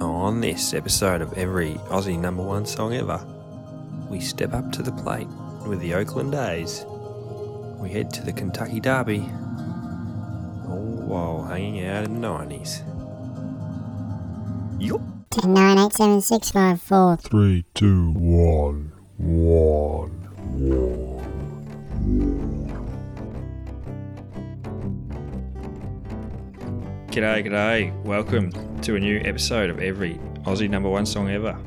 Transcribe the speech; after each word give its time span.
On 0.00 0.40
this 0.42 0.74
episode 0.74 1.22
of 1.22 1.32
every 1.34 1.74
Aussie 1.88 2.18
number 2.18 2.42
one 2.42 2.66
song 2.66 2.94
ever, 2.94 3.24
we 4.10 4.20
step 4.20 4.52
up 4.52 4.70
to 4.72 4.82
the 4.82 4.92
plate 4.92 5.28
with 5.66 5.80
the 5.80 5.94
Oakland 5.94 6.34
A's. 6.34 6.84
We 7.78 7.88
head 7.90 8.12
to 8.12 8.22
the 8.22 8.32
Kentucky 8.32 8.78
Derby, 8.78 9.20
all 10.68 11.02
while 11.06 11.44
hanging 11.44 11.86
out 11.86 12.04
in 12.04 12.20
the 12.20 12.28
90s. 12.28 12.82
Yup. 14.78 15.00
3 17.22 17.64
2 17.74 18.12
1 18.12 18.92
1. 19.18 20.15
G'day, 27.16 27.46
g'day. 27.46 28.04
Welcome 28.04 28.52
to 28.82 28.94
a 28.94 29.00
new 29.00 29.22
episode 29.24 29.70
of 29.70 29.80
every 29.80 30.16
Aussie 30.42 30.68
number 30.68 30.90
one 30.90 31.06
song 31.06 31.30
ever. 31.30 31.58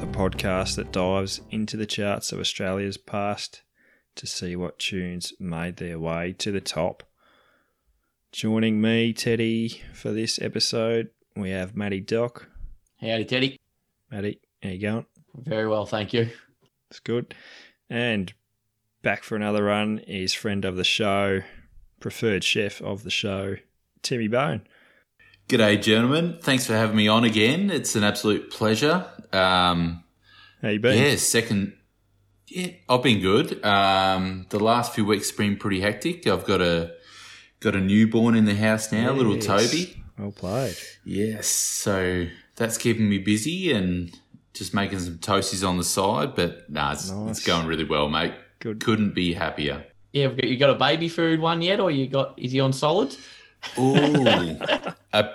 The 0.00 0.06
podcast 0.08 0.76
that 0.76 0.92
dives 0.92 1.40
into 1.48 1.78
the 1.78 1.86
charts 1.86 2.30
of 2.30 2.40
Australia's 2.40 2.98
past 2.98 3.62
to 4.16 4.26
see 4.26 4.56
what 4.56 4.78
tunes 4.78 5.32
made 5.40 5.78
their 5.78 5.98
way 5.98 6.34
to 6.40 6.52
the 6.52 6.60
top. 6.60 7.04
Joining 8.32 8.82
me, 8.82 9.14
Teddy, 9.14 9.80
for 9.94 10.12
this 10.12 10.38
episode, 10.42 11.08
we 11.34 11.48
have 11.52 11.74
Matty 11.74 12.00
Doc. 12.00 12.46
Howdy, 13.00 13.24
Teddy. 13.24 13.58
Matty, 14.10 14.42
how 14.62 14.68
you 14.68 14.78
going? 14.78 15.06
Very 15.36 15.68
well, 15.68 15.86
thank 15.86 16.12
you. 16.12 16.28
It's 16.90 17.00
good. 17.00 17.34
And 17.88 18.34
back 19.00 19.22
for 19.22 19.36
another 19.36 19.64
run 19.64 20.00
is 20.00 20.34
friend 20.34 20.66
of 20.66 20.76
the 20.76 20.84
show, 20.84 21.40
preferred 21.98 22.44
chef 22.44 22.82
of 22.82 23.04
the 23.04 23.10
show, 23.10 23.56
Timmy 24.02 24.28
Bone. 24.28 24.62
G'day, 25.48 25.82
gentlemen. 25.82 26.38
Thanks 26.40 26.66
for 26.66 26.74
having 26.74 26.96
me 26.96 27.08
on 27.08 27.24
again. 27.24 27.70
It's 27.70 27.96
an 27.96 28.04
absolute 28.04 28.50
pleasure. 28.50 29.04
Um, 29.32 30.04
How 30.62 30.68
you 30.68 30.78
been? 30.78 30.96
yeah, 31.02 31.16
second. 31.16 31.74
Yeah, 32.46 32.68
I've 32.88 33.02
been 33.02 33.20
good. 33.20 33.64
Um, 33.64 34.46
the 34.50 34.60
last 34.60 34.94
few 34.94 35.04
weeks 35.04 35.30
have 35.30 35.38
been 35.38 35.56
pretty 35.56 35.80
hectic. 35.80 36.26
I've 36.26 36.44
got 36.44 36.60
a 36.60 36.92
got 37.60 37.74
a 37.74 37.80
newborn 37.80 38.34
in 38.36 38.44
the 38.44 38.54
house 38.54 38.90
now, 38.92 39.12
little 39.12 39.36
Yes. 39.36 39.46
Toby. 39.46 40.02
Well 40.18 40.32
played. 40.32 40.76
Yes, 41.04 41.46
so 41.46 42.26
that's 42.56 42.76
keeping 42.78 43.08
me 43.08 43.18
busy 43.18 43.72
and 43.72 44.16
just 44.54 44.74
making 44.74 44.98
some 45.00 45.18
toasties 45.18 45.66
on 45.66 45.78
the 45.78 45.84
side. 45.84 46.34
But 46.34 46.68
nah, 46.70 46.92
it's, 46.92 47.10
Nice. 47.10 47.38
it's 47.38 47.46
going 47.46 47.66
really 47.66 47.84
well, 47.84 48.08
mate. 48.08 48.34
Good. 48.60 48.80
Couldn't 48.80 49.14
be 49.14 49.32
happier. 49.34 49.84
Yeah, 50.12 50.28
have 50.28 50.38
you 50.44 50.56
got 50.56 50.70
a 50.70 50.74
baby 50.74 51.08
food 51.08 51.40
one 51.40 51.62
yet, 51.62 51.78
or 51.80 51.90
you 51.90 52.08
got? 52.08 52.36
Is 52.38 52.52
he 52.52 52.60
on 52.60 52.72
solids? 52.72 53.16
Ooh, 53.78 54.58
a, 55.12 55.28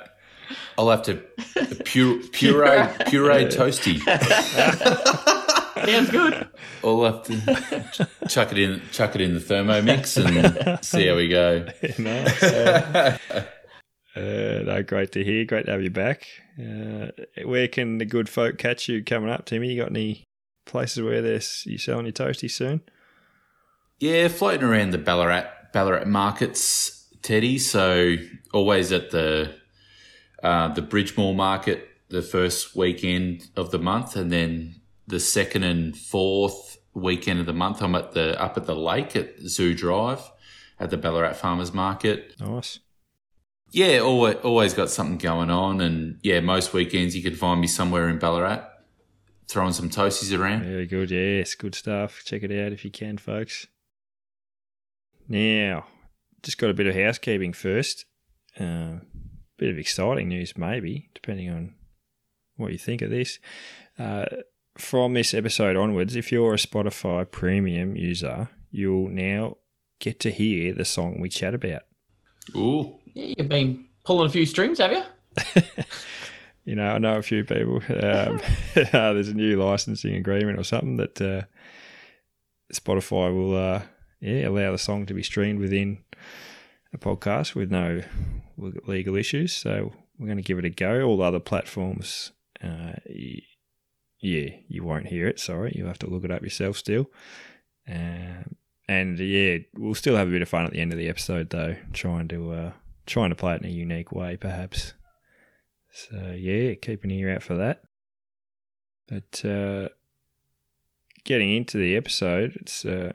I'll 0.77 0.89
have 0.89 1.03
to 1.03 1.23
a 1.55 1.75
pure, 1.83 2.19
puree 2.31 2.87
puree 3.07 3.45
toasty. 3.45 3.99
Sounds 5.85 6.09
good. 6.09 6.47
I'll 6.83 7.03
have 7.03 7.23
to 7.23 8.09
chuck 8.27 8.51
it 8.51 8.59
in, 8.59 8.81
chuck 8.91 9.15
it 9.15 9.21
in 9.21 9.33
the 9.33 9.39
Thermomix 9.39 10.17
and 10.17 10.83
see 10.83 11.07
how 11.07 11.15
we 11.15 11.27
go. 11.29 11.67
nice. 11.99 12.43
Uh, 14.15 14.63
no, 14.65 14.81
great 14.81 15.11
to 15.11 15.23
hear. 15.23 15.43
Great 15.45 15.65
to 15.65 15.71
have 15.73 15.83
you 15.83 15.89
back. 15.89 16.25
Uh, 16.57 17.07
where 17.43 17.67
can 17.67 17.97
the 17.97 18.05
good 18.05 18.29
folk 18.29 18.57
catch 18.57 18.87
you 18.87 19.03
coming 19.03 19.29
up, 19.29 19.45
Timmy? 19.45 19.73
You 19.73 19.81
got 19.81 19.89
any 19.89 20.23
places 20.65 21.03
where 21.03 21.21
there's 21.21 21.63
you 21.65 21.77
selling 21.77 22.05
your 22.05 22.13
toasty 22.13 22.49
soon? 22.49 22.81
Yeah, 23.99 24.29
floating 24.29 24.63
around 24.63 24.91
the 24.91 24.97
Ballarat 24.97 25.47
Ballarat 25.73 26.05
markets, 26.05 26.94
Teddy. 27.25 27.57
So 27.57 28.15
always 28.53 28.91
at 28.91 29.11
the 29.11 29.55
uh, 30.43 30.69
the 30.69 30.81
Bridgemore 30.81 31.35
market 31.35 31.89
the 32.09 32.21
first 32.21 32.75
weekend 32.75 33.47
of 33.55 33.71
the 33.71 33.79
month, 33.79 34.15
and 34.15 34.31
then 34.31 34.75
the 35.07 35.19
second 35.19 35.63
and 35.63 35.97
fourth 35.97 36.77
weekend 36.93 37.39
of 37.39 37.45
the 37.45 37.53
month, 37.53 37.81
I'm 37.81 37.95
at 37.95 38.11
the 38.13 38.39
up 38.41 38.57
at 38.57 38.65
the 38.65 38.75
lake 38.75 39.15
at 39.15 39.39
Zoo 39.39 39.73
Drive 39.73 40.21
at 40.79 40.89
the 40.91 40.97
Ballarat 40.97 41.33
Farmers 41.33 41.73
Market. 41.73 42.35
Nice. 42.39 42.79
Yeah, 43.71 43.99
always, 43.99 44.35
always 44.37 44.73
got 44.73 44.89
something 44.89 45.17
going 45.17 45.49
on, 45.49 45.81
and 45.81 46.19
yeah, 46.21 46.39
most 46.39 46.73
weekends 46.73 47.15
you 47.15 47.23
can 47.23 47.35
find 47.35 47.59
me 47.59 47.67
somewhere 47.67 48.07
in 48.07 48.19
Ballarat 48.19 48.69
throwing 49.47 49.73
some 49.73 49.89
toasties 49.89 50.37
around. 50.37 50.63
Very 50.63 50.85
good. 50.85 51.11
Yes, 51.11 51.55
good 51.55 51.75
stuff. 51.75 52.23
Check 52.25 52.43
it 52.43 52.51
out 52.51 52.71
if 52.71 52.85
you 52.85 52.91
can, 52.91 53.17
folks. 53.17 53.67
Now, 55.27 55.85
just 56.43 56.57
got 56.57 56.69
a 56.69 56.73
bit 56.73 56.87
of 56.87 56.95
housekeeping 56.95 57.53
first. 57.53 58.05
Uh, 58.59 58.99
bit 59.57 59.69
of 59.69 59.77
exciting 59.77 60.29
news, 60.29 60.57
maybe, 60.57 61.09
depending 61.13 61.49
on 61.49 61.75
what 62.57 62.71
you 62.71 62.77
think 62.77 63.01
of 63.01 63.09
this. 63.09 63.39
Uh, 63.97 64.25
from 64.77 65.13
this 65.13 65.33
episode 65.33 65.75
onwards, 65.75 66.15
if 66.15 66.31
you're 66.31 66.53
a 66.53 66.57
Spotify 66.57 67.29
premium 67.29 67.95
user, 67.95 68.49
you'll 68.71 69.09
now 69.09 69.57
get 69.99 70.19
to 70.21 70.31
hear 70.31 70.73
the 70.73 70.85
song 70.85 71.19
we 71.19 71.29
chat 71.29 71.53
about. 71.53 71.83
Ooh, 72.55 72.99
Yeah, 73.13 73.33
you've 73.37 73.49
been 73.49 73.85
pulling 74.03 74.27
a 74.27 74.31
few 74.31 74.45
strings, 74.45 74.79
have 74.79 74.91
you? 74.91 75.03
you 76.65 76.75
know, 76.75 76.87
I 76.87 76.97
know 76.97 77.17
a 77.17 77.21
few 77.21 77.43
people. 77.43 77.81
Um, 77.89 78.41
there's 78.73 79.29
a 79.29 79.33
new 79.33 79.61
licensing 79.61 80.15
agreement 80.15 80.59
or 80.59 80.63
something 80.63 80.97
that 80.97 81.21
uh, 81.21 81.43
Spotify 82.73 83.33
will, 83.33 83.55
uh, 83.55 83.81
yeah, 84.25 84.47
allow 84.47 84.71
the 84.71 84.77
song 84.79 85.05
to 85.05 85.13
be 85.13 85.21
streamed 85.21 85.59
within 85.59 85.99
a 86.91 86.97
podcast 86.97 87.53
with 87.53 87.69
no 87.69 88.01
legal 88.57 89.15
issues. 89.15 89.53
So 89.53 89.93
we're 90.17 90.25
going 90.25 90.37
to 90.37 90.43
give 90.43 90.57
it 90.57 90.65
a 90.65 90.69
go. 90.71 91.03
All 91.03 91.21
other 91.21 91.39
platforms, 91.39 92.31
uh, 92.63 92.93
yeah, 93.05 94.49
you 94.67 94.83
won't 94.83 95.07
hear 95.07 95.27
it. 95.27 95.39
Sorry, 95.39 95.73
you'll 95.75 95.87
have 95.87 95.99
to 95.99 96.09
look 96.09 96.23
it 96.23 96.31
up 96.31 96.41
yourself 96.41 96.75
still. 96.77 97.11
Um, 97.87 98.55
and 98.87 99.19
yeah, 99.19 99.59
we'll 99.75 99.93
still 99.93 100.15
have 100.15 100.27
a 100.27 100.31
bit 100.31 100.41
of 100.41 100.49
fun 100.49 100.65
at 100.65 100.71
the 100.71 100.81
end 100.81 100.91
of 100.91 100.97
the 100.97 101.09
episode 101.09 101.51
though, 101.51 101.75
trying 101.93 102.27
to 102.29 102.51
uh, 102.51 102.71
trying 103.05 103.29
to 103.29 103.35
play 103.35 103.53
it 103.53 103.61
in 103.61 103.67
a 103.67 103.71
unique 103.71 104.11
way, 104.11 104.37
perhaps. 104.37 104.93
So 105.91 106.35
yeah, 106.35 106.73
keep 106.73 107.03
an 107.03 107.11
ear 107.11 107.35
out 107.35 107.43
for 107.43 107.55
that. 107.55 107.83
But 109.07 109.45
uh, 109.45 109.89
getting 111.23 111.55
into 111.55 111.77
the 111.77 111.95
episode, 111.95 112.57
it's 112.59 112.85
uh, 112.85 113.13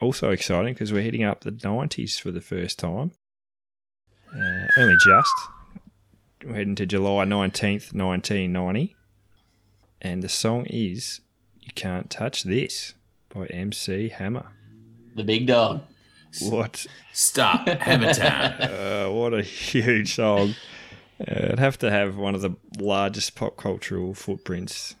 also 0.00 0.30
exciting 0.30 0.74
because 0.74 0.92
we're 0.92 1.02
hitting 1.02 1.24
up 1.24 1.40
the 1.40 1.56
nineties 1.64 2.18
for 2.18 2.30
the 2.30 2.40
first 2.40 2.78
time. 2.78 3.12
Uh, 4.34 4.66
only 4.76 4.96
just. 5.04 5.32
We're 6.44 6.54
heading 6.54 6.76
to 6.76 6.86
July 6.86 7.24
nineteenth, 7.24 7.92
nineteen 7.92 8.52
ninety, 8.52 8.96
and 10.00 10.22
the 10.22 10.28
song 10.28 10.66
is 10.66 11.20
"You 11.60 11.72
Can't 11.74 12.10
Touch 12.10 12.44
This" 12.44 12.94
by 13.28 13.46
MC 13.46 14.08
Hammer. 14.08 14.46
The 15.14 15.24
big 15.24 15.46
dog. 15.46 15.82
What 16.42 16.86
stop, 17.12 17.66
hammer 17.66 18.12
time. 18.12 18.54
uh, 18.60 19.10
what 19.10 19.34
a 19.34 19.42
huge 19.42 20.14
song. 20.14 20.54
Uh, 21.20 21.34
it'd 21.44 21.58
have 21.58 21.78
to 21.78 21.90
have 21.90 22.16
one 22.16 22.34
of 22.34 22.42
the 22.42 22.54
largest 22.78 23.34
pop 23.34 23.56
cultural 23.56 24.14
footprints 24.14 24.94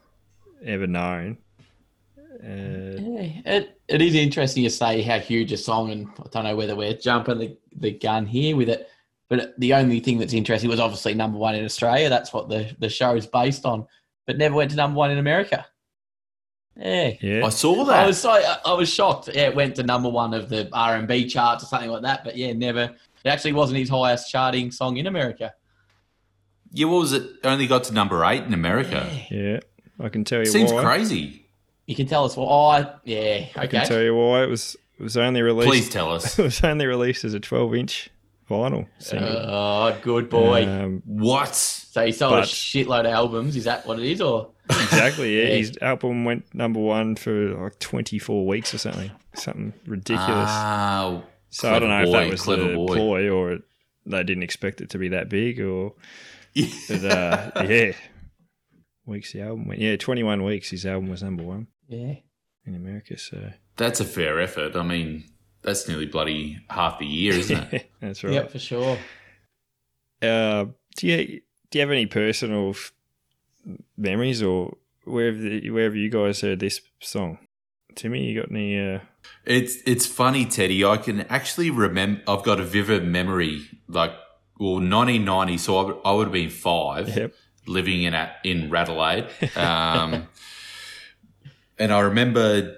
ever 0.64 0.86
known. 0.86 1.38
Uh, 2.42 3.00
Yeah, 3.00 3.40
it, 3.46 3.80
it 3.88 4.02
is 4.02 4.14
interesting 4.14 4.64
to 4.64 4.70
say 4.70 5.02
how 5.02 5.18
huge 5.18 5.52
a 5.52 5.56
song, 5.56 5.90
and 5.90 6.08
I 6.18 6.28
don't 6.30 6.44
know 6.44 6.56
whether 6.56 6.76
we're 6.76 6.94
jumping 6.94 7.38
the, 7.38 7.56
the 7.76 7.92
gun 7.92 8.26
here 8.26 8.56
with 8.56 8.68
it, 8.68 8.88
but 9.28 9.58
the 9.58 9.74
only 9.74 10.00
thing 10.00 10.18
that's 10.18 10.32
interesting 10.32 10.70
was 10.70 10.80
obviously 10.80 11.14
number 11.14 11.38
one 11.38 11.54
in 11.54 11.64
Australia. 11.64 12.08
That's 12.08 12.32
what 12.32 12.48
the, 12.48 12.74
the 12.78 12.88
show 12.88 13.14
is 13.16 13.26
based 13.26 13.64
on, 13.66 13.86
but 14.26 14.38
never 14.38 14.54
went 14.54 14.70
to 14.70 14.76
number 14.76 14.96
one 14.96 15.10
in 15.10 15.18
America. 15.18 15.66
Yeah. 16.76 17.14
yeah, 17.20 17.44
I 17.44 17.48
saw 17.48 17.84
that. 17.86 17.92
I 17.92 18.00
that. 18.02 18.06
was 18.06 18.20
so 18.20 18.30
I 18.30 18.56
I 18.64 18.72
was 18.74 18.88
shocked. 18.88 19.28
Yeah, 19.34 19.48
it 19.48 19.56
went 19.56 19.74
to 19.76 19.82
number 19.82 20.08
one 20.08 20.32
of 20.32 20.48
the 20.48 20.68
R 20.72 20.94
and 20.94 21.08
B 21.08 21.26
charts 21.28 21.64
or 21.64 21.66
something 21.66 21.90
like 21.90 22.02
that. 22.02 22.22
But 22.22 22.36
yeah, 22.36 22.52
never. 22.52 22.82
It 23.24 23.28
actually 23.28 23.54
wasn't 23.54 23.80
his 23.80 23.88
highest 23.88 24.30
charting 24.30 24.70
song 24.70 24.96
in 24.96 25.08
America. 25.08 25.52
yeah, 26.72 26.86
what 26.86 27.00
was 27.00 27.12
it? 27.12 27.28
Only 27.42 27.66
got 27.66 27.82
to 27.84 27.92
number 27.94 28.24
eight 28.24 28.44
in 28.44 28.54
America. 28.54 29.10
yeah. 29.28 29.58
I 29.98 30.08
can 30.08 30.22
tell 30.22 30.38
you 30.38 30.42
It 30.42 30.52
Seems 30.52 30.72
why. 30.72 30.84
crazy. 30.84 31.47
You 31.88 31.94
can 31.96 32.06
tell 32.06 32.26
us 32.26 32.36
why. 32.36 32.82
Oh, 32.86 32.94
yeah. 33.04 33.46
I 33.56 33.66
can 33.66 33.86
tell 33.86 34.02
you 34.02 34.14
why 34.14 34.42
it 34.42 34.48
was. 34.48 34.76
It 35.00 35.02
was 35.02 35.16
only 35.16 35.40
released. 35.40 35.68
Please 35.68 35.88
tell 35.88 36.12
us. 36.12 36.38
It 36.38 36.42
was 36.42 36.62
only 36.62 36.84
released 36.84 37.24
as 37.24 37.32
a 37.32 37.40
12-inch 37.40 38.10
vinyl 38.50 38.86
single. 38.98 39.28
Oh, 39.30 39.96
good 40.02 40.28
boy. 40.28 40.66
Um, 40.68 41.02
What? 41.06 41.54
so 41.54 42.04
he 42.04 42.12
sold 42.12 42.34
a 42.34 42.42
shitload 42.42 43.00
of 43.00 43.06
albums. 43.06 43.56
Is 43.56 43.64
that 43.64 43.86
what 43.86 43.98
it 43.98 44.04
is, 44.04 44.20
or? 44.20 44.50
exactly. 44.68 45.38
Yeah, 45.40 45.44
Yeah. 45.48 45.54
his 45.56 45.78
album 45.80 46.26
went 46.26 46.54
number 46.54 46.78
one 46.78 47.16
for 47.16 47.54
like 47.64 47.78
24 47.78 48.46
weeks 48.46 48.74
or 48.74 48.78
something. 48.78 49.10
Something 49.34 49.72
ridiculous. 49.86 50.28
Ah, 50.50 51.22
so 51.48 51.72
I 51.74 51.78
don't 51.78 51.88
know 51.88 52.04
clever 52.04 52.32
if 52.34 52.44
that 52.44 52.48
was 52.48 52.58
the 52.68 52.74
boy. 52.74 52.94
ploy 52.94 53.28
or 53.30 53.52
it, 53.52 53.62
they 54.04 54.22
didn't 54.24 54.42
expect 54.42 54.82
it 54.82 54.90
to 54.90 54.98
be 54.98 55.08
that 55.08 55.30
big 55.30 55.58
or. 55.58 55.94
But 56.88 57.04
uh, 57.04 57.50
yeah, 57.66 57.92
weeks 59.06 59.32
the 59.32 59.40
album 59.42 59.68
went. 59.68 59.80
Yeah, 59.80 59.96
21 59.96 60.44
weeks 60.44 60.68
his 60.70 60.84
album 60.84 61.08
was 61.08 61.22
number 61.22 61.44
one 61.44 61.68
Yeah. 61.88 62.14
in 62.66 62.74
America. 62.74 63.18
So 63.18 63.50
That's 63.76 64.00
a 64.00 64.04
fair 64.04 64.40
effort. 64.40 64.76
I 64.76 64.82
mean, 64.82 65.24
that's 65.62 65.88
nearly 65.88 66.06
bloody 66.06 66.58
half 66.70 66.98
the 66.98 67.06
year, 67.06 67.32
isn't 67.34 67.72
it? 67.72 67.90
that's 68.00 68.22
right. 68.22 68.34
Yep, 68.34 68.50
for 68.52 68.58
sure. 68.58 68.98
Uh, 70.22 70.66
do 70.96 71.06
you 71.06 71.40
do 71.70 71.78
you 71.78 71.80
have 71.80 71.90
any 71.90 72.06
personal 72.06 72.70
f- 72.70 72.92
memories, 73.96 74.42
or 74.42 74.76
wherever 75.04 75.36
the, 75.38 75.70
wherever 75.70 75.94
you 75.96 76.10
guys 76.10 76.40
heard 76.40 76.60
this 76.60 76.80
song? 77.00 77.38
Timmy, 77.94 78.24
you 78.24 78.40
got 78.40 78.50
any? 78.50 78.78
Uh, 78.78 79.00
It's 79.44 79.76
it's 79.86 80.06
funny, 80.06 80.44
Teddy. 80.44 80.84
I 80.84 80.96
can 80.96 81.20
actually 81.22 81.70
remember. 81.70 82.22
I've 82.26 82.42
got 82.44 82.60
a 82.60 82.64
vivid 82.64 83.04
memory, 83.04 83.62
like 83.88 84.12
well, 84.58 84.74
1990. 84.74 85.58
So 85.58 85.76
I, 85.78 85.82
would- 85.84 85.98
I 86.04 86.12
would 86.12 86.24
have 86.26 86.32
been 86.32 86.50
five, 86.50 87.08
yep. 87.16 87.34
living 87.66 88.02
in 88.02 88.14
at 88.14 88.36
in 88.44 88.70
Radelaide, 88.70 89.28
um, 89.56 90.26
and 91.78 91.92
I 91.92 92.00
remember. 92.00 92.76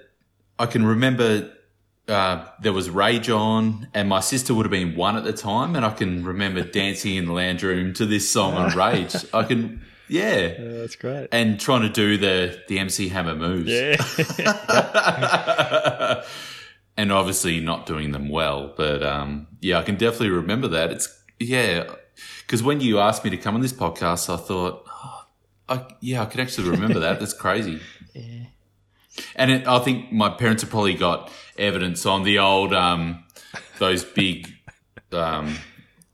I 0.59 0.67
can 0.67 0.85
remember 0.85 1.51
uh, 2.07 2.45
there 2.61 2.73
was 2.75 2.91
Rage 2.91 3.31
on, 3.31 3.89
and 3.95 4.09
my 4.11 4.21
sister 4.21 4.53
would 4.53 4.67
have 4.67 4.71
been 4.71 4.95
one 4.95 5.17
at 5.17 5.25
the 5.25 5.33
time, 5.33 5.75
and 5.75 5.87
I 5.87 5.91
can 5.91 6.23
remember 6.25 6.63
dancing 6.81 7.15
in 7.17 7.25
the 7.27 7.33
lounge 7.33 7.63
room 7.63 7.95
to 7.95 8.05
this 8.05 8.31
song 8.31 8.55
on 8.55 8.77
Rage. 8.77 9.15
I 9.33 9.45
can, 9.45 9.83
yeah, 10.09 10.53
Uh, 10.59 10.63
that's 10.81 10.97
great. 10.97 11.29
and 11.33 11.59
trying 11.59 11.81
to 11.83 11.89
do 11.89 12.19
the 12.19 12.61
the 12.69 12.79
MC 12.79 13.09
Hammer 13.09 13.35
moves. 13.35 13.71
Yeah. 13.71 13.97
and 16.97 17.13
obviously 17.13 17.61
not 17.61 17.87
doing 17.87 18.13
them 18.13 18.29
well. 18.29 18.75
But 18.77 19.03
um, 19.03 19.47
yeah, 19.61 19.79
I 19.79 19.83
can 19.83 19.97
definitely 19.97 20.31
remember 20.31 20.69
that. 20.69 20.91
It's 20.91 21.09
yeah, 21.39 21.85
because 22.47 22.63
when 22.63 22.81
you 22.81 22.99
asked 22.99 23.25
me 23.25 23.31
to 23.31 23.37
come 23.37 23.55
on 23.55 23.61
this 23.63 23.73
podcast, 23.73 24.29
I 24.33 24.37
thought, 24.37 24.85
oh, 24.89 25.25
I, 25.69 25.87
yeah, 26.01 26.23
I 26.23 26.27
can 26.27 26.41
actually 26.41 26.69
remember 26.71 27.01
that. 27.01 27.19
That's 27.21 27.33
crazy. 27.35 27.81
Yeah. 28.13 28.47
And 29.37 29.51
it, 29.51 29.67
I 29.67 29.79
think 29.81 30.13
my 30.13 30.29
parents 30.31 30.63
have 30.63 30.71
probably 30.71 30.95
got 30.95 31.31
evidence 31.59 32.07
on 32.07 32.23
the 32.23 32.39
old 32.39 32.73
um, 32.73 33.25
those 33.79 34.05
big 34.05 34.49
um, 35.13 35.57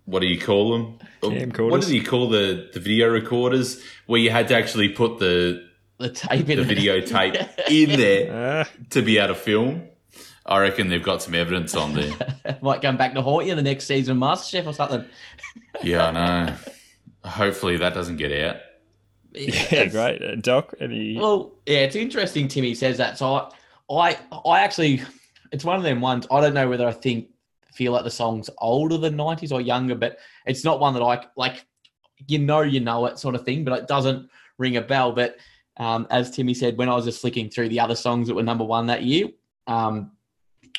what 0.06 0.20
do 0.20 0.26
you 0.26 0.40
call 0.40 0.72
them? 0.72 0.98
Camcorders? 1.22 1.70
What 1.70 1.82
do 1.82 1.94
you 1.96 2.04
call 2.04 2.28
the 2.28 2.70
the 2.72 2.80
video 2.80 3.08
recorders 3.08 3.82
where 4.06 4.20
you 4.20 4.30
had 4.30 4.48
to 4.48 4.56
actually 4.56 4.88
put 4.90 5.18
the 5.18 5.66
The 5.98 6.10
tape 6.10 6.48
in 6.48 6.58
the 6.66 6.72
it. 6.72 6.78
videotape 6.78 7.48
in 7.70 7.98
there 7.98 8.64
Ah, 8.66 8.86
to 8.90 9.02
be 9.02 9.18
able 9.18 9.34
to 9.34 9.40
film. 9.40 9.82
I 10.48 10.60
reckon 10.60 10.88
they've 10.88 11.02
got 11.02 11.22
some 11.22 11.34
evidence 11.34 11.74
on 11.74 11.94
there. 11.94 12.12
Might 12.62 12.80
come 12.80 12.96
back 12.96 13.14
to 13.14 13.22
haunt 13.22 13.46
you 13.46 13.54
the 13.56 13.62
next 13.62 13.86
season 13.86 14.16
of 14.16 14.22
MasterChef 14.22 14.66
or 14.66 14.72
something. 14.72 15.04
Yeah, 15.82 16.06
I 16.06 16.10
know. 16.12 16.54
Hopefully 17.24 17.78
that 17.78 17.94
doesn't 17.94 18.16
get 18.16 18.30
out. 18.32 18.56
Yeah, 19.36 19.84
great. 19.90 20.22
Uh, 20.22 20.36
Doc, 20.36 20.74
any? 20.80 21.16
Well, 21.18 21.52
yeah, 21.66 21.78
it's 21.78 21.96
interesting. 21.96 22.48
Timmy 22.48 22.74
says 22.74 22.98
that. 22.98 23.18
So 23.18 23.34
I, 23.34 23.50
I, 23.90 24.16
I 24.46 24.60
actually, 24.60 25.02
it's 25.52 25.64
one 25.64 25.76
of 25.76 25.82
them 25.82 26.00
ones. 26.00 26.26
I 26.30 26.40
don't 26.40 26.54
know 26.54 26.68
whether 26.68 26.86
I 26.86 26.92
think 26.92 27.28
feel 27.72 27.92
like 27.92 28.04
the 28.04 28.10
song's 28.10 28.48
older 28.58 28.96
than 28.96 29.16
'90s 29.16 29.52
or 29.52 29.60
younger, 29.60 29.94
but 29.94 30.18
it's 30.46 30.64
not 30.64 30.80
one 30.80 30.94
that 30.94 31.02
I 31.02 31.24
like. 31.36 31.66
You 32.28 32.38
know, 32.38 32.62
you 32.62 32.80
know 32.80 33.04
it, 33.06 33.18
sort 33.18 33.34
of 33.34 33.44
thing, 33.44 33.64
but 33.64 33.78
it 33.78 33.88
doesn't 33.88 34.30
ring 34.58 34.78
a 34.78 34.80
bell. 34.80 35.12
But 35.12 35.36
um, 35.76 36.06
as 36.10 36.30
Timmy 36.30 36.54
said, 36.54 36.78
when 36.78 36.88
I 36.88 36.94
was 36.94 37.04
just 37.04 37.20
flicking 37.20 37.50
through 37.50 37.68
the 37.68 37.80
other 37.80 37.94
songs 37.94 38.28
that 38.28 38.34
were 38.34 38.42
number 38.42 38.64
one 38.64 38.86
that 38.86 39.02
year, 39.02 39.28
um, 39.66 40.12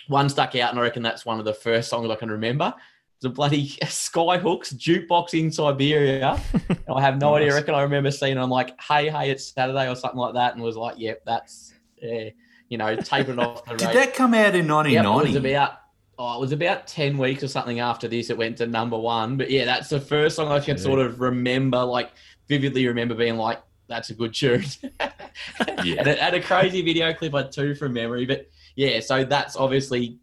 one 0.07 0.29
stuck 0.29 0.55
out, 0.55 0.71
and 0.71 0.79
I 0.79 0.83
reckon 0.83 1.03
that's 1.03 1.25
one 1.25 1.39
of 1.39 1.45
the 1.45 1.53
first 1.53 1.89
songs 1.89 2.09
I 2.09 2.15
can 2.15 2.31
remember. 2.31 2.73
It's 3.17 3.25
a 3.25 3.29
bloody 3.29 3.67
Skyhooks 3.83 4.75
jukebox 4.75 5.33
in 5.39 5.51
Siberia. 5.51 6.39
And 6.69 6.79
I 6.95 7.01
have 7.01 7.19
no 7.19 7.35
idea. 7.35 7.51
I 7.51 7.55
reckon 7.55 7.73
I 7.73 7.81
remember 7.81 8.11
seeing 8.11 8.37
it. 8.37 8.39
I'm 8.39 8.49
like, 8.49 8.79
hey, 8.81 9.09
hey, 9.09 9.31
it's 9.31 9.51
Saturday 9.53 9.89
or 9.89 9.95
something 9.95 10.19
like 10.19 10.35
that, 10.35 10.53
and 10.53 10.61
was 10.63 10.77
like, 10.77 10.95
yep, 10.99 11.21
that's, 11.25 11.73
uh, 12.03 12.29
you 12.69 12.77
know, 12.77 12.95
taping 12.95 13.39
off 13.39 13.65
the 13.65 13.75
Did 13.77 13.89
that 13.95 14.13
come 14.13 14.33
out 14.35 14.55
in 14.55 14.67
Yep, 14.67 15.05
it 15.05 15.09
was 15.09 15.35
about. 15.35 15.79
Oh, 16.19 16.35
it 16.37 16.39
was 16.41 16.51
about 16.51 16.87
ten 16.87 17.17
weeks 17.17 17.43
or 17.43 17.47
something 17.47 17.79
after 17.79 18.07
this. 18.07 18.29
It 18.31 18.37
went 18.37 18.57
to 18.57 18.65
number 18.67 18.97
one, 18.97 19.37
but 19.37 19.51
yeah, 19.51 19.65
that's 19.65 19.89
the 19.89 19.99
first 19.99 20.35
song 20.35 20.51
I 20.51 20.59
can 20.59 20.75
Yeah. 20.77 20.83
sort 20.83 20.99
of 20.99 21.19
remember, 21.21 21.83
like 21.83 22.11
vividly 22.47 22.87
remember 22.87 23.13
being 23.13 23.37
like, 23.37 23.61
"That's 23.87 24.09
a 24.09 24.15
good 24.15 24.33
tune." 24.33 24.63
Yeah. 24.99 25.95
and, 25.99 26.07
it 26.07 26.17
had 26.19 26.33
a 26.33 26.41
crazy 26.41 26.81
video 26.81 27.13
clip 27.13 27.35
I 27.35 27.43
too 27.43 27.75
from 27.75 27.93
memory, 27.93 28.25
but 28.25 28.47
yeah, 28.75 28.99
so 28.99 29.23
that's 29.25 29.55
obviously, 29.55 30.17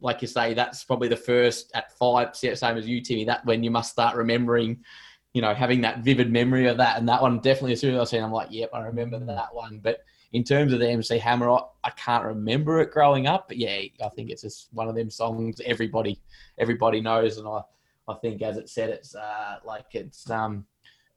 like 0.00 0.22
you 0.22 0.28
say, 0.28 0.54
that's 0.54 0.84
probably 0.84 1.08
the 1.08 1.16
first 1.16 1.70
at 1.74 1.96
five, 1.98 2.34
same 2.34 2.76
as 2.76 2.86
you, 2.86 3.00
Timmy. 3.00 3.24
That 3.24 3.44
when 3.44 3.62
you 3.62 3.70
must 3.70 3.90
start 3.90 4.16
remembering, 4.16 4.84
you 5.34 5.42
know, 5.42 5.54
having 5.54 5.80
that 5.82 6.00
vivid 6.00 6.32
memory 6.32 6.66
of 6.66 6.76
that, 6.78 6.98
and 6.98 7.08
that 7.08 7.22
one 7.22 7.38
definitely 7.38 7.72
as 7.72 7.80
soon 7.80 7.94
as 7.94 8.00
I 8.00 8.04
seen, 8.04 8.20
it, 8.20 8.24
I'm 8.24 8.32
like, 8.32 8.48
yep, 8.50 8.70
I 8.72 8.80
remember 8.80 9.18
that 9.18 9.54
one, 9.54 9.80
but 9.82 10.04
in 10.32 10.44
terms 10.44 10.72
of 10.72 10.78
the 10.78 10.88
MC 10.88 11.18
Hammer, 11.18 11.50
I, 11.50 11.60
I 11.84 11.90
can't 11.90 12.24
remember 12.24 12.80
it 12.80 12.92
growing 12.92 13.26
up, 13.26 13.48
but 13.48 13.56
yeah, 13.56 13.80
I 14.04 14.08
think 14.14 14.30
it's 14.30 14.42
just 14.42 14.68
one 14.72 14.88
of 14.88 14.94
them 14.94 15.10
songs 15.10 15.60
everybody 15.64 16.20
everybody 16.58 17.00
knows, 17.00 17.38
and 17.38 17.48
I 17.48 17.62
I 18.08 18.14
think 18.14 18.42
as 18.42 18.56
it 18.56 18.68
said, 18.68 18.90
it's 18.90 19.14
uh, 19.14 19.56
like 19.64 19.86
it's 19.92 20.28
um 20.30 20.66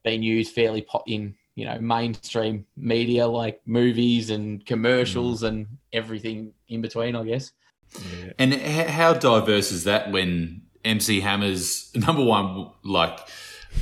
been 0.03 0.24
used 0.24 0.53
fairly 0.53 0.81
po- 0.81 1.03
in 1.07 1.35
you 1.56 1.65
know 1.65 1.77
mainstream 1.80 2.65
media 2.75 3.25
like 3.27 3.62
movies 3.65 4.30
and 4.30 4.65
commercials 4.65 5.44
and 5.44 5.68
everything 5.91 6.53
in 6.69 6.81
between, 6.81 7.15
I 7.15 7.24
guess. 7.24 7.51
Yeah. 7.95 8.34
And 8.40 8.54
h- 8.54 8.88
how 8.88 9.13
diverse 9.13 9.72
is 9.72 9.84
that 9.86 10.12
when 10.12 10.62
MC 10.86 11.19
Hammer's 11.22 11.92
number 11.95 12.24
one, 12.24 12.69
like 12.84 13.19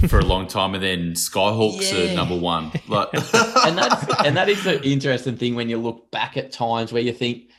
for 0.07 0.19
a 0.19 0.25
long 0.25 0.47
time, 0.47 0.73
and 0.73 0.83
then 0.83 1.11
Skyhooks 1.13 1.91
Yeah. 1.91 2.11
are 2.11 2.15
number 2.15 2.37
one? 2.37 2.71
Like, 2.87 3.09
and 3.13 3.77
that's 3.77 4.25
and 4.25 4.37
that 4.37 4.49
is 4.49 4.63
the 4.63 4.81
interesting 4.87 5.37
thing 5.37 5.55
when 5.55 5.69
you 5.69 5.77
look 5.77 6.11
back 6.11 6.37
at 6.37 6.51
times 6.51 6.91
where 6.93 7.01
you 7.01 7.13
think 7.13 7.49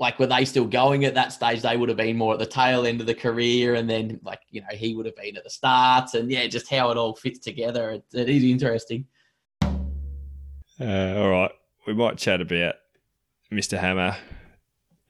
like 0.00 0.18
were 0.20 0.26
they 0.28 0.44
still 0.44 0.64
going 0.66 1.04
at 1.04 1.14
that 1.14 1.32
stage 1.32 1.60
they 1.62 1.76
would 1.76 1.88
have 1.88 1.98
been 1.98 2.16
more 2.16 2.32
at 2.32 2.38
the 2.38 2.46
tail 2.46 2.86
end 2.86 3.00
of 3.00 3.08
the 3.08 3.14
career 3.14 3.74
and 3.74 3.90
then 3.90 4.20
like 4.22 4.40
you 4.50 4.60
know 4.60 4.68
he 4.72 4.94
would 4.94 5.06
have 5.06 5.16
been 5.16 5.36
at 5.36 5.42
the 5.44 5.50
start, 5.50 6.14
and 6.14 6.30
yeah 6.30 6.46
just 6.46 6.68
how 6.70 6.90
it 6.90 6.96
all 6.96 7.16
fits 7.16 7.40
together 7.40 7.90
it, 7.90 8.04
it 8.12 8.28
is 8.28 8.44
interesting 8.44 9.04
Uh, 10.80 11.14
all 11.16 11.28
right, 11.30 11.50
we 11.86 11.94
might 11.94 12.16
chat 12.18 12.40
about 12.40 12.76
Mr. 13.52 13.76
Hammer. 13.78 14.16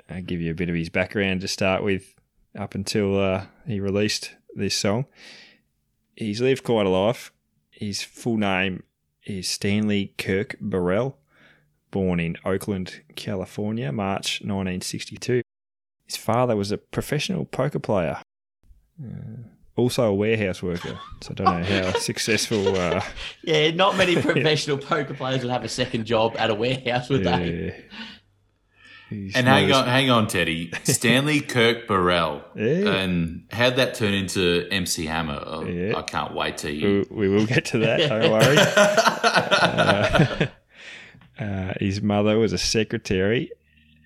I 0.08 0.20
give 0.20 0.40
you 0.40 0.50
a 0.50 0.54
bit 0.54 0.68
of 0.68 0.74
his 0.74 0.88
background 0.88 1.40
to 1.40 1.48
start 1.48 1.82
with, 1.82 2.14
up 2.58 2.74
until 2.74 3.18
uh, 3.20 3.46
he 3.66 3.80
released 3.80 4.34
this 4.54 4.74
song. 4.74 5.06
He's 6.16 6.40
lived 6.40 6.64
quite 6.64 6.86
a 6.86 6.90
life. 6.90 7.32
His 7.70 8.02
full 8.02 8.36
name 8.36 8.82
is 9.24 9.48
Stanley 9.48 10.14
Kirk 10.18 10.58
Burrell, 10.60 11.16
born 11.90 12.18
in 12.18 12.36
Oakland, 12.44 13.02
California, 13.14 13.92
March 13.92 14.40
1962. 14.40 15.42
His 16.04 16.16
father 16.16 16.56
was 16.56 16.72
a 16.72 16.78
professional 16.78 17.44
poker 17.44 17.78
player, 17.78 18.18
uh, 19.00 19.42
also 19.76 20.04
a 20.04 20.14
warehouse 20.14 20.62
worker. 20.62 20.98
So 21.20 21.30
I 21.30 21.34
don't 21.34 21.60
know 21.60 21.82
how 21.82 21.92
successful. 21.98 22.76
Uh, 22.76 23.02
yeah 23.42 23.70
not 23.70 23.96
many 23.96 24.16
professional 24.22 24.78
poker 24.78 25.14
players 25.14 25.42
would 25.42 25.52
have 25.52 25.64
a 25.64 25.68
second 25.68 26.04
job 26.04 26.34
at 26.38 26.50
a 26.50 26.54
warehouse 26.54 27.08
would 27.10 27.24
they 27.24 27.84
and 29.10 29.46
hang 29.46 29.72
on, 29.72 29.86
hang 29.86 30.10
on, 30.10 30.26
Teddy. 30.26 30.70
Stanley 30.84 31.40
Kirk 31.40 31.86
Burrell. 31.88 32.44
Yeah. 32.54 32.88
And 32.94 33.46
how'd 33.50 33.76
that 33.76 33.94
turn 33.94 34.12
into 34.14 34.66
MC 34.70 35.06
Hammer? 35.06 35.42
Oh, 35.44 35.64
Yeah. 35.64 35.96
I 35.96 36.02
can't 36.02 36.34
wait 36.34 36.58
to 36.58 36.68
hear. 36.74 37.04
We, 37.10 37.28
we 37.28 37.34
will 37.34 37.46
get 37.46 37.64
to 37.66 37.78
that. 37.78 38.08
Don't 38.08 38.30
worry. 38.32 38.56
Uh, 39.68 40.46
uh, 41.44 41.74
his 41.80 42.02
mother 42.02 42.38
was 42.38 42.52
a 42.52 42.58
secretary, 42.58 43.50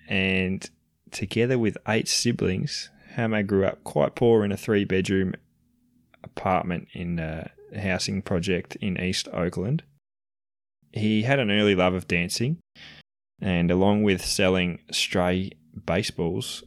and 0.07 0.69
together 1.11 1.57
with 1.59 1.77
eight 1.87 2.07
siblings, 2.07 2.89
Hammer 3.15 3.43
grew 3.43 3.65
up 3.65 3.83
quite 3.83 4.15
poor 4.15 4.43
in 4.43 4.51
a 4.51 4.57
three-bedroom 4.57 5.33
apartment 6.23 6.87
in 6.93 7.19
a 7.19 7.51
housing 7.77 8.21
project 8.21 8.75
in 8.77 8.99
East 8.99 9.27
Oakland. 9.33 9.83
He 10.91 11.23
had 11.23 11.39
an 11.39 11.49
early 11.51 11.75
love 11.75 11.93
of 11.95 12.07
dancing, 12.07 12.57
and 13.41 13.71
along 13.71 14.03
with 14.03 14.23
selling 14.23 14.79
stray 14.91 15.51
baseballs, 15.85 16.63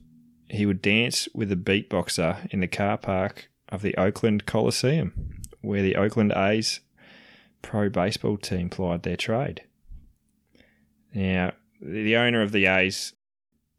he 0.49 0.67
would 0.67 0.83
dance 0.83 1.29
with 1.35 1.51
a 1.51 1.57
beatboxer 1.57 2.53
in 2.53 2.61
the 2.61 2.69
car 2.69 2.97
park 2.97 3.49
of 3.69 3.83
the 3.83 3.97
Oakland 3.97 4.47
Coliseum, 4.47 5.41
where 5.61 5.83
the 5.83 5.97
Oakland 5.97 6.33
A's 6.37 6.81
pro 7.63 7.89
baseball 7.89 8.37
team 8.37 8.71
plied 8.71 9.03
their 9.03 9.17
trade. 9.17 9.63
Now, 11.15 11.53
the 11.81 12.17
owner 12.17 12.43
of 12.43 12.53
the 12.53 12.67
A's 12.67 13.15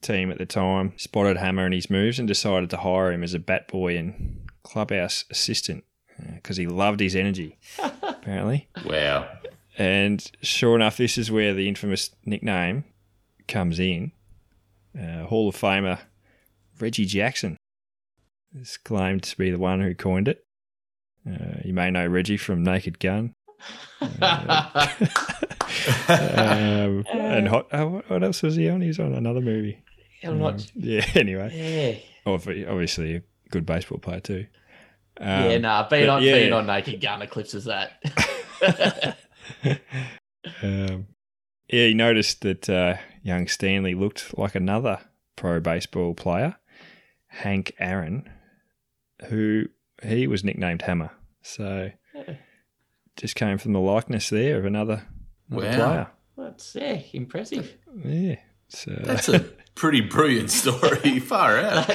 team 0.01 0.31
at 0.31 0.37
the 0.37 0.45
time 0.45 0.93
spotted 0.97 1.37
Hammer 1.37 1.65
and 1.65 1.73
his 1.73 1.89
moves 1.89 2.19
and 2.19 2.27
decided 2.27 2.69
to 2.71 2.77
hire 2.77 3.11
him 3.11 3.23
as 3.23 3.33
a 3.33 3.39
bat 3.39 3.67
boy 3.67 3.97
and 3.97 4.49
clubhouse 4.63 5.25
assistant 5.29 5.83
uh, 6.19 6.33
because 6.35 6.57
he 6.57 6.67
loved 6.67 6.99
his 6.99 7.15
energy, 7.15 7.57
apparently. 8.03 8.67
Wow. 8.85 9.29
And 9.77 10.25
sure 10.41 10.75
enough, 10.75 10.97
this 10.97 11.17
is 11.17 11.29
where 11.31 11.53
the 11.53 11.67
infamous 11.67 12.09
nickname 12.25 12.83
comes 13.47 13.79
in. 13.79 14.11
Uh, 14.99 15.25
Hall 15.25 15.49
of 15.49 15.55
Famer 15.55 15.99
Reggie 16.79 17.05
Jackson 17.05 17.57
is 18.59 18.77
claimed 18.77 19.21
to 19.23 19.37
be 19.37 19.51
the 19.51 19.59
one 19.59 19.81
who 19.81 19.93
coined 19.93 20.27
it. 20.27 20.43
Uh, 21.29 21.59
you 21.63 21.73
may 21.73 21.91
know 21.91 22.07
Reggie 22.07 22.37
from 22.37 22.63
Naked 22.63 22.99
Gun. 22.99 23.33
Uh, 24.21 24.87
um, 26.09 27.05
and 27.13 27.47
hot, 27.47 27.67
oh, 27.73 28.01
what- 28.07 28.23
else 28.23 28.41
was 28.41 28.55
he 28.55 28.69
on? 28.69 28.81
He 28.81 28.87
was 28.87 28.99
on 28.99 29.13
another 29.13 29.41
movie. 29.41 29.83
I'm 30.23 30.39
not 30.39 30.53
Um, 30.55 30.59
yeah, 30.75 31.05
anyway. 31.15 32.01
yeah 32.25 32.31
Obviously, 32.33 33.15
a 33.15 33.21
good 33.51 33.65
baseball 33.65 33.99
player, 33.99 34.19
too. 34.19 34.47
yeah 35.19 35.53
Um, 35.55 35.61
nah 35.61 35.87
being 35.87 36.09
on 36.09 36.23
yeah. 36.23 36.33
being 36.33 36.53
on 36.53 36.65
naked 36.65 36.99
gun 37.01 37.21
eclipses 37.21 37.65
that 37.65 38.03
Um, 40.63 41.07
yeah, 41.67 41.87
he 41.87 41.93
noticed 41.93 42.41
that 42.41 42.69
uh, 42.69 42.95
young 43.21 43.47
Stanley 43.47 43.93
looked 43.95 44.37
like 44.37 44.55
another 44.55 44.99
pro 45.35 45.59
baseball 45.59 46.13
player, 46.13 46.55
Hank 47.27 47.73
Aaron, 47.79 48.29
who 49.27 49.65
he 50.01 50.25
was 50.27 50.45
nicknamed 50.45 50.83
Hammer. 50.83 51.11
So 51.41 51.91
just 53.17 53.35
came 53.35 53.57
from 53.57 53.73
the 53.73 53.79
likeness 53.81 54.29
there 54.29 54.57
of 54.57 54.65
another, 54.65 55.03
another 55.49 55.67
Wow. 55.67 55.75
player. 55.75 56.07
That's 56.37 56.75
yeah, 56.75 57.01
impressive. 57.11 57.75
Yeah. 58.05 58.35
So 58.69 58.91
That's 59.03 59.27
a 59.27 59.39
pretty 59.75 60.01
brilliant 60.01 60.49
story. 60.49 61.19
Far 61.19 61.57
out. 61.57 61.89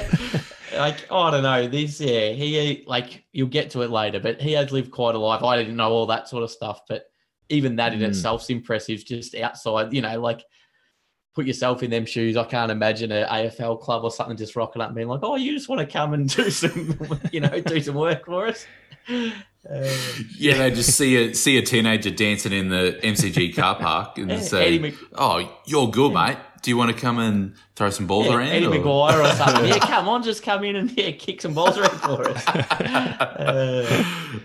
like 0.76 1.10
I 1.10 1.30
don't 1.30 1.42
know 1.42 1.68
this. 1.68 2.00
Yeah, 2.00 2.32
he 2.32 2.84
like 2.86 3.24
you'll 3.32 3.48
get 3.48 3.70
to 3.70 3.80
it 3.80 3.90
later, 3.90 4.20
but 4.20 4.42
he 4.42 4.52
has 4.52 4.72
lived 4.72 4.90
quite 4.90 5.14
a 5.14 5.18
life. 5.18 5.42
I 5.42 5.56
didn't 5.56 5.76
know 5.76 5.90
all 5.90 6.06
that 6.06 6.28
sort 6.28 6.42
of 6.42 6.50
stuff, 6.50 6.80
but 6.86 7.04
even 7.48 7.76
that 7.76 7.92
in 7.94 8.00
Mm. 8.00 8.08
itself's 8.08 8.48
impressive. 8.50 9.04
Just 9.04 9.34
outside, 9.34 9.92
you 9.92 10.00
know, 10.02 10.20
like 10.20 10.44
put 11.34 11.46
yourself 11.46 11.82
in 11.82 11.90
them 11.90 12.04
shoes. 12.04 12.36
I 12.36 12.44
can't 12.44 12.70
imagine 12.70 13.10
an 13.10 13.26
AFL 13.26 13.80
club 13.80 14.04
or 14.04 14.10
something 14.10 14.36
just 14.36 14.54
rocking 14.54 14.82
up 14.82 14.88
and 14.88 14.96
being 14.96 15.08
like, 15.08 15.20
"Oh, 15.22 15.36
you 15.36 15.52
just 15.52 15.68
want 15.68 15.80
to 15.80 15.86
come 15.86 16.12
and 16.14 16.28
do 16.28 16.50
some, 16.50 16.98
you 17.32 17.40
know, 17.40 17.60
do 17.60 17.80
some 17.80 17.94
work 17.94 18.26
for 18.26 18.46
us." 18.48 18.66
Uh, 19.08 19.88
Yeah, 20.38 20.58
they 20.58 20.70
just 20.72 20.96
see 20.96 21.16
a 21.16 21.34
see 21.34 21.56
a 21.56 21.62
teenager 21.62 22.10
dancing 22.10 22.52
in 22.52 22.68
the 22.68 22.98
MCG 23.02 23.54
car 23.54 23.76
park 23.76 24.18
and 24.18 24.42
say, 24.42 24.78
Mc- 24.78 24.94
"Oh, 25.14 25.48
you're 25.66 25.88
good, 25.88 26.12
mate. 26.12 26.36
Do 26.62 26.70
you 26.70 26.76
want 26.76 26.94
to 26.94 27.00
come 27.00 27.18
and 27.18 27.54
throw 27.74 27.90
some 27.90 28.06
balls 28.06 28.26
yeah, 28.26 28.36
around?" 28.36 28.48
Eddie 28.48 28.66
or- 28.66 28.70
McGuire 28.72 29.20
or 29.24 29.34
something. 29.36 29.66
yeah, 29.66 29.78
come 29.80 30.08
on, 30.08 30.22
just 30.22 30.42
come 30.42 30.62
in 30.64 30.76
and 30.76 30.90
yeah, 30.96 31.10
kick 31.10 31.40
some 31.40 31.54
balls 31.54 31.76
around 31.76 31.98
for 31.98 32.28
us. 32.28 32.44
Uh, 33.42 34.04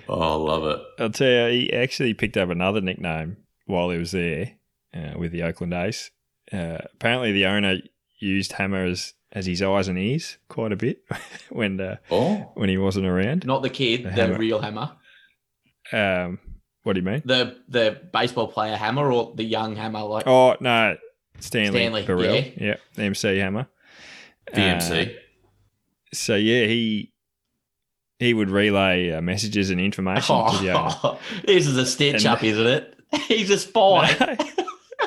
oh, 0.10 0.22
I 0.22 0.36
love 0.54 0.64
it. 0.66 0.80
I'll 1.00 1.10
tell 1.10 1.50
you, 1.50 1.60
he 1.62 1.74
actually 1.74 2.14
picked 2.14 2.38
up 2.38 2.50
another 2.50 2.82
nickname 2.82 3.38
while 3.66 3.90
he 3.90 3.98
was 3.98 4.12
there 4.12 4.54
uh, 4.96 5.14
with 5.18 5.32
the 5.32 5.44
Oakland 5.44 5.74
A's. 5.74 6.12
Uh, 6.52 6.78
apparently, 6.94 7.32
the 7.32 7.46
owner 7.46 7.78
used 8.20 8.54
Hammer 8.54 8.86
as, 8.86 9.14
as 9.32 9.46
his 9.46 9.62
eyes 9.62 9.88
and 9.88 10.00
ears 10.00 10.38
quite 10.50 10.72
a 10.72 10.76
bit 10.76 11.04
when 11.50 11.80
uh, 11.80 11.98
Oh, 12.10 12.52
when 12.56 12.70
he 12.70 12.78
wasn't 12.78 13.06
around. 13.06 13.46
not 13.46 13.62
the 13.62 13.70
kid, 13.70 14.04
The 14.06 14.28
the, 14.28 14.38
real 14.38 14.60
hammer. 14.62 14.92
Um, 15.94 16.40
what 16.84 16.94
do 16.94 17.00
you 17.02 17.06
mean? 17.06 17.22
the 17.26 17.58
the 17.68 18.00
baseball 18.14 18.48
player 18.48 18.76
Hammer 18.76 19.12
or 19.12 19.34
the 19.36 19.44
young 19.44 19.76
Hammer 19.76 20.02
like 20.04 20.26
Oh 20.26 20.56
no, 20.60 20.96
Stanley, 21.40 21.80
Stanley, 21.80 22.06
Burrell. 22.06 22.36
yeah. 22.36 22.76
Yeah, 22.98 23.04
MC 23.04 23.38
Hammer. 23.38 23.68
the 24.54 24.62
Uh, 24.62 24.66
MC. 24.66 25.16
so 26.14 26.36
yeah, 26.36 26.66
he 26.66 27.14
he 28.20 28.34
would 28.34 28.50
relay 28.50 29.12
uh, 29.12 29.22
messages 29.22 29.70
and 29.70 29.80
information 29.80 30.36
to 30.52 30.58
the 30.64 30.70
owner. 30.78 30.96
oh, 31.04 31.20
this 31.46 31.68
is 31.68 31.78
a 31.78 31.86
stitch 31.86 32.26
And- 32.26 32.26
up, 32.28 32.44
isn't 32.44 32.66
it? 32.68 32.94
He's 33.28 33.50
a 33.52 33.58
spy. 33.60 34.08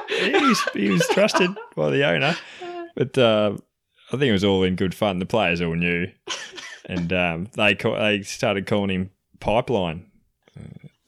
he, 0.08 0.30
was, 0.32 0.62
he 0.72 0.88
was 0.90 1.06
trusted 1.08 1.50
by 1.76 1.90
the 1.90 2.06
owner, 2.06 2.34
but 2.96 3.18
uh, 3.18 3.56
I 4.08 4.10
think 4.12 4.22
it 4.24 4.32
was 4.32 4.44
all 4.44 4.62
in 4.62 4.74
good 4.76 4.94
fun. 4.94 5.18
The 5.18 5.26
players 5.26 5.60
all 5.60 5.74
knew, 5.74 6.06
and 6.86 7.12
um, 7.12 7.48
they 7.56 7.74
call, 7.74 7.96
they 7.96 8.22
started 8.22 8.66
calling 8.66 8.90
him 8.90 9.10
Pipeline. 9.40 10.06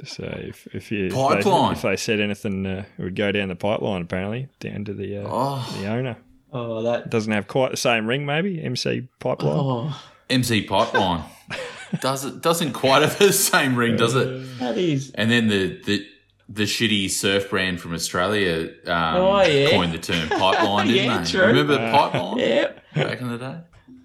So 0.04 0.24
if 0.24 0.66
if 0.74 0.90
you 0.90 1.06
if 1.06 1.12
they- 1.44 1.50
if 1.72 1.82
they, 1.82 1.96
said 1.96 2.20
anything, 2.20 2.66
uh, 2.66 2.84
it 2.98 3.02
would 3.02 3.16
go 3.16 3.30
down 3.32 3.48
the 3.48 3.56
pipeline. 3.56 4.02
Apparently, 4.02 4.48
down 4.60 4.84
to 4.86 4.94
the 4.94 5.18
uh, 5.18 5.28
Oh, 5.30 5.76
the 5.80 5.86
owner. 5.86 6.16
oh, 6.52 6.82
that. 6.82 7.10
Doesn't 7.10 7.32
have 7.32 7.46
quite 7.46 7.70
the 7.70 7.76
same 7.76 8.06
ring, 8.06 8.26
maybe 8.26 8.60
MC 8.62 9.08
Pipeline. 9.20 9.56
Oh, 9.58 10.02
MC 10.28 10.62
Pipeline. 10.64 11.24
Does 12.00 12.24
it 12.24 12.40
doesn't 12.40 12.72
quite 12.72 13.02
have 13.02 13.18
the 13.18 13.32
same 13.34 13.76
ring, 13.76 13.96
does 13.96 14.14
it? 14.14 14.58
that 14.60 14.78
is. 14.78 15.10
And 15.14 15.30
then 15.30 15.48
the 15.48 15.78
the 15.84 16.06
the 16.48 16.62
shitty 16.64 17.10
surf 17.10 17.50
brand 17.50 17.80
from 17.80 17.92
Australia 17.94 18.70
um, 18.86 19.14
Oh, 19.16 19.42
yeah. 19.42 19.70
coined 19.70 19.92
the 19.92 19.98
term 19.98 20.28
pipeline, 20.30 20.86
didn't 20.88 21.04
Yeah, 21.10 21.18
they? 21.22 21.30
true. 21.30 21.46
Remember 21.46 21.74
Uh, 21.74 21.92
pipeline 21.92 22.38
Yeah. 22.38 22.72
back 22.94 23.20
in 23.20 23.28
the 23.28 23.38
day? 23.38 23.56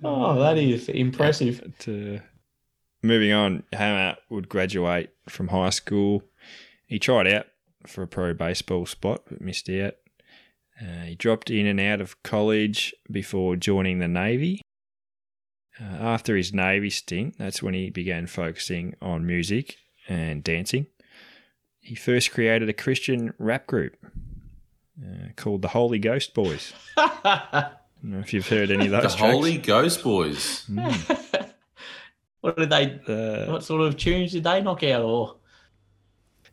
Oh, 0.03 0.37
that 0.39 0.57
is 0.57 0.89
impressive. 0.89 1.61
But, 1.63 1.91
uh, 1.93 2.19
moving 3.03 3.31
on, 3.31 3.63
Hammer 3.73 4.17
would 4.29 4.49
graduate 4.49 5.09
from 5.29 5.49
high 5.49 5.69
school. 5.71 6.23
He 6.85 6.99
tried 6.99 7.27
out 7.27 7.45
for 7.85 8.01
a 8.03 8.07
pro 8.07 8.33
baseball 8.33 8.85
spot, 8.85 9.23
but 9.29 9.41
missed 9.41 9.69
out. 9.69 9.95
Uh, 10.81 11.03
he 11.05 11.15
dropped 11.15 11.49
in 11.49 11.65
and 11.65 11.79
out 11.79 12.01
of 12.01 12.21
college 12.23 12.93
before 13.11 13.55
joining 13.55 13.99
the 13.99 14.07
Navy. 14.07 14.61
Uh, 15.79 15.83
after 15.83 16.35
his 16.35 16.53
Navy 16.53 16.89
stint, 16.89 17.35
that's 17.37 17.61
when 17.63 17.73
he 17.73 17.89
began 17.89 18.25
focusing 18.27 18.95
on 19.01 19.25
music 19.25 19.75
and 20.07 20.43
dancing. 20.43 20.87
He 21.79 21.95
first 21.95 22.31
created 22.31 22.67
a 22.69 22.73
Christian 22.73 23.33
rap 23.37 23.67
group 23.67 23.95
uh, 25.01 25.29
called 25.35 25.61
the 25.61 25.69
Holy 25.69 25.99
Ghost 25.99 26.33
Boys. 26.33 26.73
I 26.97 27.69
don't 28.01 28.11
know 28.11 28.19
if 28.19 28.33
you've 28.33 28.47
heard 28.47 28.71
any 28.71 28.85
of 28.85 28.91
The 28.91 29.01
those. 29.01 29.15
tracks. 29.15 29.31
Holy 29.33 29.57
Ghost 29.57 30.03
Boys. 30.03 30.65
Mm. 30.69 31.46
what 32.41 32.57
did 32.57 32.69
they? 32.69 32.99
Uh, 33.07 33.51
What 33.51 33.63
sort 33.63 33.81
of 33.81 33.97
tunes 33.97 34.31
did 34.31 34.43
they 34.43 34.61
knock 34.61 34.83
out? 34.83 35.03
Or 35.03 35.35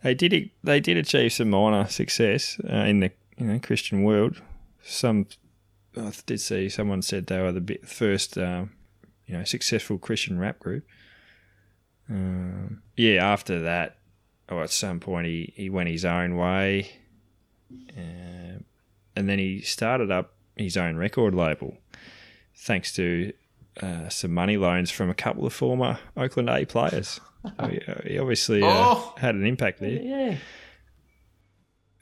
They 0.03 0.15
did. 0.15 0.51
They 0.63 0.81
did 0.81 0.97
achieve 0.97 1.33
some 1.33 1.51
minor 1.51 1.87
success 1.89 2.59
uh, 2.69 2.77
in 2.77 3.01
the 3.01 3.11
you 3.37 3.47
know 3.47 3.59
Christian 3.59 4.03
world. 4.03 4.41
Some 4.83 5.27
I 5.97 6.13
did 6.27 6.41
see 6.41 6.69
someone 6.69 7.03
said 7.03 7.27
they 7.27 7.41
were 7.41 7.53
the 7.53 7.79
first 7.85 8.37
um, 8.39 8.73
you 9.27 9.37
know 9.37 9.45
successful 9.45 9.99
Christian 9.99 10.39
rap 10.39 10.59
group. 10.59 10.85
Um, 12.09 12.83
yeah, 12.97 13.25
after 13.25 13.63
that, 13.63 13.97
or 14.51 14.63
at 14.63 14.71
some 14.71 15.01
point 15.01 15.27
he, 15.27 15.53
he 15.57 15.71
went 15.71 15.89
his 15.89 16.05
own 16.05 16.37
way, 16.37 16.91
uh, 17.97 18.59
and 19.17 19.29
then 19.29 19.39
he 19.39 19.63
started 19.63 20.11
up 20.11 20.35
his 20.57 20.77
own 20.77 20.97
record 20.97 21.35
label, 21.35 21.79
thanks 22.55 22.93
to 22.95 23.33
uh, 23.83 24.09
some 24.09 24.33
money 24.33 24.57
loans 24.57 24.91
from 24.91 25.11
a 25.11 25.15
couple 25.15 25.47
of 25.47 25.53
former 25.53 25.99
Oakland 26.17 26.49
A 26.51 26.65
players. 26.65 27.21
he, 27.71 27.81
he 28.07 28.19
obviously 28.19 28.63
uh, 28.63 28.69
Oh. 28.71 29.15
had 29.19 29.35
an 29.35 29.45
impact 29.45 29.81
there. 29.81 29.91
yeah, 30.03 30.37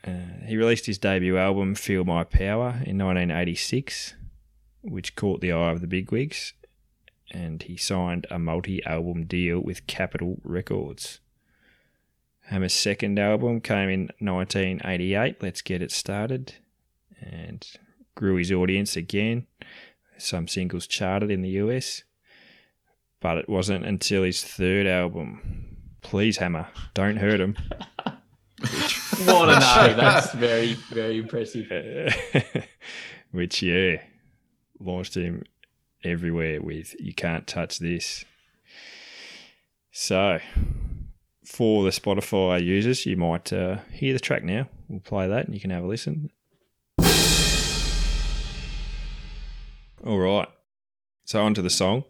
Uh, 0.07 0.45
he 0.47 0.57
released 0.57 0.87
his 0.87 0.99
debut 0.99 1.37
album, 1.39 1.75
Feel 1.75 2.05
My 2.05 2.25
Power, 2.25 2.71
in 2.85 2.99
1986, 2.99 4.15
which 4.83 5.15
caught 5.17 5.41
the 5.41 5.53
eye 5.53 5.71
of 5.71 5.81
the 5.81 5.87
bigwigs, 5.87 6.53
and 7.31 7.63
he 7.63 7.77
signed 7.77 8.27
a 8.31 8.39
multi 8.39 8.85
album 8.85 9.25
deal 9.25 9.61
with 9.61 9.87
Capitol 9.87 10.39
Records. 10.45 11.21
Hammer's 12.47 12.73
second 12.75 13.19
album 13.19 13.61
came 13.61 13.89
in 13.89 14.01
1988, 14.19 15.41
Let's 15.41 15.63
Get 15.63 15.81
It 15.83 15.93
Started, 15.93 16.55
and 17.21 17.65
grew 18.17 18.37
his 18.37 18.51
audience 18.53 18.97
again. 18.97 19.47
Some 20.23 20.49
singles 20.49 20.87
charted 20.87 21.31
in 21.31 21.43
the 21.43 21.51
US, 21.51 22.05
but 23.21 23.39
it 23.39 23.49
wasn't 23.49 23.85
until 23.85 24.23
his 24.23 24.43
third 24.43 24.87
album, 24.87 25.77
Please 26.01 26.39
Hammer, 26.39 26.69
Don't 26.95 27.17
Hurt 27.17 27.41
Him. 27.41 27.57
what 29.25 29.49
a 29.49 29.59
name! 29.59 29.97
That's 29.97 30.33
very, 30.33 30.75
very 30.91 31.19
impressive. 31.19 31.67
which 33.33 33.63
yeah 33.63 34.01
launched 34.79 35.17
him 35.17 35.43
everywhere 36.05 36.61
with 36.63 36.95
you 37.01 37.13
can't 37.13 37.47
touch 37.47 37.79
this 37.79 38.25
so 39.91 40.39
for 41.45 41.83
the 41.83 41.91
spotify 41.91 42.63
users 42.63 43.05
you 43.07 43.17
might 43.17 43.53
uh, 43.53 43.79
hear 43.91 44.13
the 44.13 44.21
track 44.21 44.45
now 44.45 44.69
we'll 44.89 45.01
play 45.01 45.27
that 45.27 45.47
and 45.47 45.55
you 45.55 45.61
can 45.61 45.71
have 45.71 45.85
a 45.85 45.87
listen 45.87 46.31
all 50.05 50.19
right 50.19 50.49
so 51.25 51.43
on 51.43 51.55
to 51.55 51.63
the 51.63 51.71
song 51.71 52.05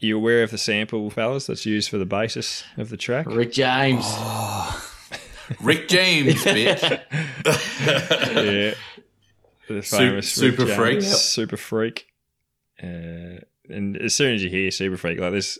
you 0.00 0.16
aware 0.16 0.42
of 0.42 0.50
the 0.50 0.58
sample 0.58 1.08
fellas 1.10 1.46
that's 1.46 1.64
used 1.64 1.88
for 1.88 1.98
the 1.98 2.06
basis 2.06 2.64
of 2.76 2.88
the 2.90 2.96
track 2.96 3.26
Rick 3.26 3.52
James. 3.52 4.04
Rick 5.60 5.88
James, 5.88 6.34
bitch. 6.44 7.00
yeah. 7.44 8.74
The 9.68 9.82
famous 9.82 10.32
Super 10.32 10.64
Rick 10.64 10.76
Freak. 10.76 10.92
James, 11.00 11.08
Yep. 11.10 11.16
Super 11.16 11.56
Freak. 11.56 12.06
Uh, 12.82 13.40
and 13.68 13.96
as 13.96 14.14
soon 14.14 14.34
as 14.34 14.42
you 14.42 14.48
hear 14.50 14.70
Super 14.70 14.96
Freak, 14.96 15.18
like 15.18 15.32
this, 15.32 15.58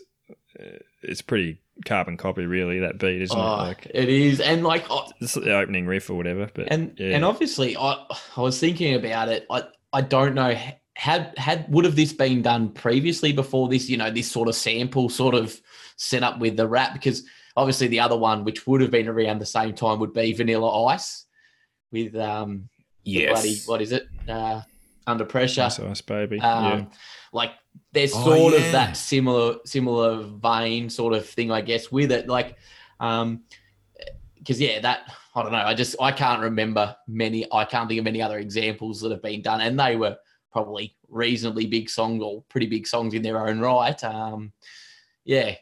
uh, 0.59 0.79
it's 1.03 1.21
pretty 1.21 1.61
carbon 1.85 2.17
copy, 2.17 2.45
really, 2.45 2.79
that 2.79 2.97
beat, 2.97 3.21
isn't 3.21 3.37
Oh, 3.37 3.41
it? 3.43 3.57
Like, 3.57 3.87
it 3.93 4.09
is, 4.09 4.39
and 4.39 4.63
like, 4.63 4.85
oh, 4.89 5.07
it's 5.21 5.33
the 5.35 5.55
opening 5.55 5.85
riff 5.85 6.09
or 6.09 6.15
whatever. 6.15 6.49
But 6.53 6.67
and 6.71 6.93
yeah. 6.97 7.15
and 7.15 7.23
obviously, 7.25 7.77
I 7.77 8.05
I 8.37 8.41
was 8.41 8.59
thinking 8.59 8.95
about 8.95 9.29
it. 9.29 9.45
I 9.49 9.63
I 9.93 10.01
don't 10.01 10.33
know 10.33 10.55
had 10.95 11.33
had 11.37 11.65
would 11.69 11.85
have 11.85 11.95
this 11.95 12.13
been 12.13 12.41
done 12.41 12.69
previously 12.69 13.33
before 13.33 13.67
this? 13.67 13.89
You 13.89 13.97
know, 13.97 14.11
this 14.11 14.31
sort 14.31 14.47
of 14.47 14.55
sample 14.55 15.09
sort 15.09 15.35
of 15.35 15.59
set 15.95 16.23
up 16.23 16.39
with 16.39 16.55
the 16.57 16.67
rap 16.67 16.93
because 16.93 17.23
obviously 17.55 17.87
the 17.87 17.99
other 17.99 18.17
one, 18.17 18.43
which 18.43 18.67
would 18.67 18.81
have 18.81 18.91
been 18.91 19.07
around 19.07 19.39
the 19.39 19.45
same 19.45 19.73
time, 19.73 19.99
would 19.99 20.13
be 20.13 20.33
Vanilla 20.33 20.85
Ice 20.87 21.25
with 21.91 22.15
um 22.15 22.69
the 23.05 23.27
bloody 23.27 23.57
what 23.65 23.81
is 23.81 23.91
it 23.91 24.07
uh 24.27 24.61
under 25.05 25.25
pressure. 25.25 25.63
Ice 25.63 25.79
Ice 25.79 26.01
Baby. 26.01 26.39
Um, 26.39 26.63
yeah. 26.63 26.85
like 27.33 27.51
there's 27.91 28.13
Oh, 28.15 28.23
sort 28.23 28.53
yeah. 28.53 28.59
of 28.65 28.71
that 28.71 28.97
similar 28.97 29.55
similar 29.65 30.23
vein 30.23 30.89
sort 30.89 31.13
of 31.13 31.27
thing, 31.27 31.51
I 31.51 31.61
guess, 31.61 31.91
with 31.91 32.11
it. 32.11 32.27
Like, 32.27 32.55
um, 32.99 33.43
because 34.37 34.61
yeah, 34.61 34.79
that 34.81 35.11
I 35.35 35.41
don't 35.41 35.51
know. 35.51 35.57
I 35.57 35.73
just 35.73 35.95
I 35.99 36.11
can't 36.11 36.41
remember 36.41 36.95
many. 37.07 37.45
I 37.51 37.65
can't 37.65 37.87
think 37.87 37.97
of 37.99 38.05
many 38.05 38.21
other 38.21 38.37
examples 38.39 39.01
that 39.01 39.11
have 39.11 39.21
been 39.21 39.41
done, 39.41 39.61
and 39.61 39.79
they 39.79 39.95
were 39.95 40.17
probably 40.51 40.95
reasonably 41.09 41.65
big 41.65 41.89
songs 41.89 42.21
or 42.21 42.43
pretty 42.49 42.67
big 42.67 42.85
songs 42.85 43.13
in 43.15 43.23
their 43.23 43.47
own 43.47 43.59
right. 43.59 44.01
Um, 44.03 44.53
yeah, 45.25 45.55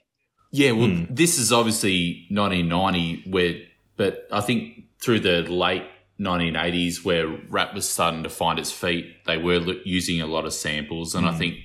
Yeah, 0.51 0.71
well, 0.71 0.87
Hmm. 0.89 1.05
this 1.09 1.37
is 1.37 1.53
obviously 1.53 2.25
1990, 2.29 3.23
where, 3.29 3.61
but 3.95 4.27
I 4.33 4.41
think 4.41 4.83
through 4.99 5.21
the 5.21 5.43
late 5.43 5.83
1980s, 6.19 7.05
where 7.05 7.27
rap 7.49 7.73
was 7.73 7.87
starting 7.87 8.23
to 8.23 8.29
find 8.29 8.59
its 8.59 8.71
feet, 8.71 9.23
they 9.25 9.37
were 9.37 9.59
using 9.85 10.19
a 10.21 10.27
lot 10.27 10.45
of 10.45 10.51
samples, 10.53 11.15
and 11.15 11.25
I 11.25 11.31
think 11.37 11.55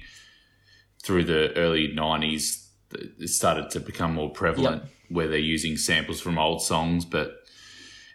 through 1.02 1.24
the 1.24 1.52
early 1.56 1.88
90s, 1.88 2.68
it 2.92 3.28
started 3.28 3.70
to 3.70 3.80
become 3.80 4.14
more 4.14 4.30
prevalent, 4.30 4.84
where 5.08 5.26
they're 5.26 5.38
using 5.38 5.76
samples 5.76 6.20
from 6.20 6.38
old 6.38 6.62
songs, 6.62 7.04
but. 7.04 7.32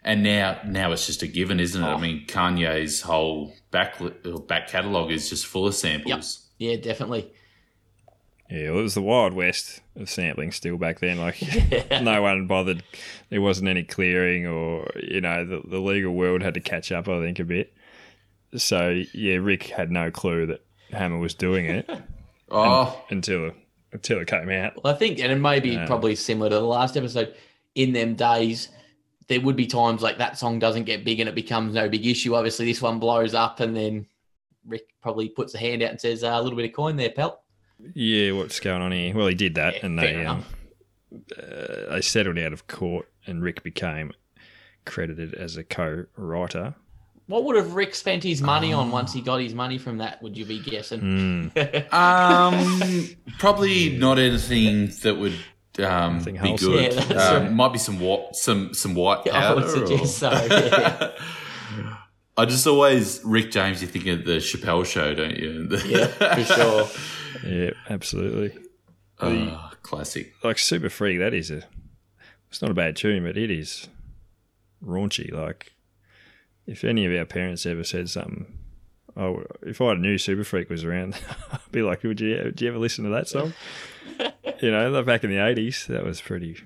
And 0.04 0.22
now, 0.22 0.60
now 0.66 0.90
it's 0.92 1.06
just 1.06 1.22
a 1.22 1.28
given, 1.28 1.60
isn't 1.60 1.80
it? 1.82 1.86
I 1.86 1.92
oh. 1.92 1.98
mean, 1.98 2.26
Kanye's 2.26 3.02
whole 3.02 3.54
back 3.70 3.94
back 4.48 4.68
catalog 4.68 5.10
is 5.12 5.30
just 5.30 5.46
full 5.46 5.66
of 5.66 5.74
samples. 5.74 6.46
yeah, 6.58 6.76
definitely. 6.76 7.30
Yeah, 8.50 8.70
well, 8.70 8.80
it 8.80 8.82
was 8.82 8.94
the 8.94 9.02
Wild 9.02 9.32
West 9.32 9.80
of 9.96 10.10
sampling 10.10 10.52
still 10.52 10.76
back 10.76 11.00
then. 11.00 11.18
Like, 11.18 11.40
no 12.02 12.20
one 12.20 12.46
bothered. 12.46 12.82
There 13.30 13.40
wasn't 13.40 13.68
any 13.68 13.82
clearing, 13.84 14.46
or 14.46 14.90
you 15.02 15.20
know, 15.20 15.44
the, 15.46 15.62
the 15.66 15.78
legal 15.78 16.12
world 16.12 16.42
had 16.42 16.54
to 16.54 16.60
catch 16.60 16.92
up. 16.92 17.08
I 17.08 17.20
think 17.20 17.38
a 17.38 17.44
bit. 17.44 17.72
So 18.56 19.02
yeah, 19.14 19.36
Rick 19.36 19.64
had 19.68 19.90
no 19.90 20.10
clue 20.10 20.46
that 20.46 20.60
Hammer 20.90 21.16
was 21.18 21.32
doing 21.32 21.64
it 21.66 21.88
Oh, 22.50 23.02
until 23.08 23.52
until 23.92 24.18
it 24.20 24.26
came 24.26 24.50
out. 24.50 24.82
Well, 24.82 24.92
I 24.94 24.98
think, 24.98 25.18
and 25.20 25.32
it 25.32 25.36
may 25.38 25.60
be 25.60 25.70
Yeah. 25.70 25.86
probably 25.86 26.14
similar 26.16 26.50
to 26.50 26.56
the 26.56 26.60
last 26.62 26.96
episode. 26.96 27.34
In 27.74 27.92
them 27.94 28.14
days, 28.16 28.68
there 29.28 29.40
would 29.40 29.56
be 29.56 29.66
times 29.66 30.02
like 30.02 30.18
that 30.18 30.38
song 30.38 30.58
doesn't 30.58 30.84
get 30.84 31.04
big 31.04 31.20
and 31.20 31.28
it 31.28 31.34
becomes 31.34 31.74
no 31.74 31.88
big 31.88 32.06
issue. 32.06 32.34
Obviously, 32.34 32.66
this 32.66 32.82
one 32.82 32.98
blows 32.98 33.34
up, 33.34 33.60
and 33.60 33.76
then 33.76 34.06
Rick 34.66 34.88
probably 35.00 35.28
puts 35.28 35.54
a 35.54 35.58
hand 35.58 35.82
out 35.82 35.90
and 35.90 36.00
says, 36.00 36.22
uh, 36.24 36.30
"A 36.32 36.42
little 36.42 36.56
bit 36.56 36.66
of 36.66 36.72
coin 36.74 36.96
there, 36.96 37.10
pal." 37.10 37.42
Yeah, 37.94 38.32
what's 38.32 38.60
going 38.60 38.80
on 38.82 38.92
here? 38.92 39.14
Well, 39.14 39.26
he 39.26 39.34
did 39.34 39.54
that, 39.56 39.74
Yeah, 39.74 39.86
and 39.86 39.98
they 39.98 40.24
um, 40.24 40.44
uh, 41.36 41.90
they 41.94 42.00
settled 42.00 42.38
out 42.38 42.52
of 42.52 42.66
court, 42.66 43.08
and 43.26 43.42
Rick 43.42 43.62
became 43.62 44.12
credited 44.84 45.34
as 45.34 45.56
a 45.56 45.64
co-writer. 45.64 46.74
What 47.26 47.44
would 47.44 47.56
have 47.56 47.74
Rick 47.74 47.94
spent 47.94 48.22
his 48.24 48.42
money 48.42 48.72
on 48.72 48.88
Ah. 48.88 48.92
once 48.92 49.12
he 49.12 49.20
got 49.20 49.40
his 49.40 49.54
money 49.54 49.78
from 49.78 49.98
that? 49.98 50.20
Would 50.22 50.36
you 50.36 50.44
be 50.44 50.58
guessing? 50.60 51.00
Mm. 51.52 51.92
Um, 51.92 53.08
probably 53.38 53.96
not 53.96 54.18
anything 54.18 54.88
that 55.02 55.16
would 55.16 55.34
um, 55.80 56.18
Nothing 56.18 56.34
be 56.34 56.38
wholesome. 56.40 56.70
good. 56.72 56.92
Yeah, 56.94 57.04
that's 57.04 57.26
um, 57.30 57.42
right. 57.44 57.52
Might 57.52 57.72
be 57.72 57.78
some 57.78 57.98
white, 58.00 58.34
some 58.36 58.74
some 58.74 58.94
white 58.94 59.22
Yeah, 59.26 59.36
I 59.36 59.40
powder. 59.40 59.60
would 59.62 59.70
suggest 59.70 60.22
or- 60.22 60.30
so, 60.30 60.30
yeah. 60.50 61.10
I 62.36 62.44
just 62.46 62.66
always 62.66 63.20
Rick 63.24 63.50
James. 63.50 63.82
You 63.82 63.88
think 63.88 64.06
of 64.06 64.24
the 64.24 64.36
Chappelle 64.36 64.84
Show, 64.86 65.14
don't 65.14 65.36
you? 65.36 65.68
Yeah, 65.86 66.06
for 66.34 66.44
sure. 66.44 66.88
Yeah, 67.50 67.70
absolutely. 67.90 68.58
Oh, 69.20 69.70
classic. 69.82 70.32
Like 70.42 70.58
Super 70.58 70.88
Freak, 70.90 71.18
that 71.18 71.32
is 71.34 71.50
a. 71.50 71.62
It's 72.48 72.60
not 72.60 72.70
a 72.70 72.74
bad 72.74 72.96
tune, 72.96 73.24
but 73.24 73.36
it 73.38 73.50
is 73.50 73.88
raunchy. 74.84 75.32
Like, 75.32 75.72
if 76.66 76.84
any 76.84 77.04
of 77.06 77.12
our 77.18 77.24
parents 77.24 77.64
ever 77.66 77.84
said 77.84 78.10
something, 78.10 78.46
oh, 79.16 79.44
if 79.62 79.80
I 79.80 79.94
knew 79.94 80.18
Super 80.18 80.44
Freak 80.44 80.68
was 80.68 80.84
around, 80.84 81.14
I'd 81.52 81.60
be 81.72 81.82
like, 81.82 82.02
would 82.02 82.20
you, 82.20 82.40
would 82.44 82.60
you 82.60 82.68
ever 82.68 82.78
listen 82.78 83.04
to 83.04 83.10
that 83.10 83.28
song? 83.28 83.54
You 84.62 84.70
know, 84.70 84.90
like 84.90 85.04
back 85.06 85.24
in 85.24 85.30
the 85.30 85.44
eighties, 85.44 85.86
that 85.88 86.04
was 86.04 86.20
pretty. 86.20 86.56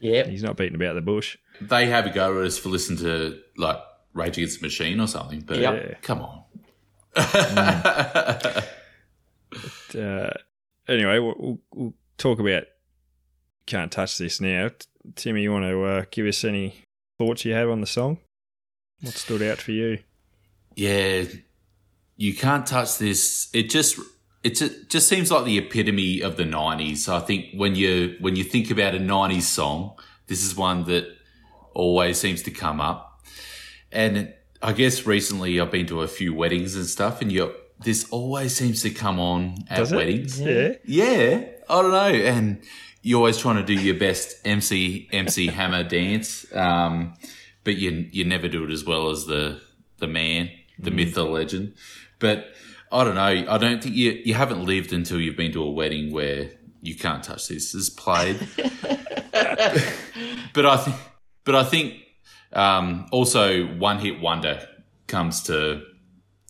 Yeah, 0.00 0.26
He's 0.26 0.42
not 0.42 0.56
beating 0.56 0.76
about 0.76 0.94
the 0.94 1.02
bush. 1.02 1.36
They 1.60 1.86
have 1.86 2.06
a 2.06 2.10
go 2.10 2.40
at 2.40 2.46
us 2.46 2.58
for 2.58 2.70
listening 2.70 3.00
to 3.00 3.38
like 3.56 3.76
Rage 4.14 4.38
Against 4.38 4.60
the 4.60 4.66
Machine 4.66 4.98
or 4.98 5.06
something. 5.06 5.40
But 5.40 5.58
Yep. 5.58 5.74
Yeah. 5.74 5.94
come 6.00 6.22
on. 6.22 6.42
uh, 9.94 10.30
anyway, 10.88 11.18
we'll, 11.18 11.34
we'll, 11.36 11.58
we'll 11.74 11.94
talk 12.16 12.38
about 12.38 12.64
can't 13.66 13.92
touch 13.92 14.18
this 14.18 14.40
now. 14.40 14.70
Timmy, 15.16 15.42
you 15.42 15.52
want 15.52 15.64
to 15.64 15.84
uh, 15.84 16.04
give 16.10 16.26
us 16.26 16.44
any 16.44 16.84
thoughts 17.18 17.44
you 17.44 17.52
have 17.52 17.68
on 17.68 17.80
the 17.80 17.86
song? 17.86 18.18
What 19.02 19.14
stood 19.14 19.42
out 19.42 19.58
for 19.58 19.72
you? 19.72 19.98
yeah, 20.76 21.24
you 22.16 22.34
can't 22.34 22.66
touch 22.66 22.98
this. 22.98 23.48
It 23.52 23.70
just 23.70 23.98
it's 23.98 24.08
it 24.42 24.88
just 24.88 25.08
seems 25.08 25.30
like 25.30 25.44
the 25.44 25.58
epitome 25.58 26.20
of 26.20 26.36
the 26.36 26.44
'90s. 26.44 27.08
I 27.08 27.20
think 27.20 27.46
when 27.54 27.74
you 27.74 28.16
when 28.20 28.36
you 28.36 28.44
think 28.44 28.70
about 28.70 28.94
a 28.94 28.98
'90s 28.98 29.42
song, 29.42 29.92
this 30.26 30.42
is 30.42 30.56
one 30.56 30.84
that 30.84 31.06
always 31.74 32.18
seems 32.18 32.42
to 32.42 32.50
come 32.50 32.80
up. 32.80 33.22
And 33.92 34.32
I 34.62 34.72
guess 34.72 35.06
recently 35.06 35.60
I've 35.60 35.70
been 35.70 35.86
to 35.86 36.02
a 36.02 36.08
few 36.08 36.34
weddings 36.34 36.74
and 36.76 36.86
stuff, 36.86 37.20
and 37.20 37.30
you 37.30 37.52
this 37.82 38.06
always 38.10 38.54
seems 38.54 38.82
to 38.82 38.90
come 38.90 39.18
on 39.18 39.56
at 39.68 39.78
Does 39.78 39.92
it? 39.92 39.96
weddings. 39.96 40.40
Yeah. 40.40 40.74
Yeah, 40.84 41.44
I 41.68 41.82
don't 41.82 41.90
know. 41.92 41.98
And 42.26 42.62
you're 43.02 43.18
always 43.18 43.38
trying 43.38 43.56
to 43.56 43.62
do 43.62 43.74
your 43.74 43.94
best 43.96 44.36
MC 44.44 45.08
MC 45.12 45.46
Hammer 45.58 45.82
dance, 45.84 46.46
um, 46.54 47.14
but 47.64 47.76
you 47.76 48.08
you 48.10 48.24
never 48.24 48.48
do 48.48 48.64
it 48.64 48.70
as 48.70 48.84
well 48.84 49.10
as 49.10 49.26
the 49.26 49.60
the 49.98 50.06
man, 50.06 50.50
the 50.78 50.90
myth, 50.90 51.14
the 51.14 51.24
legend. 51.24 51.74
But 52.18 52.46
I 52.92 53.04
don't 53.04 53.14
know. 53.14 53.52
I 53.52 53.58
don't 53.58 53.82
think 53.82 53.94
you 53.94 54.20
you 54.24 54.34
haven't 54.34 54.64
lived 54.64 54.92
until 54.92 55.20
you've 55.20 55.36
been 55.36 55.52
to 55.52 55.62
a 55.62 55.70
wedding 55.70 56.12
where 56.12 56.50
you 56.82 56.96
can't 56.96 57.22
touch 57.22 57.48
this 57.48 57.74
is 57.74 57.90
played. 57.90 58.38
but 60.52 60.66
I 60.66 60.76
think, 60.76 60.96
but 61.44 61.54
I 61.54 61.64
think 61.64 61.94
um, 62.52 63.06
also 63.12 63.66
one 63.66 63.98
hit 63.98 64.20
wonder 64.20 64.66
comes 65.06 65.42
to 65.44 65.82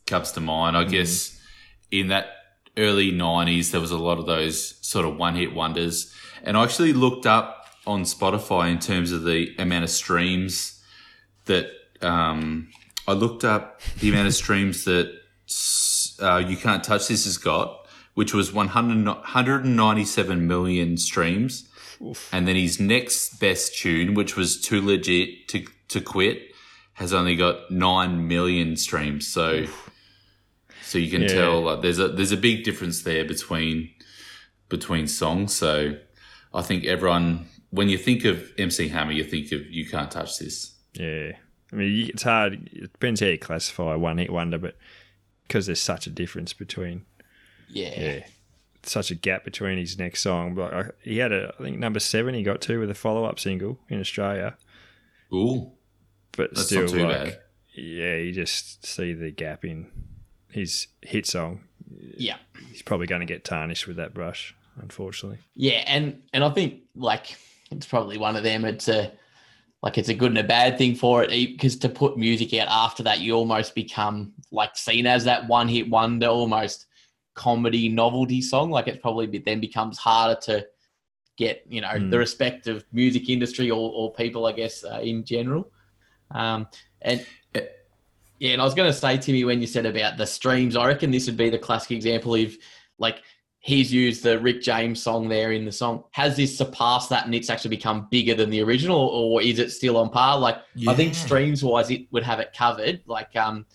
comes 0.06 0.32
to 0.32 0.40
mind. 0.40 0.76
I 0.76 0.84
guess 0.84 1.38
in 1.90 2.08
that 2.08 2.26
early 2.76 3.12
'90s, 3.12 3.70
there 3.70 3.80
was 3.80 3.90
a 3.90 3.98
lot 3.98 4.18
of 4.18 4.26
those 4.26 4.76
sort 4.86 5.04
of 5.04 5.16
one 5.16 5.34
hit 5.34 5.54
wonders, 5.54 6.14
and 6.42 6.56
I 6.56 6.64
actually 6.64 6.94
looked 6.94 7.26
up 7.26 7.66
on 7.86 8.04
Spotify 8.04 8.70
in 8.70 8.78
terms 8.78 9.12
of 9.12 9.24
the 9.24 9.54
amount 9.58 9.84
of 9.84 9.90
streams 9.90 10.82
that 11.46 11.70
um, 12.00 12.68
I 13.06 13.12
looked 13.12 13.44
up 13.44 13.80
the 13.98 14.10
amount 14.10 14.28
of 14.28 14.34
streams 14.34 14.84
that 14.84 15.12
uh, 16.20 16.38
you 16.46 16.56
can't 16.56 16.82
touch 16.84 17.08
this 17.08 17.24
has 17.24 17.38
got, 17.38 17.86
which 18.14 18.32
was 18.34 18.52
100, 18.52 19.06
197 19.06 20.46
million 20.46 20.96
streams. 20.96 21.68
And 22.32 22.48
then 22.48 22.56
his 22.56 22.80
next 22.80 23.38
best 23.40 23.76
tune, 23.76 24.14
which 24.14 24.34
was 24.36 24.60
too 24.60 24.80
legit 24.80 25.48
to, 25.48 25.66
to 25.88 26.00
quit, 26.00 26.40
has 26.94 27.12
only 27.12 27.36
got 27.36 27.70
nine 27.70 28.26
million 28.26 28.76
streams. 28.76 29.26
So, 29.28 29.66
so 30.82 30.98
you 30.98 31.10
can 31.10 31.22
Yeah. 31.22 31.28
tell 31.28 31.62
like, 31.62 31.82
there's 31.82 31.98
a 31.98 32.08
there's 32.08 32.32
a 32.32 32.36
big 32.38 32.64
difference 32.64 33.02
there 33.02 33.24
between 33.24 33.90
between 34.68 35.08
songs. 35.08 35.54
So, 35.54 35.96
I 36.54 36.62
think 36.62 36.84
everyone 36.86 37.48
when 37.70 37.88
you 37.88 37.98
think 37.98 38.24
of 38.24 38.50
MC 38.58 38.88
Hammer, 38.88 39.12
you 39.12 39.24
think 39.24 39.52
of 39.52 39.66
you 39.70 39.86
can't 39.86 40.10
touch 40.10 40.38
this. 40.38 40.74
Yeah. 40.94 41.32
I 41.72 41.76
mean, 41.76 42.10
it's 42.12 42.22
hard. 42.24 42.68
It 42.72 42.92
depends 42.92 43.20
how 43.20 43.26
you 43.28 43.38
classify 43.38 43.94
one 43.94 44.18
hit 44.18 44.32
wonder, 44.32 44.58
but 44.58 44.76
because 45.50 45.66
there's 45.66 45.80
such 45.80 46.06
a 46.06 46.10
difference 46.10 46.52
between, 46.52 47.04
Yeah. 47.68 48.00
yeah, 48.00 48.26
such 48.84 49.10
a 49.10 49.16
gap 49.16 49.42
between 49.44 49.78
his 49.78 49.98
next 49.98 50.20
song. 50.22 50.54
But 50.54 50.72
I, 50.72 50.84
he 51.02 51.18
had 51.18 51.32
a, 51.32 51.52
I 51.58 51.62
think 51.64 51.76
number 51.80 51.98
seven 51.98 52.34
he 52.36 52.44
got 52.44 52.60
to 52.62 52.78
with 52.78 52.88
a 52.88 52.94
follow 52.94 53.24
up 53.24 53.40
single 53.40 53.80
in 53.88 53.98
Australia, 53.98 54.56
Ooh, 55.34 55.72
but 56.36 56.54
that's 56.54 56.66
still, 56.66 56.82
like, 56.86 57.08
bad. 57.24 57.40
yeah, 57.74 58.14
you 58.14 58.30
just 58.32 58.86
see 58.86 59.12
the 59.12 59.32
gap 59.32 59.64
in 59.64 59.88
his 60.52 60.86
hit 61.02 61.26
song. 61.26 61.64
Yeah. 62.16 62.36
He's 62.70 62.82
probably 62.82 63.08
going 63.08 63.20
to 63.20 63.26
get 63.26 63.44
tarnished 63.44 63.88
with 63.88 63.96
that 63.96 64.14
brush, 64.14 64.54
unfortunately. 64.80 65.38
Yeah, 65.56 65.82
and 65.88 66.22
and 66.32 66.44
I 66.44 66.50
think 66.50 66.82
like 66.94 67.36
it's 67.72 67.86
probably 67.86 68.18
one 68.18 68.36
of 68.36 68.44
them. 68.44 68.64
It's 68.64 68.86
a 68.86 69.10
like 69.82 69.96
it's 69.96 70.10
a 70.10 70.14
good 70.14 70.30
and 70.30 70.38
a 70.38 70.44
bad 70.44 70.76
thing 70.76 70.94
for 70.94 71.24
it 71.24 71.30
because 71.30 71.76
to 71.76 71.88
put 71.88 72.18
music 72.18 72.52
out 72.54 72.68
after 72.68 73.02
that, 73.02 73.20
you 73.20 73.34
almost 73.34 73.74
become 73.74 74.32
like 74.50 74.76
seen 74.76 75.06
as 75.06 75.24
that 75.24 75.48
one 75.48 75.68
hit 75.68 75.88
wonder, 75.88 76.26
almost 76.26 76.86
comedy 77.34 77.88
novelty 77.88 78.42
song. 78.42 78.70
Like 78.70 78.88
it 78.88 79.00
probably 79.00 79.38
then 79.38 79.60
becomes 79.60 79.96
harder 79.98 80.38
to 80.42 80.66
get 81.36 81.64
you 81.68 81.80
know 81.80 81.88
Mm. 81.88 82.10
the 82.10 82.18
respect 82.18 82.66
of 82.66 82.84
music 82.92 83.30
industry 83.30 83.70
or, 83.70 83.90
or 83.94 84.12
people, 84.12 84.46
I 84.46 84.52
guess, 84.52 84.84
uh, 84.84 85.00
in 85.02 85.24
general. 85.24 85.70
Um, 86.30 86.68
and 87.02 87.26
yeah, 88.40 88.52
and 88.52 88.62
I 88.62 88.64
was 88.64 88.74
going 88.74 88.90
to 88.90 88.96
say, 88.96 89.18
Timmy, 89.18 89.44
when 89.44 89.60
you 89.60 89.66
said 89.66 89.84
about 89.84 90.16
the 90.16 90.26
streams, 90.26 90.74
I 90.74 90.86
reckon 90.86 91.10
this 91.10 91.26
would 91.26 91.36
be 91.36 91.50
the 91.50 91.58
classic 91.58 91.90
example 91.90 92.34
of 92.34 92.56
like 92.98 93.22
he's 93.62 93.92
used 93.92 94.22
the 94.22 94.38
Rick 94.40 94.62
James 94.62 95.02
song 95.02 95.28
there 95.28 95.52
in 95.52 95.64
the 95.66 95.72
song. 95.72 96.04
Has 96.12 96.34
this 96.36 96.56
surpassed 96.56 97.10
that 97.10 97.26
and 97.26 97.34
it's 97.34 97.50
actually 97.50 97.70
become 97.76 98.08
bigger 98.10 98.34
than 98.34 98.48
the 98.50 98.62
original, 98.62 98.98
or 98.98 99.42
is 99.42 99.58
it 99.58 99.70
still 99.70 99.96
on 99.98 100.08
par? 100.10 100.38
Like 100.38 100.56
I 100.88 100.94
think 100.94 101.14
streams 101.14 101.62
wise, 101.62 101.90
it 101.90 102.06
would 102.10 102.22
have 102.22 102.40
it 102.40 102.52
covered. 102.56 103.02
Like 103.06 103.36
um, 103.36 103.66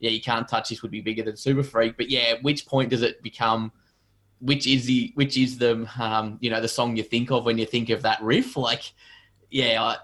yeah, 0.00 0.10
you 0.10 0.20
can't 0.22 0.48
touch 0.48 0.70
this 0.70 0.82
would 0.82 0.90
be 0.90 1.00
bigger 1.02 1.22
than 1.22 1.36
Super 1.36 1.62
Freak, 1.62 1.96
but 1.96 2.08
yeah, 2.10 2.32
at 2.32 2.42
which 2.42 2.66
point 2.66 2.90
does 2.90 3.02
it 3.02 3.22
become? 3.22 3.70
Which 4.40 4.66
is 4.66 4.86
the 4.86 5.12
which 5.14 5.36
is 5.36 5.58
the 5.58 5.88
um, 5.98 6.38
you 6.40 6.50
know 6.50 6.60
the 6.60 6.68
song 6.68 6.96
you 6.96 7.02
think 7.02 7.30
of 7.30 7.44
when 7.44 7.56
you 7.58 7.66
think 7.66 7.90
of 7.90 8.02
that 8.02 8.22
riff? 8.22 8.56
Like 8.64 8.92
yeah, 9.50 9.80
I, 9.82 9.96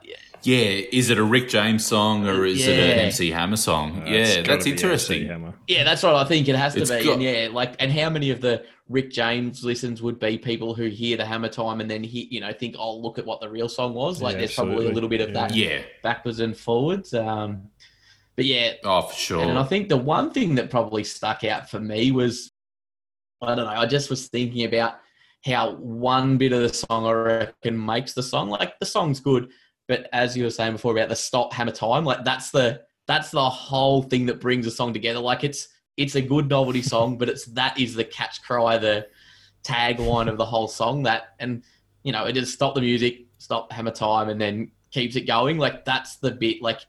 Yeah, 0.42 0.58
is 0.92 1.10
it 1.10 1.18
a 1.18 1.24
Rick 1.24 1.48
James 1.48 1.84
song 1.84 2.28
or 2.28 2.44
is 2.44 2.64
it 2.68 2.78
an 2.78 2.98
MC 3.00 3.30
Hammer 3.32 3.56
song? 3.56 4.02
Uh, 4.02 4.10
yeah, 4.10 4.42
that's 4.42 4.64
interesting. 4.64 5.26
Yeah, 5.66 5.82
that's 5.82 6.04
what 6.04 6.14
I 6.14 6.24
think 6.24 6.48
it 6.48 6.54
has 6.54 6.74
to 6.74 6.82
It's 6.82 6.90
be. 6.90 7.02
got- 7.04 7.14
and 7.14 7.22
yeah, 7.22 7.48
like, 7.50 7.74
and 7.80 7.90
how 7.90 8.10
many 8.10 8.30
of 8.30 8.40
the 8.40 8.64
Rick 8.90 9.10
James 9.12 9.64
listens 9.64 10.02
would 10.02 10.18
be 10.18 10.36
people 10.36 10.74
who 10.74 10.86
hear 10.86 11.16
the 11.16 11.24
Hammer 11.24 11.48
Time 11.48 11.80
and 11.80 11.88
then 11.88 12.02
he, 12.02 12.26
you 12.30 12.40
know, 12.40 12.52
think, 12.52 12.74
"Oh, 12.76 12.96
look 12.98 13.18
at 13.18 13.24
what 13.24 13.40
the 13.40 13.48
real 13.48 13.68
song 13.68 13.94
was." 13.94 14.20
Like, 14.20 14.32
Yeah, 14.32 14.38
there's 14.40 14.54
probably 14.56 14.86
a 14.86 14.90
little 14.90 15.08
bit 15.08 15.20
of 15.20 15.28
Yeah. 15.28 15.34
that 15.34 15.54
Yeah, 15.54 15.82
backwards 16.02 16.40
and 16.40 16.56
forwards. 16.56 17.14
Um, 17.14 17.70
but 18.36 18.44
yeah, 18.46 18.72
oh 18.84 19.02
for 19.02 19.14
sure. 19.14 19.42
and 19.48 19.56
I 19.58 19.62
think 19.62 19.88
the 19.88 19.96
one 19.96 20.32
thing 20.32 20.56
that 20.56 20.70
probably 20.70 21.04
stuck 21.04 21.44
out 21.44 21.70
for 21.70 21.78
me 21.78 22.10
was, 22.10 22.50
I 23.40 23.54
don't 23.54 23.64
know, 23.66 23.70
I 23.80 23.86
just 23.86 24.10
was 24.10 24.26
thinking 24.28 24.64
about 24.64 24.96
how 25.46 25.76
one 25.76 26.36
bit 26.36 26.52
of 26.52 26.60
the 26.62 26.68
song 26.74 27.06
I 27.06 27.12
reckon 27.12 27.82
makes 27.86 28.12
the 28.12 28.22
song. 28.24 28.48
Like 28.50 28.76
the 28.80 28.86
song's 28.86 29.20
good, 29.20 29.50
but 29.86 30.08
as 30.12 30.36
you 30.36 30.42
were 30.44 30.50
saying 30.50 30.72
before 30.72 30.92
about 30.92 31.08
the 31.08 31.16
stop 31.16 31.52
hammer 31.52 31.70
time, 31.72 32.04
like 32.04 32.24
that's 32.24 32.50
the 32.50 32.80
that's 33.06 33.30
the 33.30 33.48
whole 33.48 34.02
thing 34.02 34.26
that 34.26 34.40
brings 34.40 34.66
a 34.66 34.70
song 34.70 34.92
together. 34.92 35.20
Like 35.20 35.44
it's 35.44 35.68
it's 35.96 36.14
a 36.14 36.22
good 36.22 36.48
novelty 36.48 36.82
song, 36.82 37.18
but 37.18 37.28
it's 37.28 37.44
that 37.46 37.78
is 37.78 37.94
the 37.94 38.04
catch 38.04 38.42
cry, 38.42 38.78
the 38.78 39.08
tagline 39.62 40.28
of 40.28 40.36
the 40.38 40.44
whole 40.46 40.68
song. 40.68 41.02
That 41.04 41.34
and 41.38 41.62
you 42.02 42.12
know 42.12 42.24
it 42.24 42.32
just 42.32 42.52
stop 42.52 42.74
the 42.74 42.80
music, 42.80 43.26
stop 43.38 43.72
hammer 43.72 43.90
time, 43.90 44.28
and 44.28 44.40
then 44.40 44.70
keeps 44.90 45.16
it 45.16 45.22
going. 45.22 45.58
Like 45.58 45.84
that's 45.84 46.16
the 46.16 46.30
bit. 46.30 46.62
Like 46.62 46.80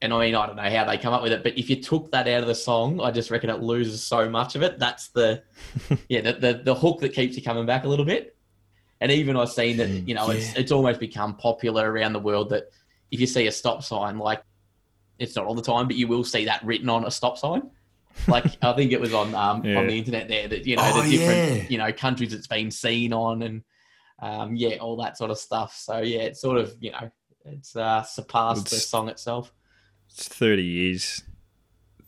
and 0.00 0.12
I 0.12 0.20
mean, 0.20 0.34
I 0.34 0.46
don't 0.46 0.56
know 0.56 0.62
how 0.62 0.84
they 0.84 0.96
come 0.96 1.12
up 1.12 1.22
with 1.22 1.32
it, 1.32 1.42
but 1.42 1.58
if 1.58 1.68
you 1.68 1.82
took 1.82 2.12
that 2.12 2.28
out 2.28 2.42
of 2.42 2.46
the 2.46 2.54
song, 2.54 3.00
I 3.00 3.10
just 3.10 3.30
reckon 3.30 3.50
it 3.50 3.60
loses 3.60 4.02
so 4.02 4.30
much 4.30 4.54
of 4.54 4.62
it. 4.62 4.78
That's 4.78 5.08
the, 5.08 5.42
yeah, 6.08 6.20
the, 6.20 6.32
the, 6.34 6.60
the 6.64 6.74
hook 6.74 7.00
that 7.00 7.14
keeps 7.14 7.36
you 7.36 7.42
coming 7.42 7.66
back 7.66 7.84
a 7.84 7.88
little 7.88 8.04
bit. 8.04 8.36
And 9.00 9.10
even 9.10 9.36
I've 9.36 9.50
seen 9.50 9.76
that, 9.78 9.88
you 9.88 10.14
know, 10.14 10.30
it's, 10.30 10.54
it's 10.54 10.70
almost 10.70 11.00
become 11.00 11.36
popular 11.36 11.90
around 11.90 12.12
the 12.12 12.20
world 12.20 12.50
that 12.50 12.70
if 13.10 13.20
you 13.20 13.26
see 13.26 13.46
a 13.48 13.52
stop 13.52 13.82
sign, 13.82 14.18
like 14.18 14.42
it's 15.18 15.34
not 15.34 15.46
all 15.46 15.54
the 15.54 15.62
time, 15.62 15.88
but 15.88 15.96
you 15.96 16.06
will 16.06 16.24
see 16.24 16.44
that 16.44 16.64
written 16.64 16.88
on 16.88 17.04
a 17.04 17.10
stop 17.10 17.36
sign. 17.36 17.62
Like 18.26 18.44
I 18.62 18.72
think 18.72 18.92
it 18.92 19.00
was 19.00 19.14
on 19.14 19.34
um, 19.34 19.64
Yeah. 19.64 19.78
on 19.78 19.86
the 19.86 19.98
internet 19.98 20.28
there 20.28 20.48
that 20.48 20.66
you 20.66 20.76
know 20.76 20.82
Oh, 20.84 21.02
the 21.02 21.10
different 21.10 21.56
yeah. 21.62 21.66
you 21.68 21.78
know 21.78 21.92
countries 21.92 22.32
it's 22.34 22.46
been 22.46 22.70
seen 22.70 23.12
on 23.12 23.42
and 23.42 23.62
um, 24.20 24.56
yeah 24.56 24.76
all 24.76 24.96
that 25.02 25.16
sort 25.16 25.30
of 25.30 25.38
stuff. 25.38 25.74
So 25.76 25.98
yeah, 25.98 26.20
it's 26.20 26.40
sort 26.40 26.58
of 26.58 26.74
you 26.80 26.90
know 26.92 27.10
it's 27.44 27.76
uh, 27.76 28.02
surpassed 28.02 28.70
the 28.70 28.76
song 28.76 29.08
itself. 29.08 29.52
It's 30.10 30.26
thirty 30.28 30.64
years, 30.64 31.22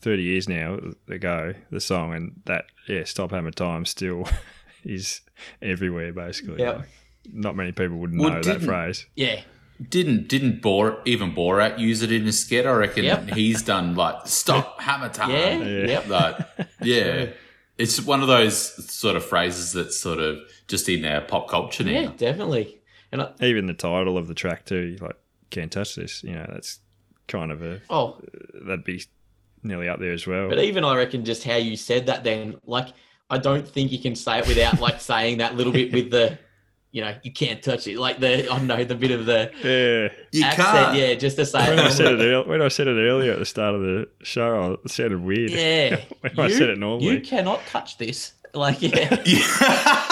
thirty 0.01 0.23
years 0.25 0.49
now 0.49 0.79
ago. 1.09 1.55
The 1.71 1.81
song 1.81 2.15
and 2.15 2.33
that 2.47 2.65
yeah, 2.89 3.05
Stop 3.05 3.31
Hammer 3.31 3.51
Time 3.53 3.85
still 3.85 4.27
is 4.85 5.21
everywhere 5.63 6.13
basically. 6.13 6.59
Yep. 6.61 6.77
Like, 6.79 6.89
not 7.33 7.55
many 7.55 7.71
people 7.73 7.99
would 7.99 8.19
Well, 8.19 8.31
know 8.31 8.43
that 8.43 8.63
phrase. 8.63 9.07
Yeah, 9.15 9.43
Didn't 9.89 10.29
didn't 10.29 10.61
Bor 10.61 11.01
even 11.07 11.35
Borat 11.35 11.79
use 11.79 12.03
it 12.03 12.13
in 12.13 12.25
his 12.27 12.41
skit? 12.41 12.67
I 12.67 12.73
reckon 12.73 13.05
Yep. 13.05 13.29
he's 13.35 13.63
done 13.63 13.95
like 13.95 14.27
stop 14.27 14.81
hammer 14.81 15.09
time. 15.09 15.31
yeah, 15.31 15.57
Yeah. 15.59 15.87
yep. 15.87 16.09
Like 16.09 16.39
yeah. 16.83 17.27
It's 17.79 17.99
one 18.03 18.21
of 18.21 18.29
those 18.29 18.59
sort 18.93 19.17
of 19.17 19.25
phrases 19.25 19.73
that's 19.73 19.99
sort 19.99 20.19
of 20.19 20.39
just 20.69 20.87
in 20.91 21.03
our 21.07 21.23
pop 21.23 21.49
culture 21.49 21.83
now. 21.83 21.91
Yeah, 21.93 22.13
definitely. 22.15 22.79
And 23.11 23.23
I, 23.23 23.33
Even 23.41 23.65
the 23.67 23.73
title 23.73 24.19
of 24.19 24.29
the 24.29 24.35
track 24.35 24.67
too, 24.67 24.99
like 25.01 25.17
"Can't 25.49 25.73
Touch 25.73 25.95
This." 25.95 26.23
You 26.23 26.35
know, 26.35 26.47
that's 26.53 26.81
kind 27.27 27.51
of 27.51 27.63
a 27.63 27.81
oh, 27.89 28.21
that'd 28.53 28.85
be 28.85 29.03
nearly 29.63 29.89
up 29.89 29.99
there 29.99 30.13
as 30.13 30.27
well. 30.27 30.51
but 30.51 30.59
even 30.59 30.85
I 30.85 30.95
reckon 30.97 31.25
just 31.25 31.43
how 31.45 31.57
you 31.57 31.75
said 31.77 32.07
that, 32.07 32.23
then 32.23 32.57
like 32.67 32.89
I 33.31 33.39
don't 33.39 33.67
think 33.67 33.93
you 33.93 33.99
can 33.99 34.15
say 34.15 34.41
it 34.41 34.47
without 34.47 34.79
like 34.79 35.01
saying 35.13 35.39
that 35.39 35.57
little 35.57 35.73
bit 35.73 35.91
with 35.93 36.11
the, 36.11 36.39
you 36.93 37.03
know, 37.03 37.15
you 37.23 37.33
can't 37.33 37.63
touch 37.63 37.87
it, 37.87 37.99
like 37.99 38.19
the 38.19 38.45
I 38.51 38.57
don't 38.59 38.67
know 38.67 38.83
the 38.85 38.95
bit 38.95 39.11
of 39.13 39.27
the 39.27 39.51
yeah. 39.63 40.09
You 40.33 40.45
accent, 40.45 40.57
can't. 40.69 40.97
yeah, 40.97 41.15
just 41.15 41.37
to 41.37 41.47
say 41.47 41.69
When 41.69 41.79
I 41.79 41.89
said 41.91 42.15
it, 42.15 42.21
earl- 42.21 42.47
when 42.49 42.63
I 42.63 42.69
said 42.69 42.89
it 42.89 43.01
earlier 43.01 43.33
at 43.33 43.39
the 43.39 43.45
start 43.47 43.75
of 43.77 43.81
the 43.83 44.09
show, 44.23 44.79
it 44.85 44.91
sounded 44.91 45.23
weird. 45.23 45.51
Yeah, 45.53 46.01
when 46.21 46.39
I 46.39 46.51
said 46.51 46.71
it 46.71 46.79
normally. 46.79 47.11
you 47.11 47.21
cannot 47.21 47.65
touch 47.67 47.99
this. 47.99 48.33
Like 48.55 48.83
yeah. 48.83 49.23
Yeah. 49.27 50.07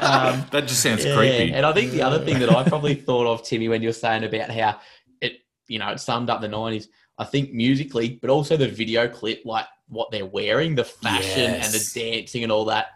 Um, 0.00 0.46
that 0.50 0.64
just 0.66 0.82
sounds 0.82 1.04
Yeah, 1.04 1.16
creepy. 1.16 1.52
And 1.52 1.64
I 1.66 1.72
think 1.72 1.92
the 1.92 2.02
other 2.02 2.24
thing 2.24 2.38
that 2.40 2.50
I 2.50 2.62
probably 2.64 2.94
thought 2.94 3.26
of, 3.26 3.42
Timmy, 3.42 3.68
when 3.68 3.82
you 3.82 3.88
were 3.88 3.92
saying 3.94 4.24
about 4.24 4.50
how 4.50 4.78
it, 5.20 5.38
you 5.68 5.78
know, 5.78 5.88
it 5.90 5.98
summed 6.00 6.30
up 6.30 6.40
the 6.40 6.48
nineties. 6.48 6.88
I 7.18 7.24
think 7.24 7.52
musically, 7.52 8.18
but 8.20 8.28
also 8.30 8.56
the 8.56 8.66
video 8.68 9.08
clip, 9.08 9.42
like 9.44 9.66
what 9.88 10.10
they're 10.10 10.26
wearing, 10.26 10.74
the 10.74 10.84
fashion 10.84 11.54
and 11.54 11.72
the 11.72 11.90
dancing 11.94 12.42
and 12.42 12.50
all 12.50 12.64
that, 12.66 12.86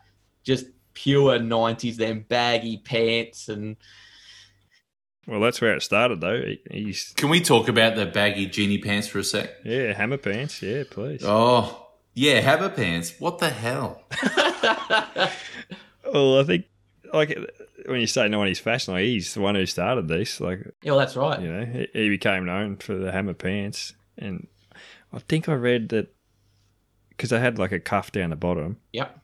just 0.43 0.67
pure 1.03 1.39
nineties. 1.39 1.97
Them 1.97 2.25
baggy 2.29 2.79
pants 2.79 3.49
and 3.49 3.77
Well, 5.27 5.41
that's 5.41 5.61
where 5.61 5.75
it 5.77 5.83
started, 5.83 6.21
though. 6.21 6.43
He's 6.71 7.13
Can 7.17 7.29
we 7.29 7.41
talk 7.41 7.69
about 7.69 7.95
the 7.97 8.07
baggy 8.07 8.47
genie 8.47 8.79
pants 8.79 9.07
for 9.07 9.19
a 9.21 9.25
sec? 9.25 9.51
yeah, 9.65 9.93
hammer 9.93 10.17
pants. 10.19 10.61
Yeah, 10.63 10.83
please. 10.91 11.23
Oh, 11.25 11.87
yeah, 12.15 12.41
hammer 12.41 12.69
pants. 12.71 13.15
What 13.19 13.39
the 13.39 13.51
hell? 13.51 14.03
Well, 16.11 16.41
I 16.41 16.45
think 16.45 16.65
like 17.13 17.39
when 17.87 18.01
you 18.01 18.07
say 18.07 18.29
nineties 18.29 18.59
fashion, 18.61 18.95
like 18.95 19.05
he's 19.05 19.35
the 19.35 19.41
one 19.43 19.55
who 19.57 19.67
started 19.67 20.09
this. 20.09 20.41
Like 20.41 20.61
yeah, 20.83 20.93
well, 20.93 21.01
that's 21.01 21.17
right. 21.17 21.39
you 21.41 21.53
know, 21.53 21.65
he, 21.67 21.87
he 21.93 22.09
became 22.09 22.47
known 22.47 22.77
for 22.77 22.97
the 22.97 23.13
hammer 23.13 23.35
pants, 23.35 23.93
and 24.17 24.47
I 25.13 25.19
think 25.19 25.49
I 25.49 25.53
read 25.53 25.91
that 25.91 26.15
because 27.11 27.29
they 27.29 27.39
had 27.41 27.59
like 27.59 27.73
a 27.73 27.81
cuff 27.81 28.11
down 28.11 28.31
the 28.31 28.37
bottom. 28.37 28.79
Yep. 28.95 29.19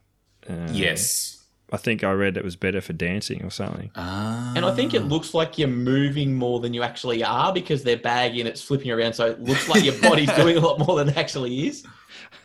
Um, 0.49 0.67
yes. 0.73 1.34
I 1.75 1.77
think 1.77 2.05
I 2.05 2.13
read 2.13 2.37
it 2.37 2.45
was 2.45 2.57
better 2.57 2.81
for 2.81 2.93
dancing 2.93 3.45
or 3.45 3.51
something. 3.51 3.91
Ah. 3.97 4.53
And 4.57 4.65
I 4.65 4.73
think 4.75 4.95
it 4.95 5.01
looks 5.03 5.35
like 5.35 5.59
you're 5.59 5.69
moving 5.69 6.35
more 6.37 6.61
than 6.61 6.73
you 6.73 6.83
actually 6.83 7.25
are 7.25 7.53
because 7.53 7.83
they're 7.83 7.97
baggy 7.99 8.41
and 8.41 8.49
it's 8.49 8.63
flipping 8.63 8.91
around. 8.91 9.15
So 9.15 9.27
it 9.27 9.43
looks 9.43 9.69
like 9.69 9.83
your 9.85 9.99
body's 10.01 10.33
doing 10.37 10.57
a 10.57 10.61
lot 10.61 10.79
more 10.79 10.97
than 10.97 11.09
it 11.09 11.17
actually 11.17 11.67
is. 11.69 11.85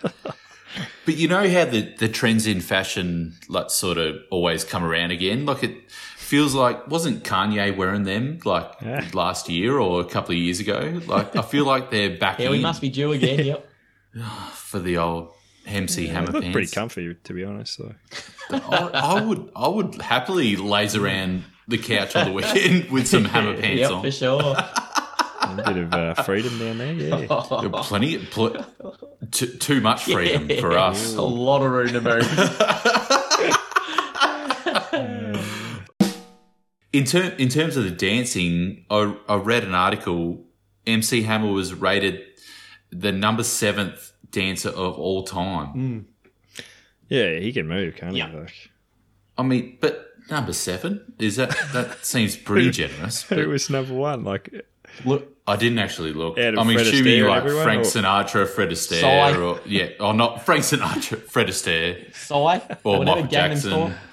But 1.05 1.17
you 1.17 1.27
know 1.27 1.49
how 1.49 1.65
the, 1.65 1.81
the 1.97 2.07
trends 2.07 2.45
in 2.45 2.61
fashion 2.61 3.33
like 3.47 3.71
sort 3.71 3.97
of 3.97 4.17
always 4.29 4.63
come 4.63 4.83
around 4.83 5.09
again? 5.09 5.45
Like 5.45 5.63
it 5.63 5.89
feels 5.89 6.53
like 6.53 6.87
wasn't 6.87 7.23
Kanye 7.23 7.75
wearing 7.75 8.03
them 8.03 8.39
like 8.45 8.71
Yeah. 8.81 9.07
last 9.13 9.49
year 9.49 9.79
or 9.79 10.01
a 10.01 10.05
couple 10.05 10.33
of 10.33 10.37
years 10.37 10.59
ago? 10.59 11.01
Like 11.07 11.35
I 11.35 11.41
feel 11.41 11.65
like 11.65 11.89
they're 11.89 12.15
back 12.15 12.37
Yeah, 12.39 12.45
in 12.47 12.51
we 12.51 12.59
must 12.59 12.81
be 12.81 12.89
due 12.89 13.11
again. 13.13 13.43
Yep. 13.43 13.69
for 14.53 14.77
the 14.79 14.97
old 14.97 15.33
MC 15.69 16.07
They 16.07 16.13
hammer 16.13 16.31
pants. 16.33 16.49
pretty 16.51 16.71
comfy, 16.71 17.15
to 17.23 17.33
be 17.33 17.43
honest. 17.43 17.77
Though. 17.79 17.95
I, 18.51 18.89
I 19.17 19.21
would 19.21 19.51
I 19.55 19.67
would 19.67 20.01
happily 20.01 20.55
laze 20.55 20.95
around 20.95 21.43
the 21.67 21.77
couch 21.77 22.15
on 22.15 22.25
the 22.27 22.31
weekend 22.33 22.89
with 22.91 23.07
some 23.07 23.25
hammer 23.25 23.53
pants 23.59 23.79
yep, 23.81 23.91
on. 23.91 24.01
for 24.03 24.11
sure. 24.11 24.55
A 25.41 25.63
bit 25.65 25.77
of 25.77 25.93
uh, 25.93 26.13
freedom 26.23 26.57
down 26.59 26.77
there. 26.77 26.93
Yeah. 26.93 27.15
There 27.61 27.75
are 27.75 27.83
plenty, 27.83 28.17
pl- 28.25 28.65
too, 29.31 29.47
too 29.47 29.81
much 29.81 30.03
freedom 30.05 30.47
for 30.59 30.73
Yeah, 30.73 30.85
us. 30.87 31.15
A 31.15 31.21
lot 31.21 31.61
of 31.63 31.71
room 31.71 31.87
to 31.93 32.01
move. 32.01 32.25
In, 36.91 37.03
ter- 37.05 37.35
in 37.37 37.49
terms 37.49 37.77
of 37.77 37.83
the 37.83 37.91
dancing, 37.91 38.85
I, 38.89 39.15
I 39.27 39.35
read 39.35 39.63
an 39.63 39.75
article. 39.75 40.43
MC 40.87 41.21
Hammer 41.21 41.51
was 41.51 41.71
rated 41.73 42.19
the 42.91 43.11
number 43.11 43.43
seventh 43.43 44.11
dancer 44.31 44.69
of 44.69 44.97
all 44.99 45.23
time. 45.23 46.05
Yeah, 47.07 47.39
he 47.39 47.51
can 47.51 47.67
move, 47.67 47.95
can't 47.95 48.15
Yeah. 48.15 48.29
he? 48.29 48.37
Like, 48.37 48.69
I 49.37 49.43
mean, 49.43 49.77
but 49.81 50.07
number 50.29 50.53
seven 50.53 51.13
is 51.19 51.37
that 51.37 51.55
that 51.73 52.05
seems 52.05 52.35
pretty 52.37 52.71
generous. 52.71 53.23
who 53.23 53.35
But 53.35 53.47
was 53.47 53.69
number 53.69 53.93
one? 53.93 54.23
Like, 54.23 54.65
look, 55.05 55.35
I 55.47 55.55
didn't 55.55 55.79
actually 55.79 56.13
look. 56.13 56.37
Out 56.37 56.57
I'm 56.59 56.65
Fred 56.67 56.81
assuming 56.85 57.21
Astaire, 57.21 57.27
like 57.29 57.37
everyone, 57.43 57.63
Frank 57.63 57.81
or- 57.81 57.85
Sinatra, 57.85 58.47
Fred 58.47 58.69
Astaire, 58.69 59.01
Psy. 59.01 59.37
or 59.37 59.59
yeah, 59.65 59.89
or 59.99 60.13
not 60.13 60.45
Frank 60.45 60.63
Sinatra, 60.63 61.17
Fred 61.31 61.47
Astaire, 61.47 62.13
Psy, 62.15 62.59
or 62.83 62.99
whatever 62.99 63.05
Michael 63.21 63.27
Jackson. 63.31 63.71
Style. 63.71 63.93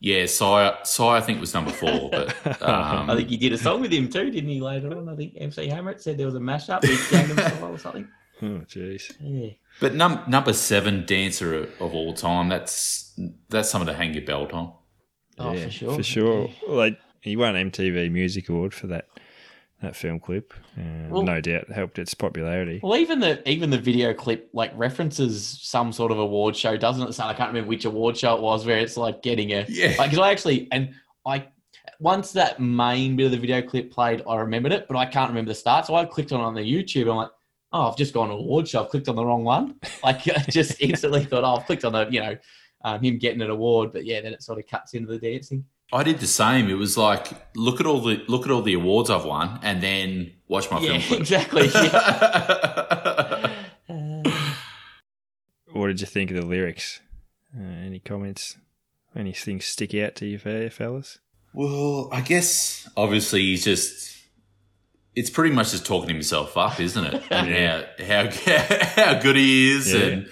Yeah, 0.00 0.26
Psy, 0.26 0.82
Psy, 0.84 1.16
I 1.16 1.20
think 1.20 1.38
was 1.38 1.52
number 1.54 1.70
four, 1.70 2.08
but 2.10 2.34
um, 2.62 3.10
I 3.10 3.14
think 3.14 3.28
he 3.28 3.36
did 3.36 3.52
a 3.52 3.58
song 3.58 3.80
with 3.82 3.92
him 3.92 4.08
too, 4.08 4.30
didn't 4.30 4.48
he? 4.48 4.60
Later 4.60 4.96
on, 4.96 5.08
I 5.08 5.14
think 5.14 5.34
MC 5.36 5.68
Hammer 5.68 5.96
said 5.98 6.16
there 6.18 6.26
was 6.26 6.34
a 6.34 6.40
mashup 6.40 6.80
with 6.80 6.98
Gangnam 7.10 7.38
Style 7.38 7.72
or 7.74 7.78
something. 7.78 8.08
Oh, 8.42 8.62
jeez. 8.66 9.12
Yeah. 9.20 9.50
But 9.80 9.94
num- 9.94 10.22
number 10.28 10.52
seven 10.52 11.04
dancer 11.06 11.68
of 11.80 11.94
all 11.94 12.12
time. 12.14 12.48
That's 12.48 13.18
that's 13.48 13.70
something 13.70 13.86
to 13.88 13.94
hang 13.94 14.14
your 14.14 14.24
belt 14.24 14.52
on. 14.52 14.72
Oh, 15.38 15.52
yeah, 15.52 15.64
for 15.64 15.70
sure. 15.70 15.94
For 15.96 16.02
sure. 16.02 16.48
Like, 16.68 16.98
he 17.20 17.36
won 17.36 17.54
MTV 17.54 18.10
Music 18.10 18.48
Award 18.48 18.74
for 18.74 18.86
that 18.88 19.06
that 19.80 19.96
film 19.96 20.20
clip. 20.20 20.52
Uh, 20.78 21.08
Well- 21.10 21.22
no 21.24 21.40
doubt 21.40 21.70
helped 21.72 21.98
its 21.98 22.14
popularity. 22.14 22.78
Well, 22.82 22.96
even 22.98 23.18
the 23.20 23.48
even 23.48 23.70
the 23.70 23.78
video 23.78 24.14
clip 24.14 24.48
like 24.52 24.72
references 24.76 25.58
some 25.62 25.90
sort 25.92 26.12
of 26.12 26.18
award 26.18 26.54
show, 26.56 26.76
doesn't 26.76 27.08
it? 27.08 27.12
So 27.14 27.24
I 27.24 27.34
can't 27.34 27.48
remember 27.48 27.68
which 27.68 27.84
award 27.84 28.16
show 28.16 28.36
it 28.36 28.42
was, 28.42 28.64
where 28.66 28.78
it's 28.78 28.96
like 28.96 29.22
getting 29.22 29.52
a 29.52 29.64
Yeah. 29.68 29.94
like 29.98 30.10
because 30.10 30.18
I 30.18 30.30
actually 30.30 30.68
and 30.70 30.90
I 31.26 31.46
once 31.98 32.32
that 32.32 32.60
main 32.60 33.16
bit 33.16 33.26
of 33.26 33.30
the 33.32 33.38
video 33.38 33.62
clip 33.62 33.90
played, 33.90 34.22
I 34.28 34.36
remembered 34.36 34.72
it, 34.72 34.86
but 34.88 34.96
I 34.96 35.06
can't 35.06 35.30
remember 35.30 35.48
the 35.50 35.54
start. 35.56 35.86
So 35.86 35.94
I 35.94 36.04
clicked 36.04 36.32
on 36.32 36.40
it 36.40 36.44
on 36.44 36.54
the 36.54 36.60
YouTube. 36.60 37.02
I'm 37.10 37.16
like, 37.16 37.30
oh, 37.72 37.88
I've 37.90 37.96
just 37.96 38.12
gone 38.14 38.28
to 38.28 38.34
an 38.34 38.40
award 38.40 38.68
show. 38.68 38.82
I've 38.84 38.90
clicked 38.90 39.08
on 39.08 39.16
the 39.16 39.24
wrong 39.24 39.44
one. 39.44 39.76
Like 40.04 40.28
I 40.28 40.42
just 40.50 40.80
instantly 40.80 41.24
thought, 41.24 41.44
oh, 41.44 41.56
I've 41.56 41.66
clicked 41.66 41.84
on 41.84 41.92
the 41.92 42.06
you 42.10 42.20
know 42.20 42.36
um, 42.84 43.00
him 43.02 43.18
getting 43.18 43.40
an 43.42 43.50
award, 43.50 43.92
but 43.92 44.04
yeah, 44.04 44.20
then 44.20 44.32
it 44.32 44.42
sort 44.42 44.58
of 44.58 44.66
cuts 44.66 44.94
into 44.94 45.12
the 45.12 45.18
dancing. 45.18 45.64
I 45.92 46.02
did 46.02 46.20
the 46.20 46.26
same. 46.26 46.70
It 46.70 46.74
was 46.78 46.96
like 46.96 47.28
look 47.54 47.78
at 47.80 47.86
all 47.86 48.00
the 48.00 48.22
look 48.28 48.46
at 48.46 48.50
all 48.50 48.62
the 48.62 48.74
awards 48.74 49.10
I've 49.10 49.24
won, 49.24 49.60
and 49.62 49.82
then 49.82 50.32
watch 50.48 50.70
my 50.70 50.80
Yeah, 50.80 50.98
film 50.98 51.02
clip. 51.02 51.20
exactly. 51.20 51.68
Yeah. 53.88 54.32
What 55.72 55.86
did 55.88 56.00
you 56.00 56.06
think 56.06 56.30
of 56.30 56.36
the 56.36 56.46
lyrics? 56.46 57.00
Uh, 57.56 57.62
any 57.62 57.98
comments? 57.98 58.56
Anything 59.16 59.60
stick 59.60 59.94
out 59.94 60.14
to 60.16 60.26
you, 60.26 60.38
fellas? 60.38 61.18
well, 61.54 62.08
I 62.12 62.20
guess 62.22 62.88
obviously 62.96 63.40
he's 63.42 63.64
just. 63.64 64.10
It's 65.14 65.30
pretty 65.30 65.54
much 65.54 65.72
just 65.72 65.84
talking 65.84 66.08
himself 66.08 66.56
up, 66.56 66.80
isn't 66.80 67.04
it? 67.04 67.22
And 67.30 67.48
how 68.00 68.04
how 68.06 68.30
how 69.02 69.20
good 69.20 69.36
he 69.36 69.72
is, 69.72 69.92
Yeah. 69.92 70.00
and 70.00 70.28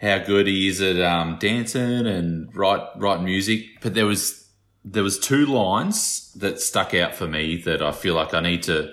how 0.00 0.18
good 0.18 0.46
he 0.46 0.66
is 0.68 0.80
at 0.80 1.00
um, 1.00 1.36
dancing 1.38 2.06
and 2.06 2.54
write 2.56 2.82
writing 2.96 3.24
music. 3.24 3.66
But 3.82 3.94
there 3.94 4.06
was 4.06 4.48
there 4.84 5.02
was 5.02 5.18
two 5.18 5.46
lines 5.46 6.32
that 6.34 6.60
stuck 6.60 6.94
out 6.94 7.14
for 7.14 7.28
me 7.28 7.56
that 7.62 7.82
I 7.82 7.92
feel 7.92 8.14
like 8.14 8.32
I 8.34 8.40
need 8.40 8.62
to 8.64 8.92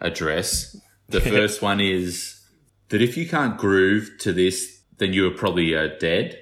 address. 0.00 0.76
The 1.08 1.20
first 1.36 1.62
one 1.62 1.80
is 1.80 2.38
that 2.90 3.00
if 3.00 3.16
you 3.16 3.26
can't 3.28 3.56
groove 3.56 4.10
to 4.20 4.32
this, 4.32 4.80
then 4.98 5.12
you 5.12 5.26
are 5.28 5.30
probably 5.34 5.76
uh, 5.76 5.88
dead. 6.00 6.38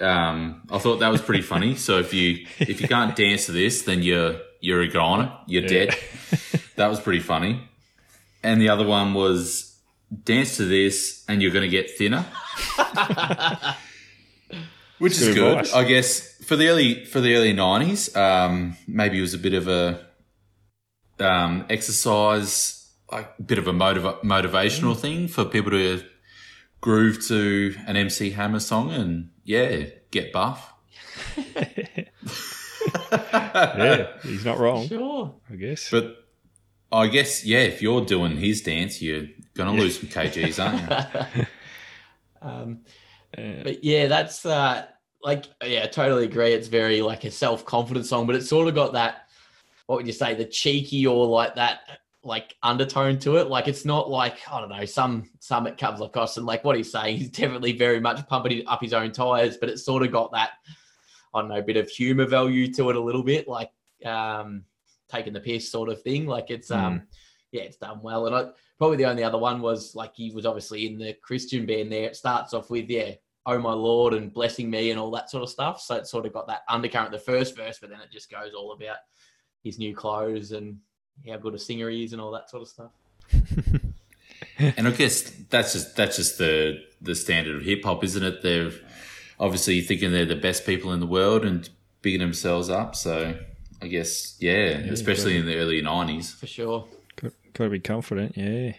Um, 0.00 0.62
I 0.70 0.78
thought 0.78 0.98
that 0.98 1.10
was 1.12 1.22
pretty 1.22 1.42
funny. 1.42 1.74
So 1.76 1.98
if 1.98 2.12
you 2.12 2.46
if 2.58 2.80
you 2.80 2.88
can't 2.88 3.14
dance 3.14 3.46
to 3.46 3.52
this, 3.52 3.82
then 3.82 4.02
you're 4.02 4.36
you're 4.60 4.80
a 4.80 4.88
goner, 4.88 5.32
you're 5.46 5.62
Yeah. 5.62 5.68
dead. 5.68 5.96
That 6.76 6.88
was 6.88 7.00
pretty 7.00 7.20
funny. 7.20 7.68
And 8.42 8.60
the 8.60 8.68
other 8.68 8.86
one 8.86 9.14
was 9.14 9.76
dance 10.24 10.56
to 10.58 10.64
this, 10.64 11.24
and 11.28 11.42
you're 11.42 11.50
going 11.52 11.62
to 11.64 11.68
get 11.68 11.90
thinner. 11.96 12.24
Which 14.98 15.12
is 15.14 15.28
Good 15.28 15.34
good, 15.34 15.52
advice. 15.58 15.74
I 15.74 15.84
guess. 15.84 16.32
For 16.44 16.56
the 16.56 16.68
early 16.68 17.04
for 17.04 17.20
the 17.20 17.34
early 17.34 17.52
nineties, 17.52 18.14
um, 18.16 18.76
maybe 18.86 19.18
it 19.18 19.20
was 19.20 19.34
a 19.34 19.38
bit 19.38 19.52
of 19.52 19.68
a 19.68 20.06
um, 21.18 21.66
exercise, 21.68 22.88
like 23.12 23.30
a 23.38 23.42
bit 23.42 23.58
of 23.58 23.66
a 23.66 23.72
motiva- 23.72 24.22
motivational 24.22 24.94
Mm. 24.94 25.00
thing 25.00 25.28
for 25.28 25.44
people 25.44 25.72
to 25.72 26.02
groove 26.80 27.26
to 27.26 27.74
an 27.86 27.96
MC 27.96 28.30
Hammer 28.30 28.60
song 28.60 28.90
and 28.92 29.30
yeah, 29.44 29.86
get 30.10 30.32
buff. 30.32 30.72
Yeah, 33.52 34.06
he's 34.22 34.44
not 34.44 34.58
wrong, 34.58 34.86
sure. 34.88 35.34
I 35.50 35.56
guess. 35.56 35.90
But 35.90 36.16
I 36.92 37.08
guess 37.08 37.44
yeah, 37.44 37.60
if 37.60 37.82
you're 37.82 38.04
doing 38.04 38.36
his 38.36 38.62
dance, 38.62 39.02
you're 39.02 39.26
gonna 39.54 39.72
lose 39.72 40.00
some 40.00 40.08
kgs, 40.08 40.64
aren't 40.64 41.36
you? 41.36 41.46
Um, 42.42 42.80
Uh, 43.36 43.62
but 43.64 43.84
yeah, 43.84 44.06
that's 44.06 44.46
uh, 44.46 44.86
like 45.22 45.46
yeah, 45.64 45.82
I 45.82 45.86
totally 45.86 46.24
agree. 46.24 46.52
It's 46.52 46.68
very 46.68 47.02
like 47.02 47.24
a 47.24 47.30
self 47.30 47.64
confidence 47.64 48.08
song, 48.08 48.26
but 48.26 48.36
it's 48.36 48.48
sort 48.48 48.68
of 48.68 48.74
got 48.74 48.92
that 48.92 49.26
what 49.86 49.96
would 49.96 50.06
you 50.06 50.12
say, 50.12 50.34
the 50.34 50.44
cheeky 50.44 51.06
or 51.06 51.26
like 51.26 51.54
that 51.56 51.80
like 52.22 52.54
undertone 52.62 53.18
to 53.20 53.36
it. 53.36 53.48
Like 53.48 53.68
it's 53.68 53.84
not 53.84 54.10
like 54.10 54.38
I 54.50 54.60
don't 54.60 54.70
know 54.70 54.84
some 54.84 55.30
some 55.38 55.66
it 55.66 55.78
comes 55.78 56.00
across 56.00 56.36
and 56.36 56.46
like 56.46 56.64
what 56.64 56.76
he's 56.76 56.90
saying, 56.90 57.18
he's 57.18 57.30
definitely 57.30 57.72
very 57.72 58.00
much 58.00 58.26
pumping 58.28 58.66
up 58.66 58.80
his 58.82 58.92
own 58.92 59.12
tires, 59.12 59.56
but 59.56 59.68
it's 59.68 59.84
sort 59.84 60.02
of 60.02 60.12
got 60.12 60.32
that 60.32 60.50
I 61.34 61.40
don't 61.40 61.48
know 61.48 61.62
bit 61.62 61.76
of 61.76 61.88
humor 61.88 62.26
value 62.26 62.72
to 62.74 62.90
it 62.90 62.96
a 62.96 63.00
little 63.00 63.22
bit, 63.22 63.48
like 63.48 63.70
um 64.04 64.64
taking 65.08 65.32
the 65.32 65.40
piss 65.40 65.70
sort 65.70 65.88
of 65.88 66.02
thing. 66.02 66.26
Like 66.26 66.50
it's 66.50 66.70
um 66.70 67.02
yeah, 67.52 67.62
it's 67.62 67.76
done 67.76 68.00
well. 68.02 68.26
And 68.26 68.34
I 68.34 68.46
probably 68.78 68.96
the 68.96 69.04
only 69.04 69.24
other 69.24 69.38
one 69.38 69.60
was 69.60 69.94
like 69.94 70.12
he 70.14 70.30
was 70.30 70.46
obviously 70.46 70.86
in 70.86 70.98
the 70.98 71.14
Christian 71.22 71.66
band 71.66 71.92
there. 71.92 72.08
It 72.08 72.16
starts 72.16 72.54
off 72.54 72.70
with 72.70 72.88
yeah, 72.88 73.12
oh 73.46 73.58
my 73.58 73.72
lord 73.72 74.14
and 74.14 74.32
blessing 74.32 74.70
me 74.70 74.90
and 74.90 75.00
all 75.00 75.10
that 75.12 75.30
sort 75.30 75.42
of 75.42 75.48
stuff. 75.48 75.80
So 75.80 75.96
it's 75.96 76.10
sort 76.10 76.26
of 76.26 76.32
got 76.32 76.48
that 76.48 76.62
undercurrent 76.68 77.12
the 77.12 77.18
first 77.18 77.56
verse, 77.56 77.78
but 77.80 77.90
then 77.90 78.00
it 78.00 78.12
just 78.12 78.30
goes 78.30 78.52
all 78.54 78.72
about 78.72 78.98
his 79.62 79.78
new 79.78 79.94
clothes 79.94 80.52
and 80.52 80.78
how 81.28 81.36
good 81.36 81.54
a 81.54 81.58
singer 81.58 81.88
he 81.88 82.04
is 82.04 82.12
and 82.12 82.20
all 82.20 82.30
that 82.32 82.50
sort 82.50 82.62
of 82.62 82.68
stuff. 82.68 82.90
And 84.58 84.88
I 84.88 84.90
guess 84.90 85.22
that's 85.50 85.74
just 85.74 85.96
that's 85.96 86.16
just 86.16 86.38
the 86.38 86.82
the 87.00 87.14
standard 87.14 87.56
of 87.56 87.62
hip 87.62 87.84
hop, 87.84 88.02
isn't 88.02 88.22
it? 88.22 88.42
They're 88.42 88.70
obviously 89.38 89.80
thinking 89.82 90.12
they're 90.12 90.24
the 90.24 90.34
best 90.34 90.64
people 90.64 90.92
in 90.92 91.00
the 91.00 91.06
world 91.06 91.44
and 91.44 91.68
bigging 92.00 92.20
themselves 92.20 92.70
up. 92.70 92.94
So 92.96 93.38
I 93.82 93.88
guess 93.88 94.36
yeah, 94.40 94.78
especially 94.90 95.36
in 95.36 95.46
the 95.46 95.56
early 95.56 95.82
nineties. 95.82 96.32
For 96.32 96.46
sure. 96.46 96.86
got, 97.16 97.32
got 97.52 97.64
to 97.64 97.70
be 97.70 97.80
confident, 97.80 98.36
yeah. 98.36 98.72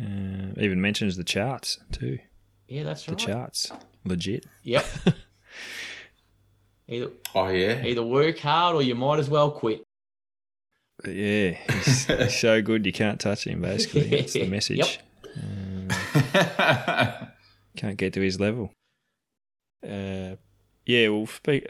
Uh, 0.00 0.52
even 0.58 0.80
mentions 0.80 1.16
the 1.16 1.24
charts 1.24 1.78
too. 1.92 2.18
Yeah, 2.68 2.82
that's 2.82 3.04
The 3.04 3.12
right. 3.12 3.18
The 3.18 3.26
charts, 3.26 3.72
legit. 4.04 4.46
Yep. 4.64 4.86
either 6.88 7.10
Oh 7.34 7.48
yeah, 7.48 7.84
either 7.84 8.02
work 8.02 8.38
hard 8.38 8.74
or 8.74 8.82
you 8.82 8.94
might 8.94 9.20
as 9.20 9.30
well 9.30 9.50
quit. 9.50 9.84
But 11.02 11.14
yeah, 11.14 11.50
he's, 11.72 12.06
he's 12.06 12.38
so 12.40 12.60
good 12.62 12.86
you 12.86 12.92
can't 12.92 13.20
touch 13.20 13.46
him. 13.46 13.62
Basically, 13.62 14.08
that's 14.08 14.32
the 14.32 14.46
message. 14.48 14.78
Yep. 14.78 14.88
Can't 17.76 17.96
get 17.96 18.12
to 18.14 18.20
his 18.20 18.38
level. 18.40 18.72
Uh, 19.84 20.36
yeah, 20.86 21.08
well, 21.08 21.26
speak 21.26 21.66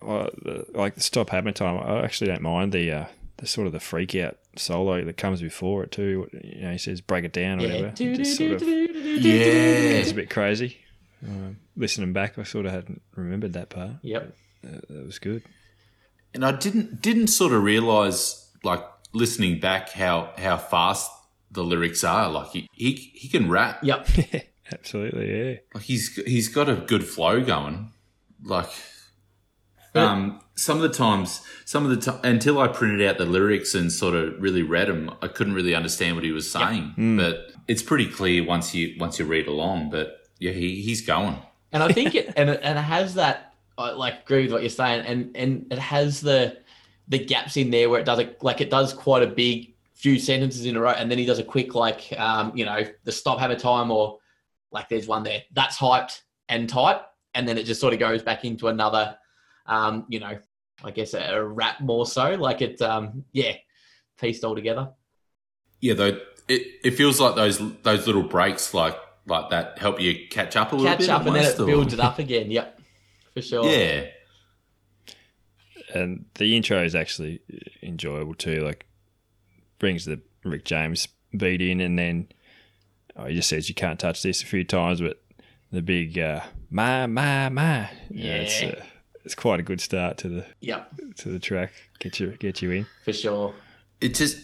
the, 0.00 0.66
like 0.74 0.94
the 0.94 1.00
stop 1.00 1.30
hammer 1.30 1.52
time. 1.52 1.78
I 1.78 2.02
actually 2.04 2.28
don't 2.28 2.42
mind 2.42 2.72
the 2.72 2.90
uh, 2.90 3.04
the 3.38 3.46
sort 3.46 3.66
of 3.66 3.72
the 3.72 3.80
freak 3.80 4.14
out 4.14 4.36
solo 4.56 5.04
that 5.04 5.16
comes 5.16 5.40
before 5.40 5.84
it 5.84 5.92
too. 5.92 6.28
You 6.42 6.62
know, 6.62 6.72
he 6.72 6.78
says 6.78 7.00
break 7.00 7.24
it 7.24 7.32
down 7.32 7.60
or 7.60 7.62
Yeah. 7.66 7.68
whatever. 7.68 7.94
It 7.98 8.16
just 8.16 8.36
sort 8.36 8.52
of 8.52 8.62
yeah. 8.62 9.32
it's 10.00 10.10
a 10.10 10.14
bit 10.14 10.30
crazy. 10.30 10.78
Um, 11.26 11.58
listening 11.76 12.12
back, 12.12 12.38
I 12.38 12.44
sort 12.44 12.66
of 12.66 12.72
hadn't 12.72 13.02
remembered 13.14 13.52
that 13.52 13.68
part. 13.68 13.92
Yep. 14.02 14.34
Uh, 14.66 14.70
that 14.88 15.06
was 15.06 15.18
good. 15.18 15.42
And 16.34 16.44
I 16.44 16.52
didn't 16.52 17.02
didn't 17.02 17.28
sort 17.28 17.52
of 17.52 17.62
realize 17.62 18.50
like 18.62 18.84
listening 19.12 19.60
back 19.60 19.90
how 19.90 20.32
how 20.38 20.56
fast 20.56 21.10
the 21.50 21.62
lyrics 21.64 22.04
are. 22.04 22.30
Like 22.30 22.50
he 22.50 22.68
he, 22.72 22.92
he 23.14 23.28
can 23.28 23.50
rap. 23.50 23.80
Yep. 23.82 24.08
Absolutely, 24.72 25.30
yeah. 25.50 25.54
Like 25.74 25.82
he's 25.84 26.14
he's 26.24 26.48
got 26.48 26.68
a 26.68 26.76
good 26.76 27.04
flow 27.04 27.42
going. 27.42 27.90
Like 28.44 28.70
um 29.94 30.40
some 30.54 30.76
of 30.76 30.82
the 30.82 30.96
times 30.96 31.42
some 31.64 31.88
of 31.88 32.04
the 32.04 32.20
until 32.22 32.58
I 32.58 32.68
printed 32.68 33.06
out 33.06 33.16
the 33.18 33.24
lyrics 33.24 33.74
and 33.74 33.92
sort 33.92 34.14
of 34.14 34.40
really 34.42 34.62
read 34.62 34.88
them, 34.88 35.14
I 35.22 35.28
couldn't 35.28 35.54
really 35.54 35.74
understand 35.74 36.16
what 36.16 36.24
he 36.24 36.32
was 36.32 36.50
saying. 36.50 36.94
But 37.16 37.52
it's 37.68 37.82
pretty 37.82 38.06
clear 38.06 38.44
once 38.44 38.74
you 38.74 38.96
once 38.98 39.18
you 39.18 39.24
read 39.24 39.46
along. 39.46 39.90
But 39.90 40.28
yeah, 40.38 40.52
he, 40.52 40.82
he's 40.82 41.00
going. 41.00 41.38
and 41.72 41.82
I 41.82 41.92
think 41.92 42.14
it 42.16 42.32
and 42.36 42.50
it, 42.50 42.60
and 42.62 42.78
it 42.78 42.82
has 42.82 43.14
that 43.14 43.54
I 43.78 43.92
like 43.92 44.22
agree 44.22 44.42
with 44.42 44.52
what 44.52 44.62
you're 44.62 44.70
saying, 44.70 45.06
and 45.06 45.36
and 45.36 45.66
it 45.70 45.78
has 45.78 46.20
the 46.20 46.58
the 47.08 47.18
gaps 47.18 47.56
in 47.56 47.70
there 47.70 47.88
where 47.88 48.00
it 48.00 48.04
does 48.04 48.18
a, 48.18 48.34
like 48.42 48.60
it 48.60 48.70
does 48.70 48.92
quite 48.92 49.22
a 49.22 49.26
big 49.26 49.74
few 49.94 50.18
sentences 50.18 50.66
in 50.66 50.76
a 50.76 50.80
row, 50.80 50.90
and 50.90 51.10
then 51.10 51.18
he 51.18 51.24
does 51.24 51.38
a 51.38 51.44
quick 51.44 51.74
like 51.74 52.12
um 52.18 52.52
you 52.54 52.64
know 52.64 52.82
the 53.04 53.12
stop 53.12 53.38
have 53.38 53.50
a 53.50 53.56
time 53.56 53.90
or 53.90 54.18
like 54.72 54.88
there's 54.88 55.06
one 55.06 55.22
there 55.22 55.42
that's 55.52 55.78
hyped 55.78 56.22
and 56.48 56.68
tight, 56.68 57.00
and 57.34 57.46
then 57.46 57.56
it 57.56 57.64
just 57.64 57.80
sort 57.80 57.92
of 57.92 58.00
goes 58.00 58.22
back 58.22 58.44
into 58.44 58.68
another 58.68 59.16
um 59.70 60.04
you 60.08 60.20
know 60.20 60.36
I 60.84 60.90
guess 60.90 61.14
a, 61.14 61.20
a 61.36 61.42
rap 61.42 61.80
more 61.80 62.04
so 62.06 62.34
like 62.34 62.60
it 62.60 62.80
um 62.82 63.24
yeah 63.32 63.52
pieced 64.18 64.44
all 64.44 64.54
together. 64.54 64.90
Yeah, 65.80 65.94
though 65.94 66.18
it, 66.48 66.62
it 66.84 66.90
feels 66.92 67.18
like 67.20 67.36
those 67.36 67.58
those 67.82 68.06
little 68.06 68.22
breaks 68.24 68.74
like 68.74 68.96
like 69.26 69.50
that 69.50 69.78
help 69.78 70.00
you 70.00 70.26
catch 70.30 70.56
up 70.56 70.72
a 70.72 70.76
little 70.76 70.90
Catch 70.90 70.98
bit. 70.98 71.06
Catch 71.06 71.20
up 71.20 71.26
and 71.26 71.36
then 71.36 71.44
it 71.44 71.58
or- 71.60 71.66
builds 71.66 71.94
it 71.94 72.00
up 72.00 72.18
again. 72.18 72.50
Yep, 72.50 72.80
for 73.34 73.40
sure. 73.42 73.64
Yeah. 73.66 74.06
and 75.94 76.26
the 76.34 76.56
intro 76.56 76.82
is 76.84 76.94
actually 76.94 77.40
enjoyable 77.82 78.34
too. 78.34 78.60
Like 78.60 78.86
brings 79.78 80.04
the 80.04 80.20
Rick 80.44 80.64
James 80.64 81.08
beat 81.36 81.62
in, 81.62 81.80
and 81.80 81.98
then 81.98 82.28
oh, 83.16 83.26
he 83.26 83.34
just 83.36 83.48
says 83.48 83.68
you 83.68 83.74
can't 83.74 83.98
touch 84.00 84.22
this 84.22 84.42
a 84.42 84.46
few 84.46 84.64
times, 84.64 85.00
but 85.00 85.22
the 85.72 85.82
big 85.82 86.18
uh, 86.18 86.40
ma 86.70 87.06
ma 87.06 87.48
ma. 87.50 87.86
Yeah, 88.10 88.34
it's, 88.34 88.62
Yeah. 88.62 88.82
It's 89.30 89.40
quite 89.40 89.60
a 89.60 89.62
good 89.62 89.80
start 89.80 90.18
to 90.18 90.28
the 90.28 90.44
Yep, 90.60 90.92
to 91.18 91.28
the 91.28 91.38
track. 91.38 91.70
Get 92.00 92.18
you 92.18 92.30
get 92.38 92.60
you 92.62 92.70
in. 92.72 92.86
for 93.04 93.12
sure. 93.12 93.54
it 94.00 94.14
just 94.16 94.38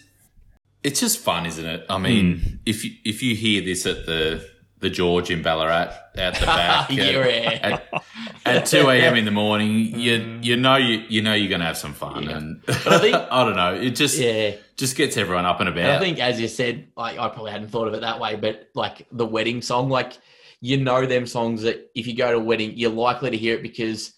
it's 0.85 1.01
just 1.01 1.19
fun, 1.19 1.45
isn't 1.47 1.67
it? 1.67 1.85
I 1.91 1.99
mean, 1.99 2.39
Hmm. 2.39 2.55
if 2.65 2.85
you 2.85 2.93
if 3.05 3.21
you 3.21 3.35
hear 3.35 3.63
this 3.63 3.85
at 3.85 4.07
the 4.07 4.49
the 4.79 4.89
George 4.91 5.31
in 5.31 5.43
Ballarat 5.43 5.91
at 6.15 6.35
the 6.37 6.47
back 6.47 6.91
Yeah, 6.91 7.03
at, 7.03 7.73
at, 7.93 8.05
at 8.45 8.67
two 8.67 8.89
a.m. 8.89 9.17
in 9.17 9.25
the 9.25 9.31
morning, 9.33 9.99
you 9.99 10.39
you 10.41 10.57
know 10.57 10.77
you 10.77 11.03
you 11.09 11.21
know 11.21 11.35
you're 11.35 11.51
gonna 11.51 11.65
have 11.67 11.79
some 11.79 11.93
fun, 11.95 12.29
and 12.29 12.63
I 12.69 12.99
think- 12.99 13.17
I 13.33 13.45
don't 13.45 13.57
know, 13.57 13.75
it 13.75 13.97
just 13.97 14.17
Yeah. 14.19 14.55
just 14.77 14.95
gets 14.97 15.17
everyone 15.17 15.47
up 15.47 15.59
and 15.59 15.69
about. 15.69 15.81
And 15.81 15.91
I 15.93 15.99
think, 15.99 16.21
as 16.21 16.41
you 16.41 16.47
said, 16.47 16.87
like 16.97 17.19
I 17.19 17.29
probably 17.31 17.51
hadn't 17.51 17.71
thought 17.71 17.89
of 17.89 17.95
it 17.95 18.03
that 18.03 18.21
way, 18.21 18.37
but 18.37 18.69
like 18.75 19.05
the 19.11 19.27
wedding 19.27 19.63
song, 19.63 19.89
like 19.89 20.13
you 20.61 20.77
know 20.77 21.05
them 21.07 21.27
songs 21.27 21.63
that 21.63 21.91
if 21.97 22.07
you 22.07 22.15
go 22.15 22.31
to 22.31 22.37
a 22.37 22.41
wedding, 22.41 22.75
you're 22.77 22.91
likely 22.93 23.31
to 23.31 23.37
hear 23.37 23.57
it 23.57 23.63
because 23.63 24.13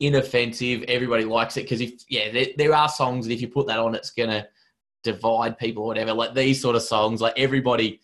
inoffensive, 0.00 0.82
everybody 0.88 1.24
likes 1.24 1.56
it. 1.56 1.62
Because 1.62 1.80
if 1.80 1.92
yeah, 2.08 2.30
there, 2.30 2.46
there 2.56 2.74
are 2.74 2.88
songs 2.88 3.26
that 3.26 3.34
if 3.34 3.40
you 3.40 3.48
put 3.48 3.66
that 3.66 3.78
on, 3.78 3.94
it's 3.94 4.10
gonna 4.10 4.46
divide 5.02 5.58
people 5.58 5.84
or 5.84 5.86
whatever. 5.86 6.12
Like 6.12 6.34
these 6.34 6.60
sort 6.60 6.76
of 6.76 6.82
songs, 6.82 7.20
like 7.20 7.38
everybody, 7.38 8.00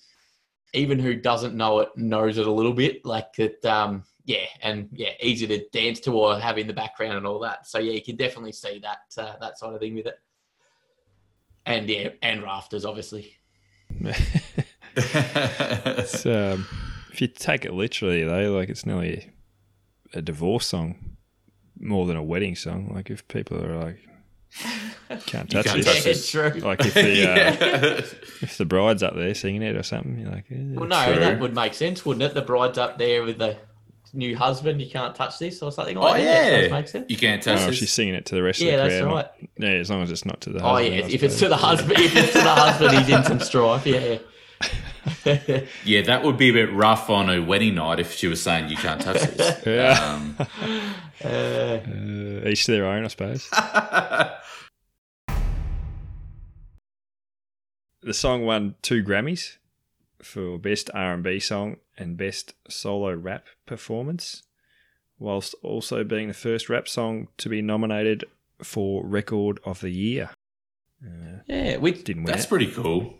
even 0.72 0.98
who 0.98 1.14
doesn't 1.14 1.54
know 1.54 1.80
it, 1.80 1.96
knows 1.96 2.38
it 2.38 2.46
a 2.46 2.52
little 2.52 2.72
bit. 2.72 3.04
Like 3.04 3.32
that, 3.34 3.64
um, 3.64 4.04
yeah, 4.24 4.46
and 4.62 4.88
yeah, 4.92 5.10
easy 5.20 5.46
to 5.46 5.68
dance 5.70 6.00
to 6.00 6.12
or 6.12 6.38
have 6.38 6.58
in 6.58 6.66
the 6.66 6.72
background 6.72 7.16
and 7.16 7.26
all 7.26 7.40
that. 7.40 7.66
So 7.66 7.78
yeah, 7.78 7.92
you 7.92 8.02
can 8.02 8.16
definitely 8.16 8.52
see 8.52 8.80
that 8.80 9.22
uh, 9.22 9.34
that 9.40 9.58
sort 9.58 9.74
of 9.74 9.80
thing 9.80 9.94
with 9.94 10.06
it. 10.06 10.18
And 11.66 11.88
yeah, 11.88 12.10
and 12.22 12.42
rafters 12.42 12.84
obviously. 12.84 13.36
It's, 14.96 16.24
um, 16.24 16.68
if 17.10 17.20
you 17.20 17.26
take 17.26 17.64
it 17.64 17.72
literally, 17.72 18.22
though, 18.22 18.52
like 18.52 18.68
it's 18.68 18.86
nearly 18.86 19.32
a 20.12 20.22
divorce 20.22 20.66
song 20.66 21.13
more 21.80 22.06
than 22.06 22.16
a 22.16 22.22
wedding 22.22 22.56
song. 22.56 22.90
Like 22.94 23.10
if 23.10 23.26
people 23.28 23.64
are 23.64 23.76
like, 23.84 23.98
can't 25.26 25.50
touch 25.50 25.64
can't 25.66 25.76
this. 25.78 25.84
touch 25.86 25.96
yeah, 25.96 26.02
this. 26.02 26.30
true. 26.30 26.50
Like 26.60 26.80
if 26.84 26.94
the 26.94 27.28
uh, 27.30 28.02
if 28.40 28.56
the 28.58 28.64
bride's 28.64 29.02
up 29.02 29.14
there 29.16 29.34
singing 29.34 29.62
it 29.62 29.76
or 29.76 29.82
something, 29.82 30.18
you're 30.18 30.30
like, 30.30 30.44
eh. 30.50 30.56
Well, 30.74 30.86
no, 30.88 31.04
True. 31.06 31.20
that 31.20 31.40
would 31.40 31.54
make 31.54 31.74
sense, 31.74 32.04
wouldn't 32.06 32.22
it? 32.22 32.34
The 32.34 32.42
bride's 32.42 32.78
up 32.78 32.98
there 32.98 33.22
with 33.24 33.38
the 33.38 33.56
new 34.12 34.36
husband. 34.36 34.80
You 34.80 34.88
can't 34.88 35.14
touch 35.14 35.40
this 35.40 35.60
or 35.60 35.72
something 35.72 35.96
Oh 35.96 36.02
like 36.02 36.22
that. 36.22 36.24
That 36.44 36.52
yeah, 36.52 36.60
does 36.62 36.70
make 36.70 36.88
sense. 36.88 37.06
you 37.10 37.16
can't 37.16 37.42
touch 37.42 37.60
Oh, 37.62 37.66
this. 37.66 37.76
she's 37.78 37.92
singing 37.92 38.14
it 38.14 38.26
to 38.26 38.36
the 38.36 38.42
rest 38.44 38.60
Yeah, 38.60 38.74
of 38.74 38.76
the 38.76 38.82
crowd. 38.82 38.92
Yeah, 38.92 38.98
that's 39.00 39.04
crowd. 39.04 39.14
right. 39.14 39.58
not- 39.58 39.70
yeah, 39.70 39.78
as 39.80 39.90
long 39.90 40.02
as 40.02 40.10
it's 40.12 40.24
not 40.24 40.40
to 40.42 40.50
the 40.50 40.60
Oh 40.62 40.68
husband. 40.76 40.94
yeah, 40.94 41.06
if 41.08 41.22
it's 41.24 41.38
to 41.40 41.48
the 41.48 41.56
husband, 41.56 41.98
if 41.98 42.16
it's 42.16 42.32
to 42.32 42.38
the 42.38 42.44
husband, 42.54 42.98
he's 42.98 43.08
in 43.08 43.24
some 43.24 43.40
strife. 43.40 43.86
Yeah. 43.86 44.18
Yeah, 45.84 46.02
that 46.02 46.22
would 46.24 46.36
be 46.38 46.48
a 46.50 46.52
bit 46.52 46.72
rough 46.72 47.10
on 47.10 47.28
a 47.30 47.40
wedding 47.40 47.74
night 47.76 47.98
if 48.00 48.12
she 48.14 48.26
was 48.26 48.42
saying 48.42 48.68
you 48.70 48.76
can't 48.76 49.00
touch 49.00 49.20
this. 49.22 49.62
Yeah. 49.66 49.98
Um, 50.14 50.36
Uh, 51.24 51.80
each 52.48 52.66
to 52.66 52.72
their 52.72 52.86
own, 52.86 53.04
I 53.04 53.08
suppose. 53.08 53.48
the 58.02 58.12
song 58.12 58.44
won 58.44 58.74
two 58.82 59.02
Grammys 59.02 59.56
for 60.20 60.58
best 60.58 60.90
R&B 60.94 61.40
song 61.40 61.76
and 61.96 62.16
best 62.16 62.54
solo 62.68 63.12
rap 63.14 63.46
performance, 63.66 64.42
whilst 65.18 65.54
also 65.62 66.04
being 66.04 66.28
the 66.28 66.34
first 66.34 66.68
rap 66.68 66.88
song 66.88 67.28
to 67.38 67.48
be 67.48 67.62
nominated 67.62 68.24
for 68.62 69.04
Record 69.06 69.60
of 69.64 69.80
the 69.80 69.90
Year. 69.90 70.30
Uh, 71.04 71.38
yeah, 71.46 71.76
which 71.76 72.04
didn't 72.04 72.24
win 72.24 72.32
that's 72.32 72.44
it. 72.44 72.48
pretty 72.48 72.70
cool. 72.70 73.14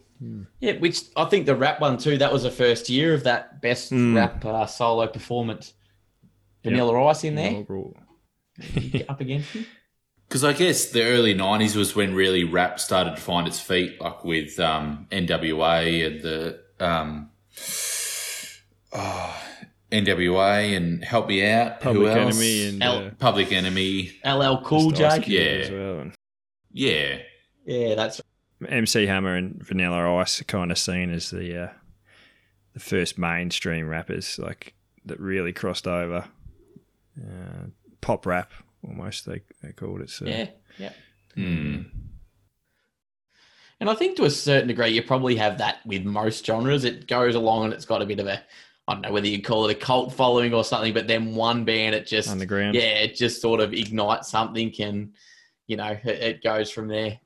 Yeah, 0.61 0.73
which 0.79 1.03
I 1.17 1.25
think 1.27 1.47
the 1.47 1.55
rap 1.57 1.81
one 1.81 1.99
too. 1.99 2.19
That 2.19 2.33
was 2.33 2.43
the 2.45 2.51
first 2.51 2.89
year 2.89 3.15
of 3.15 3.25
that 3.25 3.61
best 3.63 3.93
Mm. 3.93 4.17
rap 4.17 4.45
uh, 4.45 4.67
solo 4.67 5.07
performance. 5.07 5.75
Vanilla 6.63 7.05
Ice 7.07 7.25
in 7.25 7.35
there 7.35 7.51
Inaugural. 7.51 7.97
up 9.09 9.21
against 9.21 9.51
him. 9.51 9.67
Because 10.27 10.43
I 10.43 10.55
guess 10.55 10.87
the 10.87 11.05
early 11.05 11.35
'90s 11.35 11.77
was 11.77 11.95
when 11.95 12.15
really 12.15 12.45
rap 12.45 12.81
started 12.81 13.15
to 13.17 13.21
find 13.21 13.47
its 13.47 13.61
feet, 13.61 14.01
like 14.01 14.25
with 14.25 14.59
um, 14.59 15.07
NWA 15.13 16.07
and 16.07 16.23
the 16.23 16.61
um, 16.81 17.31
oh, 18.93 19.37
NWA 19.93 20.77
and 20.77 21.05
Help 21.05 21.29
Me 21.29 21.47
Out, 21.47 21.81
Public 21.81 22.13
Who 22.13 22.19
else? 22.19 22.37
Enemy 22.37 22.67
and 22.69 22.83
El- 22.83 22.99
uh, 23.07 23.11
Public 23.19 23.53
Enemy. 23.53 24.13
LL 24.25 24.63
Cool 24.65 24.91
J. 24.91 25.23
Yeah. 25.27 25.41
as 25.41 25.71
well. 25.71 26.11
Yeah, 26.73 27.19
Yeah, 27.67 27.95
that's 27.95 28.21
MC 28.69 29.07
Hammer 29.07 29.35
and 29.35 29.63
Vanilla 29.63 30.17
Ice 30.17 30.41
are 30.41 30.45
kind 30.45 30.71
of 30.71 30.79
seen 30.79 31.11
as 31.11 31.31
the 31.31 31.65
uh, 31.65 31.73
the 32.73 32.81
first 32.81 33.19
mainstream 33.19 33.89
rappers, 33.89 34.39
like 34.39 34.75
that 35.05 35.21
really 35.21 35.53
crossed 35.53 35.87
over. 35.87 36.25
Uh, 37.19 37.67
pop 38.01 38.27
rap, 38.27 38.53
almost 38.87 39.27
they 39.27 39.43
they 39.63 39.73
called 39.73 40.01
it. 40.01 40.11
So 40.11 40.27
yeah, 40.27 40.49
yeah. 40.79 40.93
Hmm. 41.35 41.83
And 43.81 43.91
I 43.91 43.95
think 43.95 44.17
to 44.17 44.25
a 44.25 44.31
certain 44.31 44.69
degree, 44.69 44.91
you 44.91 45.03
probably 45.03 45.37
have 45.37 45.59
that 45.59 45.85
with 45.85 46.05
most 46.05 46.47
genres. 46.47 46.85
It 46.85 47.07
goes 47.07 47.35
along 47.35 47.65
and 47.65 47.73
it's 47.75 47.85
got 47.85 48.03
a 48.03 48.07
bit 48.07 48.21
of 48.21 48.27
a, 48.27 48.43
I 48.87 48.95
don't 48.95 49.03
know 49.03 49.13
whether 49.13 49.27
you 49.27 49.43
call 49.43 49.69
it 49.69 49.77
a 49.77 49.79
cult 49.79 50.13
following 50.13 50.55
or 50.55 50.65
something, 50.65 50.95
but 50.95 51.09
then 51.09 51.35
one 51.35 51.65
band, 51.65 51.95
it 51.95 52.07
just, 52.07 52.31
underground. 52.31 52.77
yeah, 52.77 52.83
it 52.83 53.15
just 53.15 53.43
sort 53.43 53.61
of 53.61 53.75
ignites 53.75 54.31
something 54.31 54.73
and, 54.79 55.13
you 55.67 55.77
know, 55.77 55.99
it, 56.05 56.07
it 56.07 56.43
goes 56.43 56.71
from 56.71 56.89
there. 56.89 57.19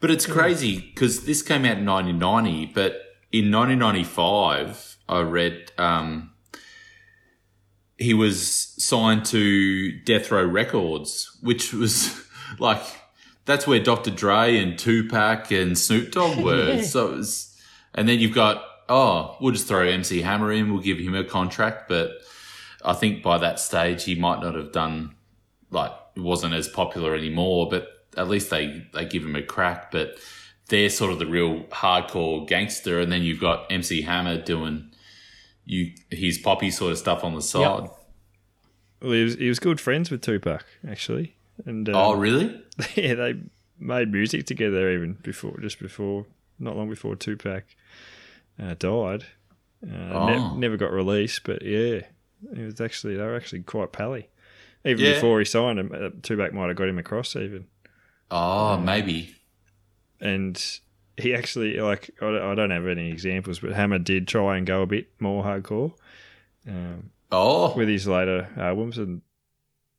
But 0.00 0.10
it's 0.10 0.26
crazy 0.26 0.78
because 0.80 1.24
this 1.24 1.42
came 1.42 1.64
out 1.64 1.78
in 1.78 1.86
1990, 1.86 2.72
but 2.74 2.92
in 3.32 3.50
1995, 3.50 4.98
I 5.08 5.20
read 5.20 5.72
um, 5.78 6.32
he 7.96 8.14
was 8.14 8.74
signed 8.78 9.24
to 9.26 9.92
Death 10.02 10.30
Row 10.30 10.44
Records, 10.44 11.38
which 11.42 11.72
was 11.72 12.26
like 12.58 12.82
that's 13.44 13.66
where 13.66 13.80
Dr. 13.80 14.10
Dre 14.10 14.58
and 14.58 14.78
Tupac 14.78 15.50
and 15.50 15.78
Snoop 15.78 16.12
Dogg 16.12 16.38
were. 16.44 16.74
Yeah. 16.74 16.82
So 16.82 17.12
it 17.12 17.16
was, 17.16 17.56
and 17.94 18.08
then 18.08 18.18
you've 18.18 18.34
got 18.34 18.62
oh, 18.88 19.36
we'll 19.40 19.52
just 19.52 19.66
throw 19.66 19.80
MC 19.80 20.22
Hammer 20.22 20.52
in, 20.52 20.72
we'll 20.72 20.82
give 20.82 20.98
him 20.98 21.14
a 21.14 21.24
contract, 21.24 21.88
but 21.88 22.12
I 22.84 22.92
think 22.92 23.22
by 23.22 23.38
that 23.38 23.58
stage 23.58 24.04
he 24.04 24.14
might 24.14 24.40
not 24.40 24.54
have 24.54 24.72
done 24.72 25.14
like 25.70 25.90
it 26.14 26.20
wasn't 26.20 26.54
as 26.54 26.68
popular 26.68 27.14
anymore, 27.14 27.68
but 27.68 27.88
at 28.16 28.28
least 28.28 28.50
they 28.50 28.86
they 28.92 29.04
give 29.04 29.24
him 29.24 29.36
a 29.36 29.42
crack. 29.42 29.90
But 29.90 30.18
they're 30.68 30.88
sort 30.90 31.12
of 31.12 31.18
the 31.18 31.26
real 31.26 31.64
hardcore 31.64 32.46
gangster, 32.46 33.00
and 33.00 33.10
then 33.12 33.22
you've 33.22 33.40
got 33.40 33.70
MC 33.70 34.02
Hammer 34.02 34.40
doing 34.40 34.90
you 35.64 35.92
his 36.10 36.38
poppy 36.38 36.70
sort 36.70 36.92
of 36.92 36.98
stuff 36.98 37.24
on 37.24 37.34
the 37.34 37.42
side. 37.42 37.88
Well, 39.02 39.12
he 39.12 39.22
was 39.24 39.34
he 39.34 39.48
was 39.48 39.58
good 39.58 39.80
friends 39.80 40.10
with 40.10 40.22
Tupac 40.22 40.64
actually, 40.88 41.36
and 41.64 41.88
um, 41.88 41.94
Oh, 41.94 42.14
really? 42.14 42.62
yeah, 42.94 43.14
they 43.14 43.34
made 43.78 44.10
music 44.10 44.46
together 44.46 44.90
even 44.90 45.14
before, 45.22 45.58
just 45.60 45.78
before, 45.78 46.24
not 46.58 46.76
long 46.76 46.88
before 46.88 47.14
Tupac 47.16 47.64
uh, 48.60 48.74
died. 48.78 49.24
Uh, 49.86 50.12
Oh. 50.12 50.26
ne- 50.54 50.60
never 50.60 50.76
got 50.78 50.90
released, 50.92 51.42
but 51.44 51.60
yeah, 51.62 52.00
it 52.52 52.58
was 52.64 52.80
actually 52.80 53.16
they 53.16 53.22
were 53.22 53.36
actually 53.36 53.60
quite 53.60 53.92
pally. 53.92 54.28
Even 54.84 55.04
Yeah. 55.04 55.12
before 55.14 55.38
he 55.40 55.44
signed 55.44 55.78
him, 55.78 55.92
uh, 55.94 56.10
Tupac 56.22 56.52
might 56.54 56.68
have 56.68 56.76
got 56.76 56.88
him 56.88 56.98
across 56.98 57.36
even, 57.36 57.66
Oh, 58.30 58.78
maybe. 58.78 59.34
and 60.20 60.62
he 61.16 61.34
actually 61.34 61.78
like 61.80 62.10
I 62.20 62.54
don't- 62.54 62.70
have 62.70 62.86
any 62.86 63.10
examples, 63.10 63.58
but 63.60 63.72
Hammer 63.72 63.98
did 63.98 64.26
try 64.28 64.56
and 64.58 64.66
go 64.66 64.82
a 64.82 64.86
bit 64.86 65.08
more 65.20 65.44
hardcore 65.44 65.92
um, 66.68 67.10
Oh, 67.32 67.74
with 67.76 67.88
his 67.88 68.06
later 68.06 68.48
albums, 68.56 68.98
and 68.98 69.22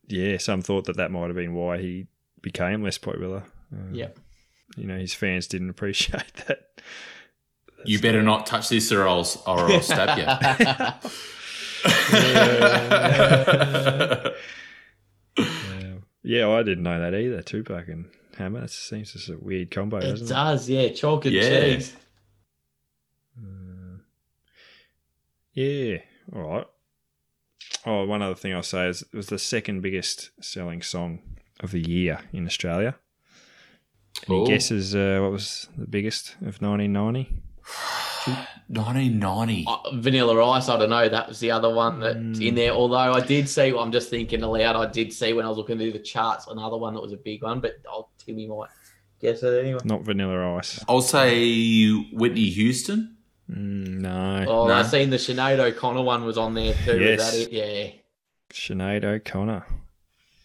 yeah, 0.08 0.38
some 0.38 0.62
thought 0.62 0.86
that 0.86 0.98
that 0.98 1.12
might 1.12 1.28
have 1.28 1.36
been 1.36 1.54
why 1.54 1.78
he 1.80 2.08
became 2.42 2.84
less 2.84 2.98
popular. 2.98 3.44
Um, 3.72 3.94
Yep. 3.96 4.18
you 4.78 4.86
know 4.88 4.98
his 4.98 5.13
fans 5.13 5.48
didn't 5.48 5.70
appreciate 5.76 6.34
that. 6.48 6.82
you 7.86 8.00
better 8.00 8.22
not 8.24 8.46
touch 8.46 8.70
this, 8.70 8.92
or 8.92 9.08
I'll 9.08 9.28
or 9.48 9.60
I'll 9.72 9.82
stab 9.82 10.18
you. 10.18 10.26
Um, 15.38 16.04
yeah, 16.24 16.50
I 16.50 16.63
didn't 16.63 16.84
know 16.84 17.00
that 17.00 17.13
either. 17.18 17.42
Tupac 17.42 17.88
and 17.88 18.06
Hammer. 18.38 18.63
It 18.63 18.69
seems 18.71 19.13
just 19.13 19.30
a 19.30 19.38
weird 19.38 19.71
combo, 19.71 19.97
It 19.97 20.02
doesn't 20.02 20.28
it? 20.28 20.30
does, 20.30 20.69
yeah. 20.69 20.89
Chalk 20.89 21.26
and 21.26 21.34
Yeah. 21.36 21.60
cheese. 21.76 21.95
Uh, 23.38 23.97
yeah. 25.54 25.97
All 26.34 26.41
right. 26.41 26.67
Oh, 27.86 28.06
one 28.06 28.21
other 28.21 28.36
thing 28.36 28.54
I'll 28.54 28.63
say 28.63 28.88
is 28.89 29.02
it 29.02 29.13
was 29.15 29.28
the 29.28 29.39
second 29.39 29.82
biggest 29.82 30.32
selling 30.41 30.82
song 30.82 31.19
of 31.60 31.71
the 31.71 31.80
year 31.82 32.19
in 32.34 32.45
Australia. 32.45 32.95
Any 34.28 34.38
Oh. 34.39 34.45
guesses 34.47 34.95
uh, 34.95 35.19
what 35.21 35.32
was 35.32 35.67
the 35.78 35.88
biggest 35.88 36.36
of 36.41 36.62
1990? 36.62 37.30
1990. 38.69 39.65
Uh, 39.67 39.77
Vanilla 39.95 40.45
Ice, 40.51 40.67
I 40.69 40.77
don't 40.77 40.89
know. 40.89 41.08
That 41.08 41.27
was 41.30 41.39
the 41.39 41.51
other 41.51 41.73
one 41.73 41.99
that's 41.99 42.17
Mm. 42.17 42.45
in 42.47 42.56
there. 42.56 42.71
Although 42.71 42.95
I 42.97 43.21
did 43.21 43.47
see, 43.47 43.73
I'm 43.75 43.91
just 43.91 44.10
thinking 44.10 44.43
aloud, 44.43 44.75
I 44.75 44.91
did 44.91 45.13
see 45.13 45.34
when 45.34 45.45
I 45.45 45.49
was 45.49 45.58
looking 45.58 45.77
through 45.77 45.93
the 45.93 45.99
charts 45.99 46.47
another 46.47 46.77
one 46.77 46.93
that 46.93 47.01
was 47.01 47.13
a 47.13 47.17
big 47.17 47.43
one, 47.43 47.60
but 47.62 47.73
oh, 47.89 48.08
Timmy 48.17 48.47
might 48.47 48.69
guess 49.21 49.41
it 49.43 49.63
anyway. 49.63 49.80
Not 49.86 50.01
Vanilla 50.03 50.58
Ice. 50.58 50.84
I'll 50.88 51.01
say 51.01 51.93
Whitney 52.12 52.49
Houston. 52.49 53.15
Mm, 53.49 54.01
no. 54.01 54.45
Oh, 54.47 54.67
No. 54.67 54.73
I 54.73 54.84
seen 54.84 55.10
the 55.10 55.17
Sinead 55.17 55.60
O'Connor 55.60 56.01
one 56.01 56.25
was 56.25 56.38
on 56.38 56.53
there 56.53 56.73
too. 56.86 56.99
Yes. 56.99 57.32
That 57.32 57.39
it? 57.39 57.51
Yeah. 57.53 57.91
Sinead 58.51 59.03
O'Connor. 59.05 59.65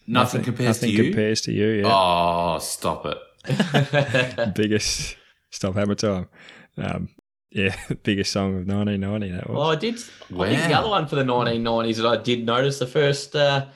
Nothing, 0.07 0.43
compares 0.43 0.77
nothing 0.83 0.97
to 0.97 1.03
you. 1.05 1.11
compares 1.11 1.41
to 1.43 1.53
you. 1.53 1.67
Yeah. 1.83 1.91
Oh, 1.93 2.59
stop 2.61 3.07
it. 3.07 3.19
Biggest 4.55 5.17
stop 5.51 5.75
hammer 5.75 5.95
time. 5.97 6.29
Um, 6.77 7.09
yeah, 7.55 7.77
biggest 8.03 8.33
song 8.33 8.51
of 8.59 8.67
1990. 8.67 9.31
That 9.33 9.49
was. 9.49 9.57
well, 9.57 9.71
I 9.71 9.77
did. 9.77 9.95
I 9.95 10.49
think 10.49 10.69
the 10.69 10.75
other 10.79 10.89
one 10.89 11.07
for 11.07 11.17
the 11.17 11.25
1990s 11.25 11.97
that 11.97 12.07
I 12.07 12.17
did 12.17 12.45
notice 12.47 12.79
the 12.79 12.87
first 12.87 13.37
uh, 13.37 13.67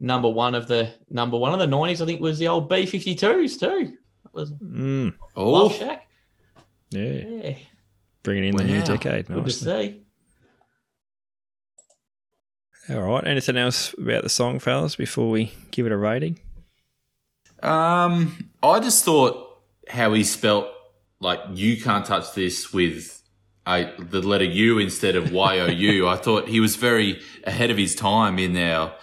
number 0.00 0.28
one 0.28 0.54
of 0.54 0.68
the 0.68 0.92
number 1.10 1.36
one 1.38 1.52
of 1.52 1.58
the 1.58 1.66
90s. 1.76 2.00
I 2.02 2.06
think 2.06 2.20
was 2.20 2.38
the 2.38 2.48
old 2.48 2.70
B52s 2.70 3.58
too. 3.58 3.92
That 4.24 4.34
was 4.34 4.52
Mm, 4.52 5.14
Oh, 5.36 5.50
Love 5.50 5.74
Shack. 5.74 6.06
yeah, 6.90 7.02
Yeah, 7.02 7.54
bringing 8.22 8.44
in 8.50 8.56
the 8.56 8.64
new 8.64 8.82
decade. 8.82 9.26
good 9.26 9.34
to 9.36 9.40
Nicely. 9.42 9.88
see. 12.88 12.94
All 12.94 13.00
right. 13.02 13.26
Anything 13.26 13.56
else 13.56 13.94
about 13.96 14.22
the 14.24 14.28
song, 14.28 14.58
fellas, 14.58 14.96
before 14.96 15.30
we 15.30 15.52
give 15.70 15.86
it 15.86 15.92
a 15.92 15.96
rating? 15.96 16.40
Um, 17.62 18.50
I 18.62 18.80
just 18.80 19.04
thought 19.04 19.60
how 19.88 20.12
he 20.14 20.24
spelt 20.24 20.66
like 21.22 21.40
you 21.54 21.80
can't 21.80 22.04
touch 22.04 22.34
this 22.34 22.72
with 22.72 23.22
a, 23.66 23.90
the 23.98 24.20
letter 24.20 24.44
U 24.44 24.78
instead 24.78 25.16
of 25.16 25.32
Y 25.32 25.58
O 25.60 25.66
U. 25.66 26.08
I 26.14 26.16
thought 26.16 26.48
he 26.48 26.60
was 26.60 26.76
very 26.76 27.20
ahead 27.44 27.70
of 27.70 27.78
his 27.78 27.94
time 27.94 28.38
in 28.38 28.56
our 28.56 28.94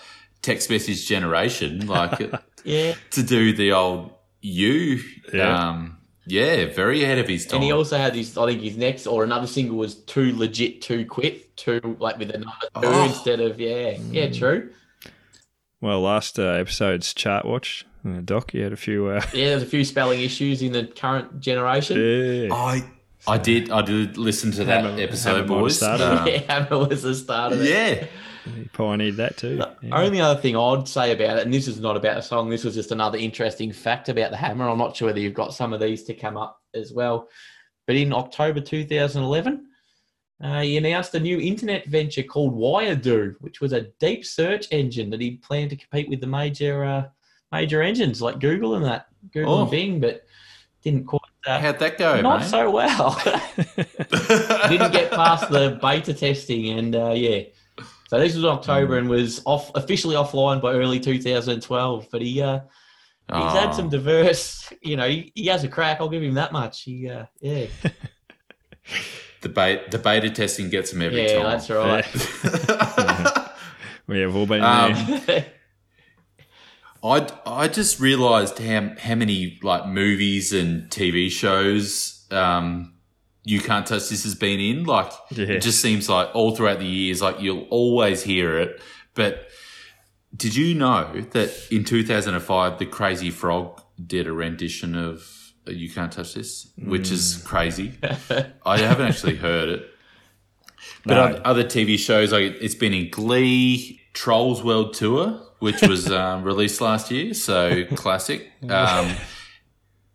text 0.41 0.70
message 0.70 1.07
generation, 1.07 1.88
like 1.88 2.20
Yeah. 2.63 2.93
to 3.11 3.24
do 3.24 3.53
the 3.53 3.72
old 3.72 4.11
U. 4.41 4.99
Yeah. 5.34 5.70
Um, 5.70 5.95
yeah, 6.28 6.65
very 6.67 7.03
ahead 7.03 7.17
of 7.17 7.28
his 7.28 7.45
time. 7.47 7.55
And 7.55 7.63
he 7.63 7.72
also 7.72 7.97
had 7.97 8.13
his, 8.13 8.38
I 8.38 8.45
think 8.45 8.61
his 8.61 8.78
next 8.78 9.07
or 9.07 9.24
another 9.24 9.47
single 9.47 9.78
was 9.78 9.95
too 9.95 10.36
legit, 10.38 10.82
too 10.82 11.05
quick, 11.05 11.55
too 11.55 11.97
like 11.99 12.20
with 12.20 12.30
a 12.30 12.38
number 12.38 12.53
two 12.61 12.70
Oh. 12.76 13.05
instead 13.05 13.39
of 13.39 13.59
yeah, 13.59 13.97
yeah, 14.11 14.30
true. 14.30 14.70
Well, 15.82 16.01
last 16.01 16.38
uh, 16.38 16.43
episode's 16.43 17.13
chart 17.13 17.45
watch, 17.45 17.86
uh, 18.08 18.22
Doc, 18.24 18.54
you 18.54 18.64
had 18.64 18.74
a 18.74 18.78
few. 18.78 19.08
Uh, 19.08 19.22
Yeah, 19.34 19.50
there's 19.50 19.64
a 19.64 19.68
few 19.68 19.84
spelling 19.86 20.22
issues 20.22 20.62
in 20.62 20.72
the 20.72 20.86
current 20.86 21.39
generation. 21.39 21.97
yeah. 22.00 22.54
I 22.54 22.84
I 23.28 23.38
did 23.38 23.70
I 23.70 23.82
did 23.82 24.18
listen 24.18 24.52
to 24.54 24.64
that 24.66 24.84
Haven't- 24.84 25.00
episode, 25.00 25.30
haven't 25.32 25.50
have 25.50 25.60
boys. 25.62 25.78
started. 25.78 26.06
Um, 26.06 26.28
yeah, 26.28 26.38
Hammer 26.47 26.88
was 26.88 27.04
the 27.04 27.14
start 27.16 27.54
of 27.54 27.62
it. 27.62 27.70
yeah. 27.70 28.08
He 28.56 28.64
pioneered 28.70 29.18
that 29.18 29.36
too. 29.38 29.58
The 29.58 29.76
Yeah. 29.84 30.00
only 30.02 30.22
other 30.22 30.39
thing 30.39 30.56
I'd 30.56 30.88
say 30.88 31.12
about 31.12 31.38
it, 31.38 31.43
and 31.45 31.54
this 31.54 31.68
is 31.68 31.80
not 31.82 31.97
about 31.97 32.16
the 32.16 32.22
song, 32.22 32.50
this 32.50 32.64
was 32.64 32.74
just 32.74 32.91
another 32.91 33.18
interesting 33.18 33.72
fact 33.74 34.08
about 34.10 34.32
the 34.32 34.38
hammer. 34.38 34.68
I'm 34.70 34.78
not 34.78 34.95
sure 34.95 35.08
whether 35.08 35.20
you've 35.20 35.34
got 35.34 35.54
some 35.54 35.74
of 35.74 35.80
these 35.82 36.04
to 36.06 36.14
come 36.14 36.38
up 36.38 36.60
as 36.74 36.93
well. 36.93 37.28
But 37.86 37.97
in 37.97 38.14
October 38.14 38.62
2011, 38.62 39.66
uh, 40.41 40.62
he 40.62 40.78
announced 40.78 41.14
a 41.16 41.20
new 41.20 41.38
internet 41.39 41.86
venture 41.88 42.24
called 42.24 42.56
WireDoo, 42.56 43.36
which 43.41 43.60
was 43.60 43.74
a 43.74 43.88
deep 44.00 44.26
search 44.26 44.68
engine 44.72 45.10
that 45.10 45.20
he 45.20 45.32
planned 45.32 45.72
to 45.72 45.76
compete 45.76 46.08
with 46.10 46.22
the 46.22 46.28
major 46.28 46.86
uh, 46.86 47.04
major 47.52 47.82
engines 47.82 48.22
like 48.22 48.39
Google 48.39 48.76
and 48.76 48.86
that, 48.86 49.08
Google 49.34 49.54
Oh. 49.56 49.62
and 49.64 49.72
Bing, 49.72 50.00
but 50.00 50.24
didn't 50.84 51.06
quite. 51.06 51.22
Uh, 51.47 51.60
How'd 51.60 51.80
that 51.80 51.97
go, 51.97 52.20
not 52.22 52.41
mate? 52.41 52.50
so 52.50 52.70
well. 52.70 53.14
didn't 54.70 54.91
get 54.91 55.10
past 55.12 55.50
the 55.50 55.78
beta 55.82 56.14
testing, 56.14 56.78
and 56.78 56.95
uh, 56.95 57.12
yeah. 57.12 57.43
So 58.10 58.20
this 58.20 58.36
was 58.36 58.43
October 58.45 58.97
and 58.97 59.08
was 59.10 59.41
off 59.45 59.72
officially 59.76 60.16
offline 60.16 60.62
by 60.62 60.74
early 60.74 61.00
2012. 61.00 62.08
But 62.12 62.22
he 62.22 62.41
uh, 62.41 62.60
he's 63.32 63.54
had 63.54 63.70
Oh. 63.70 63.74
some 63.74 63.89
diverse, 63.89 64.68
you 64.82 64.95
know, 64.97 65.08
he, 65.08 65.32
he 65.36 65.45
has 65.47 65.64
a 65.64 65.68
crack. 65.68 65.97
I'll 66.02 66.10
give 66.10 66.24
him 66.24 66.34
that 66.34 66.52
much. 66.52 66.82
He 66.84 67.08
uh, 67.10 67.26
yeah, 67.39 67.68
the, 69.41 69.50
beta, 69.50 69.84
the 69.91 69.97
beta 70.00 70.30
testing 70.32 70.70
gets 70.70 70.91
him 70.91 71.02
every 71.04 71.24
yeah, 71.26 71.41
time. 71.41 71.52
that's 71.52 71.70
right. 71.70 73.50
we 74.08 74.20
have 74.20 74.36
all 74.36 74.45
been 74.47 74.64
Um, 74.64 75.22
there. 75.26 75.45
I 77.04 77.28
I 77.45 77.68
just 77.68 78.00
realised 78.00 78.60
how 78.60 78.93
how 79.00 79.16
many 79.16 79.60
like 79.64 79.88
movies 79.88 80.52
and 80.54 80.89
TV 80.89 81.30
shows 81.32 82.26
um, 82.32 82.93
you 83.43 83.60
can't 83.62 83.86
touch 83.88 84.10
this 84.10 84.24
has 84.24 84.36
been 84.36 84.60
in. 84.60 84.84
Like 84.84 85.12
Yeah. 85.32 85.45
it 85.45 85.62
just 85.62 85.82
seems 85.82 86.10
like 86.10 86.30
all 86.34 86.56
throughout 86.56 86.80
the 86.80 86.86
years, 86.86 87.22
like 87.22 87.39
you'll 87.39 87.68
always 87.70 88.24
hear 88.24 88.58
it. 88.60 88.82
But 89.16 89.47
did 90.36 90.56
you 90.56 90.76
know 90.76 91.22
that 91.32 91.52
in 91.72 91.84
2005 91.84 92.78
the 92.80 92.86
Crazy 92.86 93.32
Frog 93.32 93.82
did 94.06 94.28
a 94.28 94.34
rendition 94.34 94.95
of 94.95 95.26
"You 95.68 95.89
Can't 95.89 96.12
Touch 96.12 96.34
This," 96.36 96.68
which 96.78 97.12
is 97.12 97.41
crazy. 97.45 97.93
I 98.66 98.78
haven't 98.80 99.08
actually 99.08 99.38
heard 99.38 99.70
it. 99.70 99.89
But 101.06 101.32
No. 101.32 101.41
other 101.43 101.64
TV 101.64 101.97
shows, 101.97 102.32
like 102.32 102.58
it's 102.62 102.76
been 102.76 102.93
in 102.93 103.10
Glee, 103.10 104.02
Trolls 104.14 104.64
World 104.64 104.93
Tour, 104.93 105.41
which 105.60 105.82
was 105.82 106.12
um, 106.12 106.43
released 106.43 106.82
last 106.82 107.12
year, 107.12 107.34
so 107.34 107.86
classic. 107.95 108.51
Um, 108.68 109.16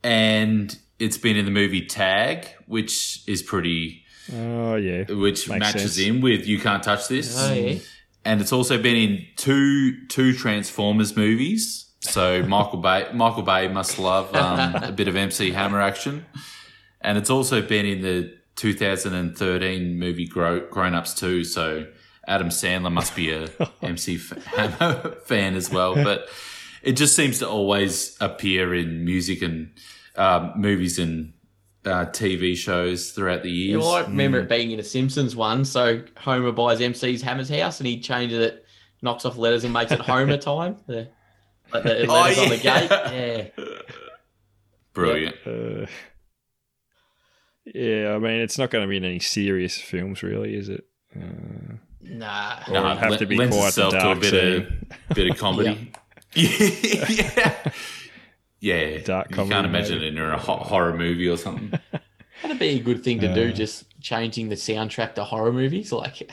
and 0.02 0.76
it's 0.98 1.18
been 1.18 1.36
in 1.36 1.44
the 1.44 1.50
movie 1.50 1.86
Tag, 1.86 2.46
which 2.66 3.22
is 3.28 3.42
pretty, 3.42 4.02
Oh 4.32 4.76
yeah. 4.76 5.04
which 5.12 5.48
Makes 5.48 5.60
matches 5.60 5.94
sense. 5.96 5.98
in 5.98 6.20
with 6.20 6.46
You 6.46 6.58
Can't 6.58 6.82
Touch 6.82 7.08
This. 7.08 7.36
oh 7.38 7.52
yeah, 7.52 7.78
And 8.24 8.40
it's 8.40 8.52
also 8.52 8.80
been 8.80 8.96
in 8.96 9.26
two 9.36 10.06
two 10.08 10.32
Transformers 10.34 11.16
movies. 11.16 11.90
So 12.00 12.42
Michael 12.46 12.78
Bay 12.80 13.08
Michael 13.12 13.42
Bay 13.42 13.68
must 13.68 13.98
love 13.98 14.34
um, 14.34 14.74
a 14.76 14.92
bit 14.92 15.08
of 15.08 15.16
MC 15.16 15.50
Hammer 15.52 15.80
action. 15.80 16.24
And 17.00 17.18
it's 17.18 17.28
also 17.30 17.60
been 17.60 17.84
in 17.84 18.00
the 18.00 18.34
2013 18.56 19.98
movie 19.98 20.26
Grow, 20.26 20.60
Grown 20.70 20.94
Ups 20.94 21.12
2. 21.14 21.44
So 21.44 21.86
Adam 22.26 22.48
Sandler 22.48 22.92
must 22.92 23.14
be 23.16 23.30
a 23.32 23.48
MC 23.82 24.18
Hammer 24.46 25.16
fan 25.26 25.54
as 25.54 25.70
well. 25.70 25.94
But 26.04 26.28
it 26.82 26.92
just 26.92 27.16
seems 27.16 27.38
to 27.38 27.48
always 27.48 28.16
appear 28.20 28.74
in 28.74 29.04
music 29.04 29.42
and 29.42 29.72
um, 30.16 30.52
movies 30.56 30.98
and 30.98 31.32
uh, 31.84 32.06
TV 32.06 32.56
shows 32.56 33.10
throughout 33.12 33.42
the 33.42 33.50
Yeah, 33.50 33.66
years. 33.76 33.82
well, 33.82 33.94
I 33.94 34.00
remember 34.02 34.40
it 34.40 34.48
being 34.48 34.70
in 34.70 34.80
a 34.80 34.84
Simpsons 34.84 35.34
one. 35.36 35.64
So 35.64 36.02
Homer 36.16 36.52
buys 36.52 36.80
MC's 36.80 37.22
Hammer's 37.22 37.48
house, 37.48 37.78
and 37.80 37.86
he 37.86 38.00
changes 38.00 38.38
it, 38.38 38.64
knocks 39.02 39.24
off 39.24 39.36
letters, 39.36 39.64
and 39.64 39.72
makes 39.72 39.92
it 39.92 40.00
Homer 40.00 40.36
time. 40.38 40.76
The, 40.86 41.08
like 41.72 41.82
the 41.84 42.06
letters 42.06 42.38
Oh, 42.38 42.42
on 42.44 42.48
the 42.50 42.56
gate. 42.58 42.90
Yeah. 42.90 43.64
Brilliant. 44.92 45.36
Uh, 45.46 45.86
yeah, 47.64 48.12
I 48.14 48.18
mean, 48.18 48.40
it's 48.40 48.58
not 48.58 48.70
going 48.70 48.84
to 48.84 48.88
be 48.88 48.98
in 48.98 49.04
any 49.04 49.18
serious 49.18 49.78
films, 49.78 50.22
really, 50.22 50.54
is 50.54 50.68
it? 50.68 50.84
Uh, 51.16 51.73
Nah. 52.04 52.60
or 52.68 52.72
No, 52.74 52.86
it'd 52.86 52.98
have 52.98 53.12
it 53.12 53.18
to 53.18 53.26
be 53.26 53.36
lends 53.36 53.56
quite 53.56 53.68
itself 53.68 53.92
the 53.92 53.98
to 53.98 54.10
a 54.10 54.14
bit 54.16 54.30
scene. 54.30 54.86
of 55.10 55.16
bit 55.16 55.30
of 55.30 55.38
comedy. 55.38 55.92
yeah, 56.34 57.72
yeah. 58.60 58.98
Dark 58.98 59.30
you 59.30 59.36
comedy, 59.36 59.54
can't 59.54 59.66
imagine 59.66 59.98
maybe. 59.98 60.06
it 60.08 60.16
in 60.16 60.30
a 60.30 60.38
ho- 60.38 60.56
horror 60.56 60.96
movie 60.96 61.28
or 61.28 61.36
something. 61.36 61.72
That'd 62.42 62.58
be 62.58 62.70
a 62.70 62.78
good 62.80 63.02
thing 63.02 63.20
to 63.20 63.32
do, 63.34 63.48
Uh. 63.48 63.52
just 63.52 63.84
changing 64.00 64.48
the 64.50 64.54
soundtrack 64.56 65.14
to 65.14 65.24
horror 65.24 65.52
movies. 65.52 65.92
Like 65.92 66.20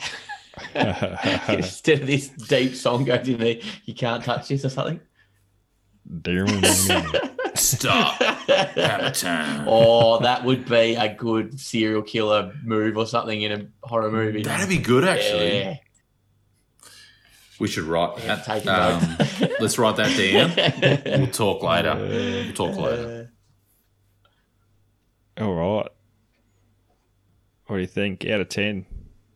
instead 1.48 2.00
of 2.02 2.06
this 2.06 2.28
deep 2.28 2.74
song 2.74 3.04
goes 3.04 3.26
in 3.28 3.38
there, 3.38 3.56
you 3.86 3.94
can't 3.94 4.22
touch 4.22 4.48
this 4.48 4.64
or 4.64 4.68
something. 4.68 5.00
Stop. 7.54 8.14
Hammer 8.22 9.10
time. 9.10 9.68
Or 9.68 10.20
that 10.20 10.44
would 10.44 10.68
be 10.68 10.94
a 10.94 11.14
good 11.14 11.58
serial 11.60 12.02
killer 12.02 12.52
move 12.64 12.96
or 12.96 13.06
something 13.06 13.40
in 13.42 13.52
a 13.52 13.86
horror 13.86 14.10
movie. 14.10 14.42
That'd 14.42 14.68
be 14.68 14.78
good, 14.78 15.04
actually. 15.04 15.58
Yeah. 15.58 15.76
We 17.60 17.68
should 17.68 17.84
write 17.84 18.18
Yeah, 18.18 18.36
that. 18.36 18.44
take 18.44 18.66
Um, 18.66 19.50
let's 19.60 19.78
write 19.78 19.96
that 19.96 20.16
down. 20.16 21.18
We'll 21.20 21.26
talk 21.28 21.62
later. 21.62 21.94
We'll 21.96 22.52
talk 22.54 22.76
later. 22.76 23.30
All 25.40 25.54
right. 25.54 25.88
What 27.66 27.76
do 27.76 27.80
you 27.80 27.86
think? 27.86 28.26
Out 28.26 28.40
of 28.40 28.48
10? 28.48 28.86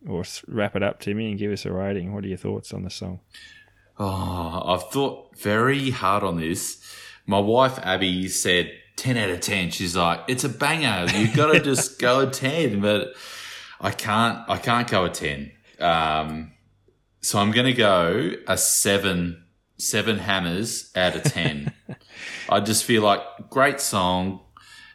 Or 0.09 0.25
wrap 0.49 0.77
it 0.77 0.83
up, 0.83 1.01
Timmy, 1.01 1.31
and 1.31 1.39
give 1.39 1.53
us 1.53 1.64
a 1.67 1.73
rating. 1.73 2.12
What 2.14 2.25
are 2.25 2.29
your 2.29 2.37
thoughts 2.37 2.73
on 2.73 2.83
the 2.83 2.91
song? 2.91 3.21
Oh, 3.99 4.62
I've 4.67 4.91
thought 4.91 5.39
very 5.39 5.91
hard 5.91 6.23
on 6.23 6.37
this. 6.39 6.83
My 7.27 7.39
wife 7.39 7.79
Abby 7.83 8.29
said 8.29 8.72
10 8.97 9.16
out 9.16 9.31
of 9.31 9.41
10. 9.41 9.70
She's 9.70 9.97
like, 9.97 10.20
it's 10.29 10.45
a 10.45 10.49
banger. 10.49 11.07
You've 11.12 11.35
got 11.35 11.53
to 11.53 11.61
just 11.64 11.99
go 11.99 12.20
a 12.20 12.31
10, 12.31 12.81
but 12.81 13.14
I 13.81 13.91
can't, 13.91 14.49
I 14.49 14.59
can't 14.59 14.89
go 14.89 15.05
a 15.05 15.11
10. 15.11 15.53
Um, 15.81 16.53
so 17.20 17.39
I'm 17.39 17.51
going 17.51 17.66
to 17.66 17.72
go 17.72 18.33
a 18.47 18.57
seven, 18.57 19.45
seven 19.79 20.18
hammers 20.18 20.91
out 20.97 21.16
of 21.16 21.24
10. 21.24 21.72
I 22.49 22.61
just 22.61 22.85
feel 22.85 23.03
like 23.03 23.20
great 23.51 23.81
song. 23.81 24.41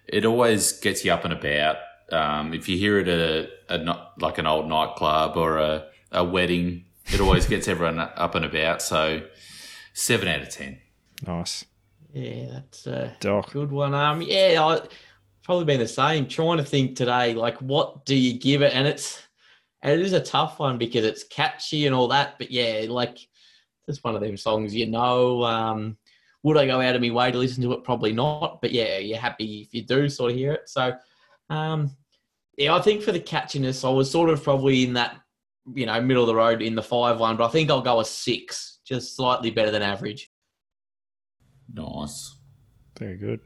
It 0.08 0.26
always 0.26 0.80
gets 0.80 1.06
you 1.06 1.12
up 1.12 1.26
and 1.26 1.34
about. 1.34 1.78
Um, 2.12 2.54
if 2.54 2.68
you 2.68 2.78
hear 2.78 3.00
it 3.00 3.08
at 3.08 3.20
a, 3.20 3.50
a 3.70 3.78
not 3.78 4.22
like 4.22 4.38
an 4.38 4.48
old 4.48 4.68
nightclub 4.68 5.38
or 5.38 5.58
a, 5.58 5.86
a 6.12 6.24
wedding, 6.24 6.86
it 7.08 7.22
always 7.22 7.46
gets 7.46 7.68
everyone 7.68 8.00
up 8.00 8.36
and 8.36 8.44
about. 8.46 8.82
So 8.82 9.22
seven 9.94 10.28
out 10.28 10.42
of 10.42 10.50
ten. 10.50 10.80
Nice. 11.26 11.66
Yeah, 12.14 12.48
that's 12.52 12.88
a 12.88 13.16
Doc. 13.20 13.52
good 13.54 13.72
one. 13.72 13.94
Um, 13.94 14.22
yeah, 14.22 14.58
I 14.60 14.82
probably 15.44 15.66
been 15.66 15.80
the 15.80 15.88
same. 15.88 16.28
Trying 16.28 16.58
to 16.58 16.64
think 16.64 16.96
today, 16.96 17.34
like, 17.34 17.58
what 17.58 18.06
do 18.06 18.16
you 18.16 18.40
give 18.40 18.62
it? 18.62 18.74
And 18.76 18.88
it's 18.88 19.22
and 19.82 19.94
it 19.94 20.06
is 20.06 20.14
a 20.14 20.20
tough 20.20 20.60
one 20.60 20.78
because 20.78 21.06
it's 21.06 21.24
catchy 21.24 21.86
and 21.86 21.96
all 21.96 22.08
that. 22.10 22.38
But 22.38 22.52
yeah, 22.52 22.86
like, 22.90 23.18
it's 23.88 24.04
one 24.04 24.16
of 24.16 24.22
them 24.22 24.38
songs 24.38 24.76
you 24.76 24.88
know. 24.88 25.44
Um, 25.44 25.98
would 26.44 26.58
I 26.58 26.66
go 26.66 26.82
out 26.82 26.96
of 26.96 27.02
my 27.02 27.12
way 27.12 27.32
to 27.32 27.38
listen 27.38 27.64
to 27.64 27.74
it? 27.74 27.84
Probably 27.84 28.12
not. 28.14 28.62
But 28.62 28.72
yeah, 28.72 28.98
you're 28.98 29.18
happy 29.18 29.62
if 29.62 29.74
you 29.74 29.84
do 29.84 30.10
sort 30.10 30.32
of 30.32 30.38
hear 30.38 30.54
it. 30.54 30.68
So, 30.68 30.94
um, 31.50 31.96
yeah, 32.58 32.76
I 32.76 32.82
think 32.82 33.04
for 33.04 33.12
the 33.12 33.20
catchiness, 33.20 33.88
I 33.88 33.92
was 33.92 34.10
sort 34.10 34.30
of 34.30 34.44
probably 34.44 34.84
in 34.84 34.94
that, 34.94 35.18
you 35.74 35.86
know, 35.86 36.02
middle 36.02 36.24
of 36.24 36.28
the 36.28 36.36
road 36.36 36.62
in 36.62 36.76
the 36.76 36.84
five 36.84 37.20
one. 37.20 37.38
But 37.38 37.46
I 37.46 37.50
think 37.52 37.70
I'll 37.70 37.82
go 37.82 38.00
a 38.00 38.06
six, 38.06 38.80
just 38.86 39.16
slightly 39.16 39.52
better 39.52 39.72
than 39.72 39.84
average. 39.84 40.31
Nice. 41.74 42.36
Very 42.98 43.18
good. 43.18 43.40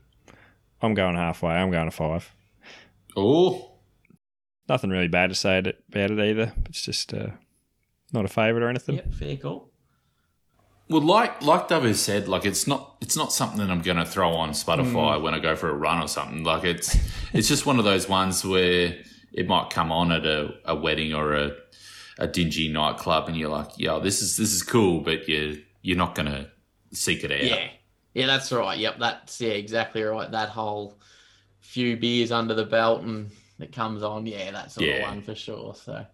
I'm 0.81 0.93
going 0.93 1.15
halfway. 1.15 1.53
I'm 1.53 1.71
going 1.71 1.85
to 1.89 1.95
five. 1.95 2.31
Oh, 3.15 3.71
Nothing 4.67 4.89
really 4.89 5.07
bad 5.07 5.29
to 5.29 5.35
say 5.35 5.59
about 5.59 5.75
it 6.11 6.19
either. 6.19 6.51
It's 6.67 6.81
just 6.81 7.13
uh, 7.13 7.27
not 8.11 8.25
a 8.25 8.27
favourite 8.27 8.65
or 8.65 8.69
anything. 8.69 8.95
Yep, 8.95 9.13
fair 9.13 9.37
call. 9.37 9.69
well, 10.89 11.01
like 11.01 11.39
like 11.43 11.67
Davo 11.67 11.93
said, 11.93 12.27
like 12.27 12.45
it's 12.45 12.65
not 12.65 12.95
it's 12.99 13.15
not 13.15 13.31
something 13.31 13.59
that 13.59 13.69
I'm 13.69 13.83
going 13.83 13.97
to 13.97 14.05
throw 14.05 14.31
on 14.31 14.49
Spotify 14.51 15.21
when 15.21 15.35
I 15.35 15.39
go 15.39 15.55
for 15.55 15.69
a 15.69 15.73
run 15.75 16.01
or 16.01 16.07
something. 16.07 16.43
Like 16.43 16.63
it's 16.63 16.97
it's 17.31 17.47
just 17.47 17.67
one 17.67 17.77
of 17.77 17.85
those 17.85 18.09
ones 18.09 18.43
where 18.43 18.97
it 19.31 19.47
might 19.47 19.69
come 19.69 19.91
on 19.91 20.11
at 20.11 20.25
a, 20.25 20.55
a 20.65 20.75
wedding 20.75 21.13
or 21.13 21.35
a 21.35 21.51
a 22.17 22.27
dingy 22.27 22.67
nightclub, 22.71 23.27
and 23.27 23.37
you're 23.37 23.49
like, 23.49 23.69
"Yeah, 23.77 23.99
this 23.99 24.23
is 24.23 24.35
this 24.35 24.51
is 24.51 24.63
cool," 24.63 25.01
but 25.01 25.27
you 25.29 25.61
you're 25.83 25.97
not 25.97 26.15
gonna 26.15 26.49
seek 26.91 27.23
it 27.23 27.31
out. 27.31 27.43
Yeah. 27.43 27.67
Yeah, 28.15 28.27
that's 28.27 28.51
right. 28.51 28.79
Yep, 28.79 28.95
that's 28.99 29.41
yeah, 29.41 29.51
exactly 29.51 30.01
right. 30.01 30.31
That 30.31 30.49
whole 30.49 30.97
few 31.61 31.97
beers 31.97 32.31
under 32.31 32.53
the 32.53 32.65
belt 32.65 33.03
and 33.03 33.29
it 33.59 33.73
comes 33.73 34.03
on. 34.03 34.25
Yeah, 34.25 34.51
that's 34.51 34.75
the 34.75 34.85
Yeah. 34.85 35.01
one 35.01 35.21
for 35.21 35.35
sure. 35.35 35.75
So, 35.75 36.05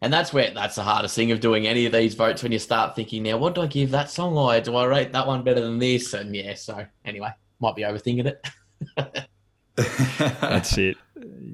and 0.00 0.12
that's 0.12 0.32
where 0.32 0.50
that's 0.52 0.74
the 0.76 0.82
hardest 0.82 1.14
thing 1.14 1.32
of 1.32 1.40
doing 1.40 1.66
any 1.66 1.86
of 1.86 1.92
these 1.92 2.14
votes 2.14 2.42
when 2.42 2.52
you 2.52 2.58
start 2.58 2.94
thinking, 2.96 3.22
now 3.22 3.38
what 3.38 3.54
do 3.54 3.62
I 3.62 3.66
give 3.66 3.90
that 3.92 4.10
song? 4.10 4.36
Or 4.36 4.60
do 4.60 4.76
I 4.76 4.84
rate 4.86 5.12
that 5.12 5.26
one 5.26 5.42
better 5.44 5.60
than 5.60 5.78
this? 5.78 6.14
And 6.14 6.34
yeah, 6.34 6.54
so 6.54 6.84
anyway, 7.04 7.30
might 7.60 7.76
be 7.76 7.82
overthinking 7.82 8.26
it. 8.26 8.46
That's 9.76 10.76
it. 10.78 10.96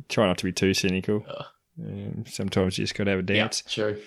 Try 0.08 0.26
not 0.26 0.38
to 0.38 0.44
be 0.44 0.52
too 0.52 0.74
cynical. 0.74 1.24
Um, 1.78 2.24
sometimes 2.26 2.78
you 2.78 2.84
just 2.84 2.94
got 2.94 3.04
to 3.04 3.10
have 3.10 3.20
a 3.20 3.22
Yeah, 3.32 3.48
dance. 3.48 3.62
true. 3.68 4.00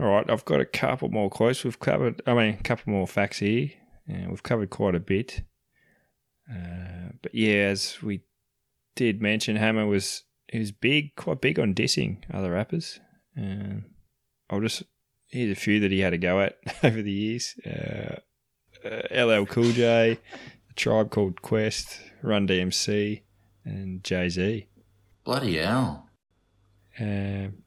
All 0.00 0.06
right, 0.06 0.30
I've 0.30 0.44
got 0.44 0.60
a 0.60 0.64
couple 0.64 1.08
more 1.08 1.28
quotes. 1.28 1.64
We've 1.64 1.78
covered, 1.78 2.22
I 2.26 2.34
mean, 2.34 2.54
a 2.54 2.62
couple 2.62 2.92
more 2.92 3.08
facts 3.08 3.38
here. 3.38 3.70
Uh, 4.08 4.26
we've 4.28 4.42
covered 4.42 4.70
quite 4.70 4.94
a 4.94 5.00
bit. 5.00 5.42
Uh, 6.50 7.12
but 7.20 7.34
yeah, 7.34 7.64
as 7.64 8.00
we 8.00 8.22
did 8.94 9.20
mention, 9.20 9.56
Hammer 9.56 9.86
was 9.86 10.24
he 10.46 10.58
was 10.58 10.72
big, 10.72 11.14
quite 11.16 11.40
big 11.40 11.58
on 11.58 11.74
dissing 11.74 12.18
other 12.32 12.52
rappers. 12.52 13.00
Um, 13.36 13.86
I'll 14.48 14.60
just 14.60 14.84
here's 15.26 15.50
a 15.50 15.60
few 15.60 15.80
that 15.80 15.90
he 15.90 16.00
had 16.00 16.10
to 16.10 16.18
go 16.18 16.40
at 16.40 16.58
over 16.82 17.02
the 17.02 17.12
years. 17.12 17.54
Uh, 17.66 18.16
uh, 18.84 19.24
LL 19.26 19.46
Cool 19.46 19.72
J, 19.72 20.18
a 20.70 20.72
tribe 20.74 21.10
called 21.10 21.42
Quest, 21.42 22.00
Run 22.22 22.46
DMC, 22.46 23.22
and 23.64 24.02
Jay 24.04 24.28
Z. 24.28 24.68
Bloody 25.24 25.58
hell! 25.58 26.08
Um, 26.98 27.64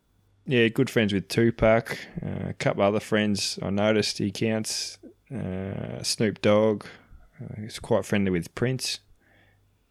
yeah, 0.51 0.67
good 0.67 0.89
friends 0.89 1.13
with 1.13 1.27
Tupac. 1.27 1.97
Uh, 2.25 2.49
a 2.49 2.53
couple 2.53 2.83
other 2.83 2.99
friends 2.99 3.57
I 3.61 3.69
noticed 3.69 4.17
he 4.17 4.31
counts. 4.31 4.97
Uh, 5.33 6.03
Snoop 6.03 6.41
Dogg. 6.41 6.85
Uh, 7.41 7.61
he's 7.61 7.79
quite 7.79 8.05
friendly 8.05 8.31
with 8.31 8.53
Prince. 8.55 8.99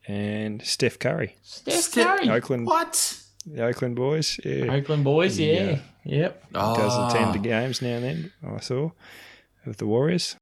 And 0.09 0.63
Steph 0.65 0.99
Curry, 0.99 1.37
Steph 1.43 1.75
Steph- 1.75 2.19
Curry, 2.19 2.31
Oakland, 2.31 2.67
What? 2.67 3.17
the 3.47 3.65
Oakland 3.65 3.97
boys. 3.97 4.41
Yeah, 4.45 4.73
Oakland 4.73 5.05
boys. 5.05 5.39
Yeah, 5.39 5.63
Yeah. 5.63 5.79
yep. 6.05 6.45
Oh, 6.55 6.75
does 6.77 7.13
attend 7.15 7.35
the 7.35 7.39
games 7.49 7.81
now 7.83 7.97
and 7.97 8.05
then. 8.05 8.33
I 8.43 8.61
saw 8.61 8.91
with 9.67 9.77
the 9.77 9.87
Warriors. 9.87 10.37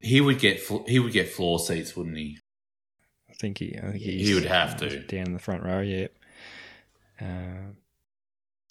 he 0.00 0.20
would 0.20 0.38
get 0.38 0.60
fl- 0.60 0.84
he 0.86 0.98
would 0.98 1.12
get 1.12 1.28
floor 1.28 1.58
seats, 1.58 1.96
wouldn't 1.96 2.16
he? 2.18 2.38
I 3.28 3.34
think 3.34 3.58
he. 3.58 3.76
I 3.78 3.90
think 3.92 4.02
He 4.02 4.18
he's, 4.18 4.34
would 4.34 4.44
have 4.44 4.76
to. 4.78 4.86
uh, 4.86 5.02
down 5.08 5.26
in 5.28 5.32
the 5.32 5.38
front 5.38 5.64
row. 5.64 5.80
Yeah. 5.80 6.08
Um, 7.20 7.76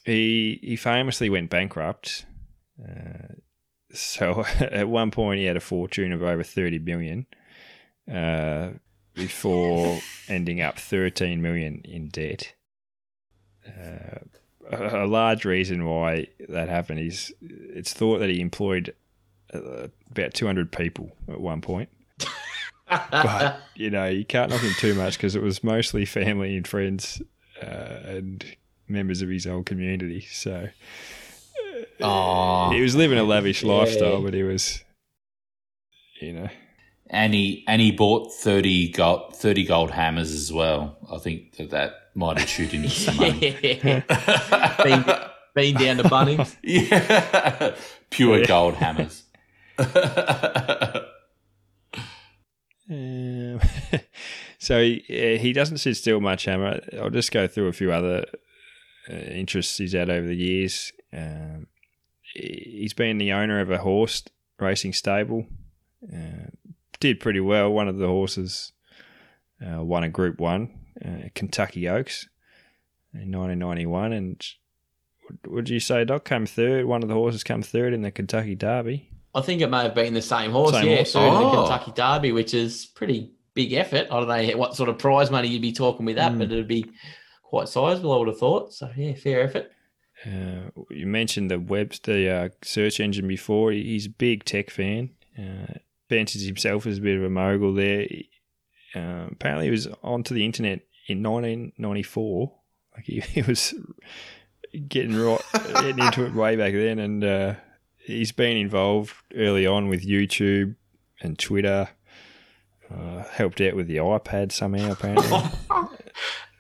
he 0.05 0.59
he 0.61 0.75
famously 0.75 1.29
went 1.29 1.49
bankrupt. 1.49 2.25
Uh, 2.81 3.33
so 3.93 4.43
at 4.59 4.87
one 4.87 5.11
point 5.11 5.39
he 5.39 5.45
had 5.45 5.57
a 5.57 5.61
fortune 5.61 6.11
of 6.11 6.21
over 6.21 6.43
thirty 6.43 6.79
million. 6.79 7.25
Uh, 8.11 8.71
before 9.13 9.99
ending 10.27 10.61
up 10.61 10.79
thirteen 10.79 11.41
million 11.41 11.81
in 11.83 12.09
debt. 12.09 12.53
Uh, 13.67 14.19
a, 14.71 15.05
large 15.05 15.45
reason 15.45 15.85
why 15.85 16.27
that 16.47 16.69
happened 16.69 16.99
is 16.99 17.33
it's 17.41 17.93
thought 17.93 18.19
that 18.19 18.29
he 18.29 18.39
employed 18.39 18.95
uh, 19.53 19.87
about 20.11 20.33
two 20.33 20.45
hundred 20.45 20.71
people 20.71 21.11
at 21.27 21.39
one 21.39 21.61
point 21.61 21.89
but 23.11 23.59
you 23.75 23.89
know 23.89 24.05
you 24.05 24.25
can't 24.25 24.49
knock 24.49 24.61
him 24.61 24.73
too 24.77 24.93
much 24.95 25.17
because 25.17 25.35
it 25.35 25.41
was 25.41 25.63
mostly 25.63 26.05
family 26.05 26.55
and 26.55 26.67
friends 26.67 27.21
uh, 27.61 27.99
and 28.05 28.45
members 28.89 29.21
of 29.21 29.29
his 29.29 29.45
old 29.47 29.65
community. 29.65 30.21
So 30.21 30.69
Oh, 32.01 32.71
he 32.71 32.81
was 32.81 32.95
living 32.95 33.17
a 33.17 33.23
lavish 33.23 33.63
Yeah. 33.63 33.73
lifestyle, 33.73 34.21
but 34.21 34.33
he 34.33 34.43
was, 34.43 34.83
you 36.21 36.33
know, 36.33 36.49
and 37.09 37.33
he 37.33 37.63
and 37.67 37.81
he 37.81 37.91
bought 37.91 38.33
30 38.33 38.91
gold, 38.91 39.35
30 39.35 39.65
gold 39.65 39.91
hammers 39.91 40.31
as 40.33 40.51
well. 40.51 40.97
I 41.11 41.17
think 41.19 41.55
that 41.57 41.69
that 41.71 41.93
might 42.15 42.37
have 42.37 42.47
chewed 42.47 42.73
into 42.73 42.89
some 42.89 43.17
money. 43.17 43.55
yeah. 43.63 44.83
been, 44.83 45.05
been 45.55 45.75
down 45.75 45.97
to 45.97 46.03
Bunnings. 46.09 46.55
yeah, 46.63 47.75
pure 48.09 48.39
Yeah. 48.39 48.45
gold 48.45 48.75
hammers. 48.75 49.23
Um, 52.91 53.59
so 54.57 54.81
he 54.81 55.03
uh, 55.09 55.37
he 55.39 55.53
doesn't 55.53 55.77
sit 55.77 55.95
still 55.95 56.19
much, 56.19 56.45
Hammer. 56.45 56.79
I'll 56.99 57.11
just 57.11 57.31
go 57.31 57.45
through 57.47 57.67
a 57.67 57.71
few 57.73 57.91
other 57.91 58.25
uh, 58.33 58.37
interests 59.09 59.77
he's 59.77 59.93
had 59.93 60.09
over 60.09 60.27
the 60.27 60.35
years. 60.35 60.91
Um, 61.13 61.67
he- 62.21 62.77
he's 62.81 62.93
been 62.93 63.17
the 63.17 63.31
owner 63.33 63.59
of 63.59 63.71
a 63.71 63.79
horse 63.79 64.23
racing 64.59 64.93
stable. 64.93 65.47
Uh, 66.13 66.49
did 66.99 67.19
pretty 67.19 67.39
well. 67.39 67.71
One 67.71 67.87
of 67.87 67.97
the 67.97 68.07
horses 68.07 68.71
uh, 69.65 69.83
won 69.83 70.03
a 70.03 70.09
Group 70.09 70.39
One, 70.39 70.69
uh, 71.03 71.29
Kentucky 71.35 71.87
Oaks, 71.89 72.27
in 73.13 73.31
1991, 73.31 74.13
and. 74.13 74.45
Would 75.45 75.69
you 75.69 75.79
say 75.79 76.03
Doc 76.05 76.25
came 76.25 76.47
third? 76.47 76.85
One 76.85 77.03
of 77.03 77.07
the 77.07 77.13
horses 77.13 77.43
come 77.43 77.61
third 77.61 77.93
in 77.93 78.01
the 78.01 78.09
Kentucky 78.09 78.55
Derby. 78.55 79.11
I 79.35 79.41
think 79.41 79.61
it 79.61 79.69
may 79.69 79.83
have 79.83 79.93
been 79.93 80.15
the 80.15 80.23
same 80.23 80.49
horse, 80.49 80.71
Same 80.71 80.87
yeah, 80.87 80.95
horse. 80.95 81.13
third 81.13 81.27
in 81.27 81.33
the 81.35 81.39
Oh. 81.39 81.67
Kentucky 81.67 81.91
Derby, 81.95 82.31
which 82.31 82.55
is 82.55 82.87
pretty 82.87 83.29
big 83.53 83.73
effort. 83.73 84.07
I 84.09 84.19
don't 84.21 84.27
know 84.27 84.57
what 84.57 84.75
sort 84.75 84.89
of 84.89 84.97
prize 84.97 85.29
money 85.29 85.47
you'd 85.49 85.61
be 85.61 85.71
talking 85.71 86.07
with 86.07 86.15
that, 86.15 86.31
Mm. 86.31 86.39
but 86.39 86.51
it'd 86.51 86.67
be 86.67 86.83
quite 87.49 87.67
sizable, 87.67 88.13
I 88.13 88.17
would 88.17 88.27
have 88.27 88.37
thought. 88.37 88.73
So 88.73 88.89
yeah, 88.95 89.15
fair 89.15 89.41
effort. 89.41 89.71
Uh, 90.25 90.69
you 90.91 91.07
mentioned 91.07 91.49
the 91.49 91.59
web, 91.59 91.93
the 92.03 92.29
uh, 92.29 92.49
search 92.61 92.99
engine 92.99 93.27
before. 93.27 93.71
He's 93.71 94.05
a 94.05 94.11
big 94.11 94.45
tech 94.45 94.69
fan. 94.69 95.11
Uh, 95.37 95.79
fancies 96.09 96.45
himself 96.45 96.85
as 96.85 96.99
a 96.99 97.01
bit 97.01 97.17
of 97.17 97.23
a 97.23 97.29
mogul 97.29 97.73
there. 97.73 98.07
Uh, 98.95 99.27
apparently, 99.31 99.65
he 99.65 99.71
was 99.71 99.87
onto 100.03 100.33
the 100.33 100.45
internet 100.45 100.81
in 101.07 101.23
1994. 101.23 102.53
Like 102.95 103.05
he, 103.05 103.19
he 103.33 103.41
was 103.41 103.73
getting 104.87 105.15
right 105.15 105.41
getting 105.53 105.99
into 105.99 106.25
it 106.25 106.33
way 106.33 106.55
back 106.55 106.73
then, 106.73 106.99
and 106.99 107.23
uh, 107.23 107.55
he's 107.97 108.31
been 108.31 108.57
involved 108.57 109.15
early 109.35 109.65
on 109.65 109.87
with 109.87 110.05
YouTube 110.05 110.75
and 111.21 111.39
Twitter. 111.39 111.89
Uh, 112.91 113.23
helped 113.33 113.61
out 113.61 113.75
with 113.75 113.87
the 113.87 113.97
iPad 113.97 114.51
somehow, 114.51 114.91
apparently 114.91 115.29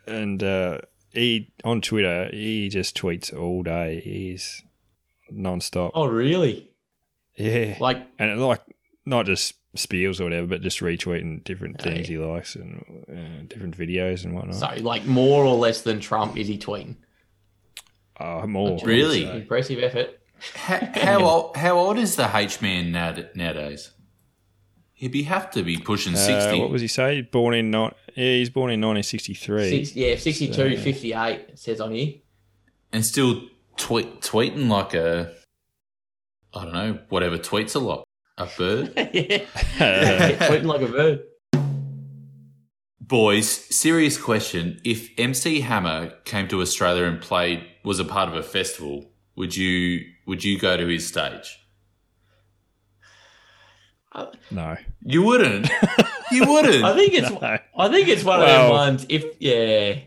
and 0.09 0.43
uh, 0.43 0.79
he 1.13 1.51
on 1.63 1.81
Twitter 1.81 2.29
he 2.31 2.69
just 2.69 2.97
tweets 2.97 3.33
all 3.37 3.63
day. 3.63 3.99
He's 4.01 4.61
non-stop. 5.31 5.91
Oh, 5.95 6.07
really? 6.07 6.71
yeah, 7.35 7.77
Like, 7.79 8.05
and 8.17 8.41
like 8.41 8.61
not 9.05 9.25
just 9.25 9.53
spiels 9.77 10.19
or 10.19 10.23
whatever, 10.25 10.47
but 10.47 10.61
just 10.61 10.79
retweeting 10.79 11.43
different 11.43 11.77
Oh, 11.79 11.83
things 11.83 12.09
yeah. 12.09 12.17
he 12.17 12.25
likes 12.25 12.55
and 12.55 13.05
uh, 13.09 13.43
different 13.47 13.77
videos 13.77 14.25
and 14.25 14.33
whatnot. 14.35 14.55
so 14.55 14.83
like 14.83 15.05
more 15.05 15.45
or 15.45 15.55
less 15.55 15.81
than 15.83 15.99
Trump 15.99 16.35
is 16.37 16.47
he 16.47 16.57
tweeting? 16.57 16.95
Oh, 18.19 18.45
more 18.47 18.79
Really? 18.83 19.23
Impressive 19.29 19.79
effort. 19.81 20.19
How, 20.55 20.79
how 20.93 21.23
old? 21.29 21.55
How 21.57 21.77
old 21.77 21.97
is 21.97 22.15
the 22.15 22.29
H 22.35 22.61
man 22.61 22.91
nowadays? 22.91 23.91
He'd 24.99 25.13
be 25.13 25.23
have 25.23 25.49
to 25.51 25.63
be 25.63 25.77
pushing 25.77 26.13
Uh, 26.13 26.17
sixty. 26.17 26.59
what 26.59 26.69
was 26.71 26.81
he 26.81 26.87
say? 26.89 27.21
Born 27.21 27.53
in 27.53 27.71
not. 27.71 27.95
Yeah, 28.15 28.33
he's 28.33 28.49
born 28.49 28.69
in 28.69 28.81
1963. 28.81 29.69
Six, 29.69 29.95
yeah, 29.95 30.17
62, 30.17 30.53
So- 30.53 30.83
58, 30.83 31.39
it 31.47 31.57
says 31.57 31.79
on 31.79 31.93
here. 31.93 32.15
and 32.91 33.05
still 33.05 33.43
tweet, 33.77 34.19
tweeting 34.19 34.67
like 34.67 34.93
a, 34.93 35.31
I 36.53 36.63
don't 36.65 36.73
know, 36.73 36.99
whatever 37.07 37.37
tweets 37.37 37.75
a 37.75 37.79
lot. 37.79 38.03
A 38.37 38.45
bird. 38.57 38.91
yeah. 38.97 39.45
tweeting 40.49 40.65
like 40.65 40.81
a 40.81 40.87
bird. 40.87 41.23
Boys, 42.99 43.47
serious 43.49 44.17
question. 44.17 44.79
If 44.83 45.09
MC 45.17 45.61
Hammer 45.61 46.13
came 46.25 46.47
to 46.49 46.61
Australia 46.61 47.05
and 47.05 47.21
played, 47.21 47.63
was 47.83 47.99
a 47.99 48.05
part 48.05 48.27
of 48.29 48.35
a 48.35 48.43
festival, 48.43 49.09
would 49.35 49.55
you 49.55 50.01
would 50.27 50.43
you 50.43 50.59
go 50.59 50.75
to 50.77 50.85
his 50.87 51.07
stage? 51.07 51.57
No, 54.51 54.77
You 55.03 55.23
wouldn't. 55.23 55.69
you 56.31 56.45
wouldn't. 56.51 56.83
I 56.83 56.95
think 56.95 57.13
it's 57.13 57.29
no. 57.29 57.57
I 57.77 57.89
think 57.89 58.07
it's 58.07 58.23
one 58.23 58.39
of 58.41 58.45
Well- 58.47 58.63
them 58.63 58.71
ones. 58.71 59.05
If 59.09 59.25
yeah, 59.39 59.99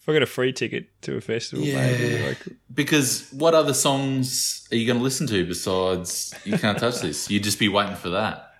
If 0.00 0.08
I 0.08 0.12
got 0.12 0.22
a 0.22 0.26
free 0.26 0.52
ticket 0.52 0.86
to 1.02 1.16
a 1.16 1.20
festival, 1.20 1.64
Yeah. 1.64 1.76
maybe 1.86 2.26
like 2.26 2.38
Because 2.72 3.28
what 3.32 3.54
other 3.54 3.74
songs 3.74 4.66
are 4.72 4.76
you 4.76 4.86
going 4.86 4.98
to 4.98 5.02
listen 5.02 5.26
to 5.28 5.44
besides 5.46 6.34
"You 6.44 6.58
Can't 6.58 6.78
Touch 6.78 7.00
This"? 7.00 7.30
You'd 7.30 7.44
just 7.44 7.58
be 7.58 7.68
waiting 7.68 7.96
for 7.96 8.10
that. 8.10 8.50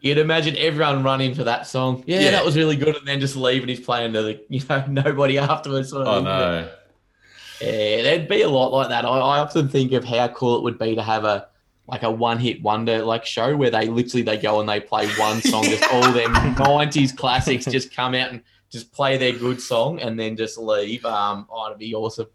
you'd 0.00 0.18
imagine 0.18 0.54
everyone 0.56 1.02
running 1.02 1.34
for 1.34 1.42
that 1.44 1.66
song. 1.66 2.04
Yeah, 2.06 2.20
Yeah. 2.20 2.30
that 2.30 2.44
was 2.44 2.56
really 2.56 2.76
good, 2.76 2.94
and 2.96 3.06
then 3.06 3.18
just 3.20 3.34
leave 3.34 3.62
and 3.62 3.68
he's 3.70 3.80
playing 3.80 4.12
to 4.12 4.22
the 4.22 4.40
you 4.48 4.60
know 4.68 4.84
nobody 4.88 5.38
afterwards. 5.38 5.90
Sort 5.90 6.06
of 6.06 6.08
Oh 6.08 6.14
thing. 6.16 6.24
no! 6.24 6.68
Yeah, 7.60 8.02
there'd 8.02 8.28
be 8.28 8.42
a 8.42 8.48
lot 8.48 8.68
like 8.72 8.90
that. 8.90 9.04
I, 9.04 9.08
I 9.08 9.38
often 9.40 9.68
think 9.68 9.90
of 9.92 10.04
how 10.04 10.28
cool 10.28 10.56
it 10.58 10.62
would 10.62 10.78
be 10.78 10.94
to 10.94 11.02
have 11.02 11.24
a 11.24 11.48
like 11.88 12.02
a 12.02 12.10
one 12.10 12.38
hit 12.38 12.62
wonder 12.62 13.02
like 13.02 13.24
show 13.24 13.56
where 13.56 13.70
they 13.70 13.88
literally 13.88 14.22
they 14.22 14.36
go 14.36 14.60
and 14.60 14.68
they 14.68 14.78
play 14.78 15.08
one 15.14 15.40
song, 15.40 15.64
just 15.64 15.82
all 15.92 16.12
their 16.12 16.28
nineties 16.28 17.12
classics 17.12 17.64
just 17.64 17.94
come 17.94 18.14
out 18.14 18.30
and 18.30 18.42
just 18.70 18.92
play 18.92 19.16
their 19.16 19.32
good 19.32 19.60
song 19.60 19.98
and 19.98 20.20
then 20.20 20.36
just 20.36 20.58
leave. 20.58 21.04
Um, 21.06 21.46
oh, 21.50 21.66
it'd 21.66 21.78
be 21.78 21.94
awesome. 21.94 22.26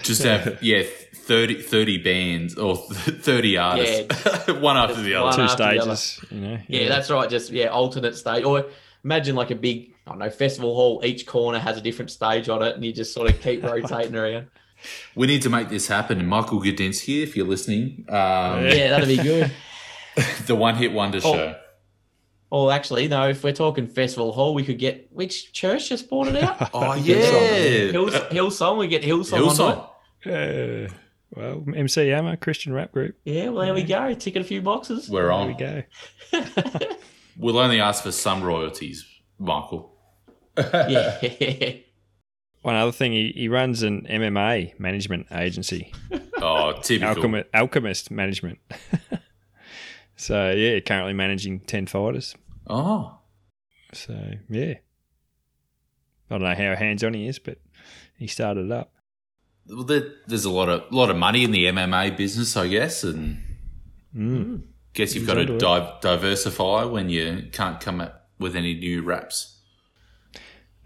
Just 0.00 0.22
have 0.22 0.62
yeah 0.62 0.84
30, 1.14 1.60
30 1.60 1.98
bands 1.98 2.54
or 2.56 2.76
thirty 2.88 3.58
artists, 3.58 4.48
one 4.48 4.78
after 4.78 5.02
the 5.02 5.14
other. 5.14 5.36
Two 5.36 5.42
after 5.42 5.62
the 5.64 5.82
other. 5.82 5.96
you 6.30 6.40
know. 6.40 6.58
Yeah, 6.66 6.88
that's 6.88 7.10
right. 7.10 7.28
Just 7.28 7.50
yeah, 7.50 7.66
alternate 7.66 8.16
stage. 8.16 8.44
Or 8.44 8.64
imagine 9.04 9.36
like 9.36 9.50
a 9.50 9.54
big, 9.54 9.94
I 10.06 10.12
don't 10.12 10.20
know, 10.20 10.30
festival 10.30 10.74
hall. 10.74 11.02
Each 11.04 11.26
corner 11.26 11.58
has 11.58 11.76
a 11.76 11.82
different 11.82 12.10
stage 12.10 12.48
on 12.48 12.62
it, 12.62 12.74
and 12.74 12.82
you 12.82 12.92
just 12.94 13.12
sort 13.12 13.28
of 13.28 13.38
keep 13.42 13.62
rotating 13.62 14.16
around. 14.16 14.46
We 15.14 15.26
need 15.26 15.42
to 15.42 15.50
make 15.50 15.68
this 15.68 15.86
happen. 15.88 16.18
And 16.20 16.28
Michael 16.28 16.60
Gudinski, 16.60 17.22
if 17.22 17.36
you're 17.36 17.46
listening, 17.46 18.04
um, 18.08 18.64
Yeah, 18.64 18.90
that'd 18.90 19.08
be 19.08 19.16
good. 19.16 19.52
the 20.46 20.54
one 20.54 20.76
hit 20.76 20.92
wonder 20.92 21.18
Oh. 21.18 21.34
show. 21.34 21.54
Or 22.50 22.70
actually, 22.70 23.08
no, 23.08 23.28
if 23.30 23.42
we're 23.42 23.52
talking 23.54 23.86
festival 23.86 24.32
hall, 24.32 24.52
we 24.54 24.62
could 24.62 24.78
get 24.78 25.08
which 25.10 25.52
church 25.54 25.88
just 25.88 26.10
bought 26.10 26.28
it 26.28 26.36
out? 26.36 26.70
Oh 26.74 26.94
yeah, 26.94 27.14
Hills, 27.90 28.12
Hillsong. 28.14 28.76
We 28.78 28.88
get 28.88 29.02
Hillsong. 29.02 29.48
On 29.48 29.88
Hillsong. 30.26 30.86
Uh, 30.88 30.92
well, 31.34 31.64
MC 31.74 32.08
Hammer, 32.08 32.36
Christian 32.36 32.74
rap 32.74 32.92
group. 32.92 33.16
Yeah, 33.24 33.48
well, 33.48 33.64
there 33.64 33.72
we 33.74 33.84
go. 33.84 34.12
Ticking 34.12 34.42
a 34.42 34.44
few 34.44 34.60
boxes. 34.60 35.08
We're 35.08 35.28
There 35.28 35.46
we 35.46 35.54
go. 35.54 35.82
We'll 37.38 37.58
only 37.58 37.80
ask 37.80 38.02
for 38.04 38.12
some 38.12 38.42
royalties, 38.42 39.06
Michael. 39.38 39.96
yeah. 40.58 41.76
One 42.62 42.76
other 42.76 42.92
thing, 42.92 43.12
he, 43.12 43.32
he 43.34 43.48
runs 43.48 43.82
an 43.82 44.06
MMA 44.08 44.78
management 44.78 45.26
agency, 45.32 45.92
Oh, 46.36 46.72
typical. 46.82 47.08
Alchemist, 47.16 47.48
Alchemist 47.54 48.10
Management. 48.10 48.58
so 50.16 50.50
yeah, 50.50 50.80
currently 50.80 51.12
managing 51.12 51.60
ten 51.60 51.86
fighters. 51.86 52.34
Oh, 52.68 53.18
So 53.92 54.16
yeah, 54.48 54.74
I 54.74 54.78
don't 56.30 56.42
know 56.42 56.54
how 56.54 56.76
hands 56.76 57.02
on 57.04 57.14
he 57.14 57.26
is, 57.26 57.38
but 57.38 57.58
he 58.16 58.26
started 58.26 58.66
it 58.66 58.72
up. 58.72 58.92
well, 59.66 59.84
there, 59.84 60.12
there's 60.26 60.44
a 60.44 60.50
lot 60.50 60.68
of 60.68 60.84
lot 60.92 61.10
of 61.10 61.16
money 61.16 61.44
in 61.44 61.50
the 61.50 61.64
MMA 61.66 62.16
business, 62.16 62.56
I 62.56 62.68
guess, 62.68 63.02
and 63.04 63.42
Mm. 64.16 64.64
guess 64.92 65.14
you've 65.14 65.22
He's 65.26 65.34
got 65.34 65.46
to 65.46 65.56
di- 65.58 65.98
diversify 66.02 66.84
when 66.84 67.08
you 67.08 67.48
can't 67.50 67.80
come 67.80 67.98
up 68.00 68.28
with 68.38 68.54
any 68.54 68.74
new 68.74 69.00
raps. 69.02 69.58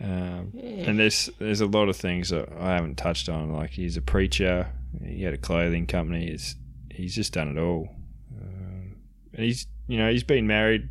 Um, 0.01 0.53
And 0.59 0.99
there's 0.99 1.31
there's 1.39 1.61
a 1.63 1.67
lot 1.67 1.89
of 1.89 1.97
things 1.97 2.29
that 2.31 2.49
I 2.59 2.75
haven't 2.75 2.97
touched 2.97 3.29
on. 3.29 3.53
Like 3.53 3.71
he's 3.71 3.97
a 3.97 4.03
preacher. 4.03 4.69
He 5.05 5.23
had 5.23 5.33
a 5.35 5.39
clothing 5.39 5.87
company. 5.87 6.31
He's 6.31 6.57
he's 6.91 7.15
just 7.15 7.33
done 7.33 7.57
it 7.57 7.61
all. 7.61 7.89
Um, 8.41 8.97
and 9.35 9.45
he's 9.45 9.67
you 9.89 9.97
know 9.99 10.11
he's 10.11 10.23
been 10.25 10.47
married 10.47 10.89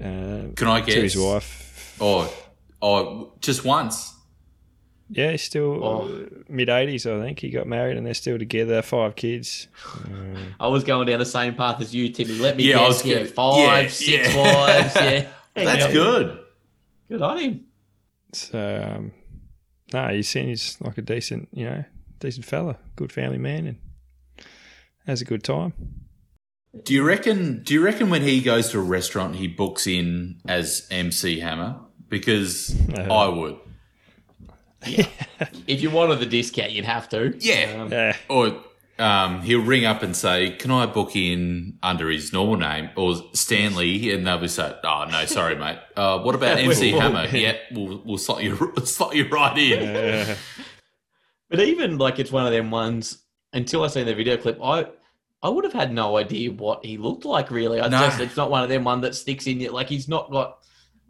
uh, 0.00 0.48
Can 0.56 0.68
I 0.68 0.80
to 0.80 1.02
his 1.02 1.16
wife. 1.16 1.96
Oh, 2.00 2.32
oh, 2.80 3.32
just 3.40 3.64
once. 3.64 4.14
Yeah, 5.10 5.32
he's 5.32 5.42
still 5.42 5.84
Oh. 5.84 6.26
mid 6.48 6.70
eighties. 6.70 7.06
I 7.06 7.20
think 7.20 7.40
he 7.40 7.50
got 7.50 7.66
married 7.66 7.98
and 7.98 8.06
they're 8.06 8.14
still 8.14 8.38
together. 8.38 8.80
Five 8.80 9.14
kids. 9.16 9.68
Um, 10.06 10.54
I 10.58 10.68
was 10.68 10.82
going 10.84 11.06
down 11.08 11.18
the 11.18 11.26
same 11.26 11.54
path 11.54 11.82
as 11.82 11.94
you, 11.94 12.08
Timmy. 12.08 12.38
Let 12.38 12.56
me 12.56 12.64
Yeah, 12.64 12.76
I 12.80 12.88
guess. 12.88 12.88
was 12.88 13.06
Yeah, 13.06 13.14
gonna- 13.16 13.26
five, 13.28 13.58
yeah, 13.84 13.88
six 13.88 14.34
yeah. 14.34 14.36
wives. 14.40 14.94
Yeah, 14.96 15.26
That's 15.54 15.84
Yeah. 15.86 15.92
good. 15.92 16.38
Good 17.10 17.20
on 17.22 17.38
him. 17.38 17.60
So 18.32 18.94
um, 18.96 19.12
no, 19.92 20.08
he 20.08 20.22
seems 20.22 20.78
like 20.80 20.98
a 20.98 21.02
decent 21.02 21.48
you 21.52 21.64
know 21.64 21.84
decent 22.18 22.44
fella, 22.46 22.76
good 22.96 23.12
family 23.12 23.38
man, 23.38 23.66
and 23.66 24.46
has 25.06 25.20
a 25.20 25.24
good 25.24 25.42
time. 25.44 25.72
Do 26.84 26.94
you 26.94 27.02
reckon? 27.04 27.62
Do 27.62 27.74
you 27.74 27.82
reckon 27.84 28.08
when 28.10 28.22
he 28.22 28.40
goes 28.40 28.70
to 28.70 28.78
a 28.78 28.82
restaurant, 28.82 29.36
he 29.36 29.46
books 29.48 29.86
in 29.86 30.40
as 30.46 30.86
MC 30.90 31.40
Hammer? 31.40 31.76
Because 32.08 32.74
Uh, 32.96 33.02
I 33.12 33.28
would. 33.28 33.56
If 35.66 35.80
you 35.82 35.90
wanted 35.90 36.18
the 36.20 36.26
discount, 36.26 36.72
you'd 36.72 36.84
have 36.84 37.08
to. 37.10 37.34
Yeah. 37.38 37.82
Um, 37.82 37.92
Yeah. 37.92 38.16
Or 38.28 38.62
um, 39.02 39.42
he'll 39.42 39.62
ring 39.64 39.84
up 39.84 40.02
and 40.02 40.14
say, 40.16 40.50
"Can 40.50 40.70
I 40.70 40.86
book 40.86 41.16
in 41.16 41.78
under 41.82 42.08
his 42.08 42.32
normal 42.32 42.56
name 42.56 42.90
or 42.96 43.16
Stanley?" 43.34 44.12
And 44.12 44.26
they'll 44.26 44.38
be 44.38 44.48
say, 44.48 44.74
"Oh 44.84 45.06
no, 45.10 45.24
sorry, 45.26 45.56
mate. 45.56 45.78
Uh, 45.96 46.20
what 46.20 46.34
about 46.34 46.58
MC 46.58 46.92
Hammer? 46.92 47.26
Yeah, 47.26 47.56
we'll 47.72 48.02
we'll 48.04 48.18
slot 48.18 48.42
you 48.42 48.72
slot 48.84 49.14
you 49.14 49.28
right 49.28 49.58
in." 49.58 49.82
Yeah. 49.82 50.36
But 51.50 51.60
even 51.60 51.98
like 51.98 52.18
it's 52.18 52.32
one 52.32 52.46
of 52.46 52.52
them 52.52 52.70
ones. 52.70 53.18
Until 53.54 53.84
I 53.84 53.88
seen 53.88 54.06
the 54.06 54.14
video 54.14 54.38
clip, 54.38 54.58
I 54.62 54.86
I 55.42 55.48
would 55.50 55.64
have 55.64 55.74
had 55.74 55.92
no 55.92 56.16
idea 56.16 56.50
what 56.50 56.84
he 56.84 56.96
looked 56.96 57.24
like. 57.26 57.50
Really, 57.50 57.80
I 57.80 57.88
No. 57.88 57.98
just 57.98 58.20
it's 58.20 58.36
not 58.36 58.50
one 58.50 58.62
of 58.62 58.70
them 58.70 58.84
one 58.84 59.00
that 59.02 59.14
sticks 59.14 59.46
in 59.46 59.60
you. 59.60 59.70
Like 59.70 59.88
he's 59.90 60.08
not 60.08 60.30
got 60.30 60.58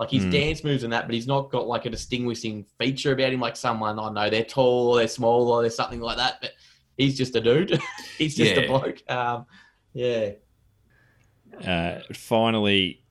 like 0.00 0.10
his 0.10 0.24
Hmm. 0.24 0.30
dance 0.30 0.64
moves 0.64 0.82
and 0.82 0.92
that, 0.92 1.06
but 1.06 1.14
he's 1.14 1.28
not 1.28 1.52
got 1.52 1.68
like 1.68 1.86
a 1.86 1.90
distinguishing 1.90 2.64
feature 2.80 3.12
about 3.12 3.32
him. 3.32 3.38
Like 3.40 3.56
someone 3.56 3.98
I 4.00 4.08
know 4.10 4.28
they're 4.30 4.42
tall 4.44 4.88
or 4.88 4.96
they're 4.96 5.06
small 5.06 5.48
or 5.52 5.60
there's 5.62 5.76
something 5.76 6.00
like 6.00 6.16
that. 6.16 6.38
But 6.40 6.52
he's 6.96 7.16
just 7.16 7.34
a 7.36 7.40
dude. 7.40 7.78
he's 8.18 8.34
just 8.36 8.54
Yeah. 8.54 8.60
a 8.62 8.66
bloke. 8.68 9.02
Um, 9.10 9.46
yeah. 9.92 10.30
Uh, 11.64 12.00
finally, 12.14 13.02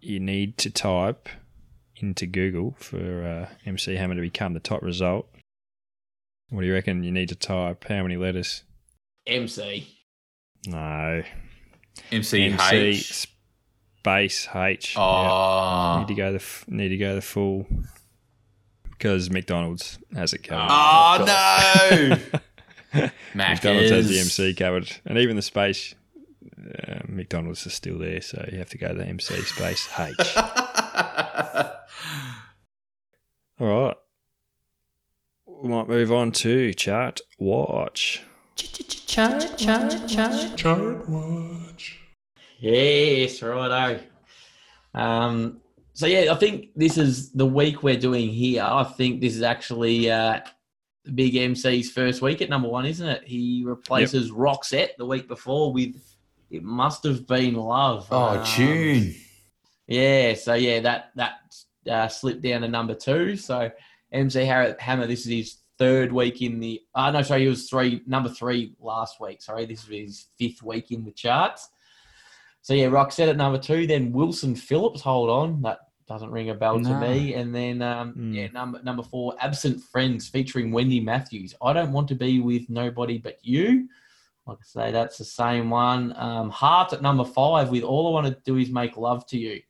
you 0.00 0.20
need 0.20 0.58
to 0.58 0.70
type 0.70 1.28
into 1.96 2.26
Google 2.26 2.76
for 2.78 3.24
uh, 3.50 3.54
MC 3.66 3.96
Hammer 3.96 4.14
to 4.14 4.20
become 4.20 4.54
the 4.54 4.60
top 4.60 4.82
result. 4.82 5.28
What 6.50 6.60
do 6.62 6.66
you 6.66 6.72
reckon? 6.74 7.02
You 7.04 7.12
need 7.12 7.28
to 7.30 7.34
type 7.34 7.84
how 7.88 8.02
many 8.02 8.16
letters? 8.16 8.62
MC. 9.26 9.86
No, 10.66 11.22
MC, 12.12 12.42
MC 12.44 12.76
H. 12.76 13.28
space 14.00 14.48
H. 14.54 14.94
Yeah. 14.96 15.02
Oh, 15.02 15.98
Need 16.00 16.08
to 16.08 16.14
go 16.14 16.30
the 16.30 16.36
f- 16.36 16.64
need 16.68 16.88
to 16.88 16.96
go 16.96 17.14
the 17.14 17.20
full 17.22 17.66
because 18.90 19.30
McDonald's 19.30 19.98
has 20.14 20.32
it 20.32 20.42
covered. 20.42 20.68
oh 20.70 21.24
no! 21.26 22.40
McDonald's 23.34 23.90
has 23.90 24.08
the 24.08 24.18
MC 24.20 24.54
covered, 24.54 24.90
and 25.04 25.18
even 25.18 25.36
the 25.36 25.42
space. 25.42 25.94
Uh, 26.58 27.00
McDonald's 27.06 27.66
is 27.66 27.74
still 27.74 27.98
there, 27.98 28.20
so 28.20 28.48
you 28.50 28.58
have 28.58 28.70
to 28.70 28.78
go 28.78 28.88
to 28.88 28.94
the 28.94 29.06
MC 29.06 29.34
space 29.42 29.88
H. 29.98 30.36
All 33.60 33.66
right. 33.66 33.96
We 35.46 35.68
might 35.68 35.88
move 35.88 36.12
on 36.12 36.32
to 36.32 36.72
chart 36.74 37.20
watch. 37.38 38.22
Chart 40.56 41.08
watch. 41.08 41.98
Yes, 42.60 43.42
righto. 43.42 44.00
Um, 44.94 45.60
so 45.92 46.06
yeah, 46.06 46.32
I 46.32 46.36
think 46.36 46.68
this 46.76 46.96
is 46.96 47.32
the 47.32 47.46
week 47.46 47.82
we're 47.82 47.98
doing 47.98 48.28
here. 48.28 48.62
I 48.62 48.84
think 48.84 49.20
this 49.20 49.34
is 49.34 49.42
actually 49.42 50.10
uh, 50.10 50.40
the 50.40 50.44
Big 51.14 51.34
MC's 51.36 51.90
first 51.90 52.22
week 52.22 52.42
at 52.42 52.50
number 52.50 52.68
one, 52.68 52.86
isn't 52.86 53.08
it? 53.08 53.22
He 53.24 53.62
replaces 53.64 54.30
Roxette 54.30 54.96
the 54.98 55.06
week 55.06 55.28
before 55.28 55.72
with 55.72 55.96
"It 56.50 56.62
Must 56.62 57.04
Have 57.04 57.26
Been 57.26 57.54
Love." 57.54 58.06
oh, 58.10 58.38
Um, 58.38 58.44
June. 58.44 59.14
Yeah, 59.86 60.34
so 60.34 60.54
yeah, 60.54 60.80
that 60.80 61.10
that 61.16 61.38
uh, 61.90 62.08
slipped 62.08 62.42
down 62.42 62.60
to 62.62 62.68
number 62.68 62.94
two. 62.94 63.36
So 63.36 63.70
MC 64.12 64.44
Hammer, 64.44 65.06
this 65.06 65.20
is 65.20 65.26
his 65.26 65.56
third 65.78 66.12
week 66.12 66.42
in 66.42 66.60
the. 66.60 66.80
Uh, 66.94 67.10
no, 67.10 67.22
sorry, 67.22 67.42
he 67.42 67.48
was 67.48 67.68
three 67.68 68.02
number 68.06 68.28
three 68.28 68.74
last 68.80 69.20
week. 69.20 69.40
Sorry, 69.40 69.64
this 69.64 69.84
is 69.84 69.88
his 69.88 70.26
fifth 70.38 70.62
week 70.62 70.90
in 70.90 71.04
the 71.04 71.12
charts. 71.12 71.68
So 72.60 72.74
yeah, 72.74 72.86
Roxette 72.86 73.30
at 73.30 73.36
number 73.36 73.58
two. 73.58 73.86
Then 73.86 74.12
Wilson 74.12 74.54
Phillips. 74.54 75.00
Hold 75.00 75.30
on, 75.30 75.62
that 75.62 75.78
doesn't 76.08 76.30
ring 76.30 76.48
a 76.50 76.54
bell 76.54 76.80
to 76.80 77.00
me. 77.00 77.34
And 77.34 77.54
then 77.54 77.82
um, 77.82 78.12
Hmm. 78.12 78.32
yeah, 78.32 78.46
number 78.48 78.82
number 78.82 79.02
four, 79.02 79.34
Absent 79.40 79.82
Friends, 79.82 80.28
featuring 80.28 80.72
Wendy 80.72 81.00
Matthews. 81.00 81.54
I 81.62 81.72
don't 81.72 81.92
want 81.92 82.08
to 82.08 82.14
be 82.14 82.40
with 82.40 82.68
nobody 82.70 83.18
but 83.18 83.38
you. 83.42 83.88
Like 84.46 84.58
I 84.60 84.64
say, 84.64 84.92
that's 84.92 85.18
the 85.18 85.24
same 85.24 85.68
one. 85.68 86.14
Um, 86.16 86.48
Heart 86.48 86.94
at 86.94 87.02
number 87.02 87.24
five 87.24 87.68
with 87.70 87.82
All 87.82 88.08
I 88.08 88.10
Want 88.12 88.26
to 88.28 88.36
Do 88.46 88.56
Is 88.56 88.70
Make 88.70 88.96
Love 88.96 89.26
to 89.26 89.38
You. 89.38 89.60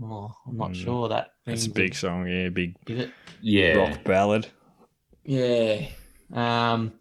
Oh, 0.00 0.32
I'm 0.46 0.56
not 0.56 0.68
Hmm. 0.68 0.74
sure 0.84 1.08
that. 1.08 1.32
That's 1.44 1.66
a 1.66 1.70
big 1.70 1.90
it- 1.90 1.96
song, 1.96 2.28
yeah, 2.28 2.48
big 2.50 2.76
Is 2.86 2.98
it? 3.00 3.10
Yeah. 3.42 3.72
rock 3.78 4.04
ballad. 4.04 4.46
Yeah. 5.24 5.88
Um, 6.32 6.92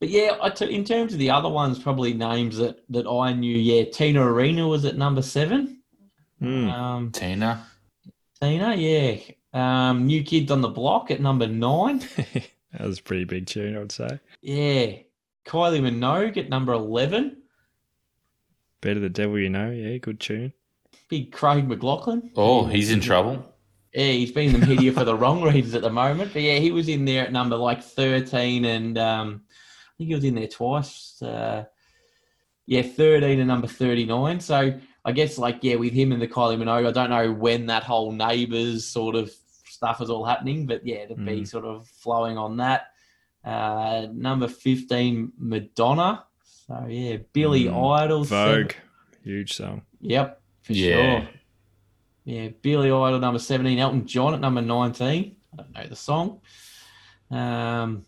but 0.00 0.10
yeah, 0.10 0.36
I 0.42 0.50
t- 0.50 0.74
in 0.74 0.84
terms 0.84 1.14
of 1.14 1.18
the 1.18 1.30
other 1.30 1.48
ones, 1.48 1.78
probably 1.78 2.12
names 2.12 2.58
that, 2.58 2.80
that 2.90 3.06
I 3.06 3.32
knew. 3.32 3.56
Yeah, 3.56 3.84
Tina 3.90 4.20
Arena 4.20 4.68
was 4.68 4.84
at 4.84 4.98
number 4.98 5.22
seven. 5.22 5.78
Hmm. 6.40 6.68
Um, 6.68 7.10
Tina. 7.12 7.64
Tina, 8.44 8.74
yeah. 8.74 9.16
Um, 9.54 10.06
New 10.06 10.22
Kids 10.22 10.50
on 10.50 10.60
the 10.60 10.68
Block 10.68 11.10
at 11.10 11.18
number 11.18 11.46
nine. 11.46 12.00
that 12.72 12.80
was 12.80 12.98
a 12.98 13.02
pretty 13.02 13.24
big 13.24 13.46
tune, 13.46 13.74
I 13.74 13.78
would 13.78 13.90
say. 13.90 14.20
Yeah. 14.42 14.96
Kylie 15.46 15.80
Minogue 15.80 16.36
at 16.36 16.50
number 16.50 16.74
11. 16.74 17.38
Better 18.82 19.00
the 19.00 19.08
devil 19.08 19.38
you 19.38 19.48
know, 19.48 19.70
yeah, 19.70 19.96
good 19.96 20.20
tune. 20.20 20.52
Big 21.08 21.32
Craig 21.32 21.66
McLachlan. 21.66 22.32
Oh, 22.36 22.66
he's 22.66 22.90
in 22.90 23.00
trouble. 23.00 23.50
Yeah, 23.94 24.12
he's 24.12 24.32
been 24.32 24.54
in 24.54 24.60
the 24.60 24.66
media 24.66 24.92
for 24.92 25.04
the 25.04 25.14
wrong 25.14 25.40
reasons 25.42 25.74
at 25.74 25.82
the 25.82 25.90
moment. 25.90 26.34
But 26.34 26.42
yeah, 26.42 26.58
he 26.58 26.70
was 26.70 26.88
in 26.90 27.06
there 27.06 27.24
at 27.24 27.32
number 27.32 27.56
like 27.56 27.82
13 27.82 28.66
and 28.66 28.98
um, 28.98 29.42
I 29.48 29.92
think 29.96 30.08
he 30.08 30.14
was 30.14 30.24
in 30.24 30.34
there 30.34 30.48
twice. 30.48 31.22
Uh, 31.22 31.64
yeah, 32.66 32.82
13 32.82 33.38
and 33.38 33.48
number 33.48 33.68
39. 33.68 34.40
So 34.40 34.78
I 35.04 35.12
guess 35.12 35.36
like, 35.38 35.58
yeah, 35.62 35.74
with 35.76 35.92
him 35.92 36.12
and 36.12 36.20
the 36.22 36.28
Kylie 36.28 36.56
Minogue, 36.56 36.86
I 36.88 36.92
don't 36.92 37.10
know 37.10 37.32
when 37.32 37.66
that 37.66 37.82
whole 37.84 38.10
neighbours 38.12 38.86
sort 38.86 39.14
of 39.16 39.30
stuff 39.66 40.00
is 40.00 40.08
all 40.10 40.24
happening. 40.24 40.66
But 40.66 40.86
yeah, 40.86 41.06
to 41.06 41.14
be 41.14 41.40
Mm. 41.42 41.46
sort 41.48 41.64
of 41.64 41.86
flowing 41.88 42.38
on 42.38 42.56
that. 42.58 42.88
Uh, 43.44 44.06
number 44.12 44.48
15, 44.48 45.32
Madonna. 45.36 46.24
So 46.66 46.86
yeah, 46.88 47.18
Billy 47.34 47.64
Mm. 47.64 47.92
Idol. 48.02 48.24
seven- 48.24 48.62
Vogue, 48.62 48.72
huge 49.22 49.52
song. 49.52 49.82
Yep, 50.00 50.40
for 50.62 50.72
Yeah. 50.72 50.94
sure. 51.20 51.28
Yeah, 52.24 52.48
Billy 52.62 52.88
Idol 52.90 53.18
number 53.18 53.38
17, 53.38 53.78
Elton 53.78 54.06
John 54.06 54.32
at 54.32 54.40
number 54.40 54.62
19. 54.62 55.36
I 55.52 55.56
don't 55.56 55.72
know 55.74 55.86
the 55.86 55.96
song. 55.96 56.40
Um, 57.30 58.06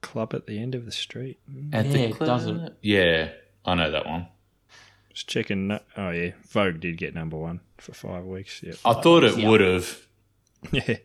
Club 0.00 0.32
at 0.34 0.46
the 0.46 0.58
end 0.58 0.74
of 0.74 0.84
the 0.84 0.92
street. 0.92 1.38
Mm. 1.50 1.74
At 1.74 1.86
Yeah, 1.86 1.92
the 1.92 2.04
it 2.04 2.12
club. 2.16 2.26
doesn't. 2.28 2.74
Yeah, 2.82 3.30
I 3.64 3.74
know 3.74 3.90
that 3.90 4.06
one. 4.06 4.28
Just 5.18 5.28
checking. 5.28 5.66
that- 5.66 5.84
Oh 5.96 6.10
yeah, 6.10 6.30
Vogue 6.48 6.78
did 6.78 6.96
get 6.96 7.12
number 7.12 7.36
one 7.36 7.58
for 7.78 7.92
five 7.92 8.24
weeks. 8.24 8.62
Yep. 8.62 8.76
I 8.84 8.92
thought 8.94 9.24
it 9.24 9.36
would 9.36 9.60
have. 9.60 10.06
Yeah. 10.72 10.96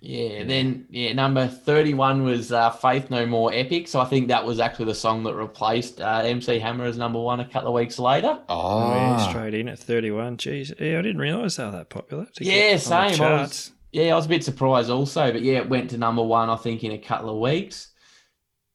yeah, 0.00 0.44
then 0.44 0.86
yeah, 0.90 1.12
number 1.12 1.46
31 1.48 2.22
was 2.24 2.50
uh, 2.52 2.70
Faith 2.70 3.10
No 3.10 3.26
More 3.26 3.52
Epic. 3.52 3.86
So 3.86 4.00
I 4.00 4.06
think 4.06 4.28
that 4.28 4.44
was 4.46 4.58
actually 4.58 4.86
the 4.86 4.94
song 4.94 5.22
that 5.24 5.34
replaced 5.34 6.00
uh, 6.00 6.22
MC 6.24 6.58
Hammer 6.58 6.84
as 6.84 6.96
number 6.96 7.20
one 7.20 7.38
a 7.40 7.44
couple 7.44 7.68
of 7.68 7.74
weeks 7.74 7.98
later. 7.98 8.38
Oh, 8.48 8.94
yeah, 8.94 9.28
straight 9.28 9.54
in 9.54 9.68
at 9.68 9.78
31. 9.78 10.36
Jeez. 10.38 10.72
Yeah, 10.80 10.98
I 10.98 11.02
didn't 11.02 11.18
realise 11.18 11.56
they 11.56 11.64
were 11.64 11.70
that 11.72 11.90
popular. 11.90 12.26
to 12.26 12.44
Yeah, 12.44 12.52
get 12.72 12.80
same. 12.80 12.92
I 12.98 13.06
was- 13.08 13.16
charts. 13.18 13.72
Yeah, 13.92 14.12
I 14.12 14.16
was 14.16 14.26
a 14.26 14.28
bit 14.30 14.44
surprised 14.44 14.90
also, 14.90 15.32
but 15.32 15.42
yeah, 15.42 15.58
it 15.58 15.68
went 15.68 15.90
to 15.90 15.98
number 15.98 16.22
one, 16.22 16.48
I 16.48 16.56
think, 16.56 16.82
in 16.84 16.92
a 16.92 16.98
couple 16.98 17.28
of 17.30 17.38
weeks. 17.38 17.89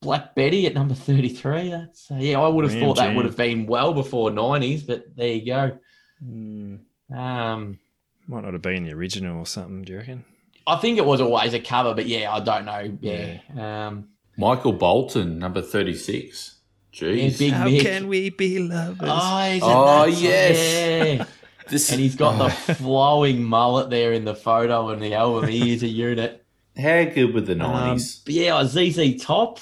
Black 0.05 0.35
Betty 0.35 0.65
at 0.67 0.73
number 0.73 0.93
33. 0.95 1.69
That's, 1.69 2.09
uh, 2.11 2.15
yeah, 2.19 2.39
I 2.39 2.47
would 2.47 2.63
have 2.63 2.73
Ram 2.73 2.81
thought 2.83 2.97
that 2.97 3.15
would 3.15 3.25
have 3.25 3.35
been 3.35 3.65
well 3.65 3.93
before 3.93 4.29
90s, 4.31 4.85
but 4.87 5.03
there 5.15 5.27
you 5.33 5.45
go. 5.45 5.77
Mm, 6.23 6.79
Um, 7.13 7.79
might 8.27 8.43
not 8.43 8.53
have 8.53 8.61
been 8.61 8.83
the 8.85 8.93
original 8.93 9.39
or 9.39 9.45
something, 9.45 9.83
do 9.83 9.93
you 9.93 9.99
reckon? 9.99 10.25
I 10.67 10.77
think 10.77 10.97
it 10.97 11.05
was 11.05 11.21
always 11.21 11.53
a 11.53 11.59
cover, 11.59 11.93
but 11.93 12.07
yeah, 12.07 12.31
I 12.33 12.39
don't 12.39 12.65
know. 12.65 12.97
Yeah. 13.01 13.37
Um, 13.57 14.09
Michael 14.37 14.73
Bolton, 14.73 15.37
number 15.39 15.61
36. 15.61 16.55
yeah, 16.93 17.07
Jeez. 17.09 17.37
Big 17.39 17.51
How 17.53 17.67
Mick. 17.67 17.81
can 17.81 18.07
we 18.07 18.29
be 18.29 18.59
lovers? 18.59 19.09
Oh, 19.11 19.59
Oh, 19.63 20.05
yes. 20.05 21.17
yeah. 21.17 21.25
This, 21.67 21.91
and 21.91 21.99
he's 21.99 22.15
got 22.15 22.37
the 22.37 22.49
flowing 22.75 23.43
mullet 23.43 23.89
there 23.89 24.13
in 24.13 24.23
the 24.23 24.35
photo 24.35 24.89
and 24.89 25.01
the 25.01 25.15
album. 25.15 25.49
He 25.49 25.73
is 25.73 25.81
a 25.81 25.87
unit. 25.87 26.45
How 26.77 27.05
good 27.05 27.33
with 27.33 27.47
the 27.47 27.53
Um, 27.53 27.95
90s? 27.97 28.23
but 28.23 28.33
yeah, 28.35 28.63
ZZ 28.63 29.19
Top, 29.23 29.59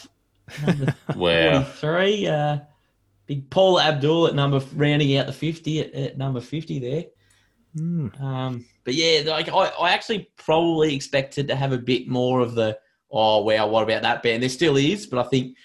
number 0.65 0.95
wow. 1.15 1.63
43. 1.63 2.27
Uh, 2.27 2.59
big 3.27 3.49
Paula 3.49 3.83
Abdul 3.83 4.27
at 4.27 4.35
number, 4.35 4.61
rounding 4.75 5.17
out 5.17 5.27
the 5.27 5.33
50 5.33 5.79
at, 5.79 5.93
at 5.93 6.17
number 6.17 6.41
50 6.41 6.79
there. 6.79 7.05
Mm, 7.77 8.21
Um, 8.21 8.65
but 8.83 8.93
yeah, 8.93 9.21
like 9.25 9.49
I, 9.49 9.53
I 9.53 9.91
actually 9.91 10.29
probably 10.37 10.93
expected 10.93 11.47
to 11.47 11.55
have 11.55 11.71
a 11.71 11.77
bit 11.77 12.07
more 12.07 12.39
of 12.39 12.53
the 12.53 12.77
oh 13.11 13.41
wow, 13.43 13.67
what 13.67 13.83
about 13.83 14.01
that 14.03 14.21
band? 14.23 14.43
There 14.43 14.49
still 14.49 14.77
is, 14.77 15.07
but 15.07 15.25
I 15.25 15.29
think 15.29 15.57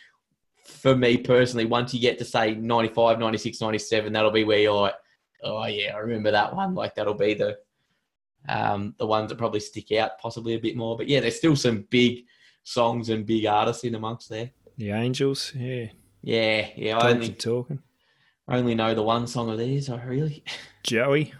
for 0.64 0.94
me 0.96 1.16
personally, 1.18 1.64
once 1.64 1.92
you 1.92 2.00
get 2.00 2.18
to 2.18 2.24
say 2.24 2.54
95, 2.54 3.18
96, 3.18 3.60
97, 3.60 4.12
that'll 4.12 4.30
be 4.30 4.44
where 4.44 4.58
you're 4.58 4.72
like, 4.74 4.94
oh 5.42 5.66
yeah, 5.66 5.94
I 5.94 5.98
remember 5.98 6.30
that 6.30 6.54
one. 6.54 6.74
Like 6.74 6.94
that'll 6.94 7.14
be 7.14 7.34
the 7.34 7.58
um 8.48 8.94
the 8.98 9.06
ones 9.06 9.28
that 9.28 9.36
probably 9.38 9.60
stick 9.60 9.92
out 9.92 10.18
possibly 10.18 10.54
a 10.54 10.60
bit 10.60 10.76
more. 10.76 10.96
But 10.96 11.08
yeah, 11.08 11.20
there's 11.20 11.36
still 11.36 11.56
some 11.56 11.86
big 11.90 12.24
songs 12.62 13.08
and 13.08 13.26
big 13.26 13.46
artists 13.46 13.84
in 13.84 13.94
amongst 13.94 14.28
there. 14.28 14.50
The 14.78 14.90
Angels, 14.92 15.52
yeah. 15.54 15.86
Yeah, 16.22 16.68
yeah. 16.76 16.96
I 16.96 17.00
Dogs 17.00 17.04
are 17.04 17.14
only, 17.16 17.28
talking. 17.34 17.78
I 18.48 18.56
only 18.58 18.74
know 18.74 18.94
the 18.94 19.02
one 19.02 19.26
song 19.26 19.50
of 19.50 19.58
these. 19.58 19.90
I 19.90 20.02
really 20.04 20.42
Joey. 20.82 21.34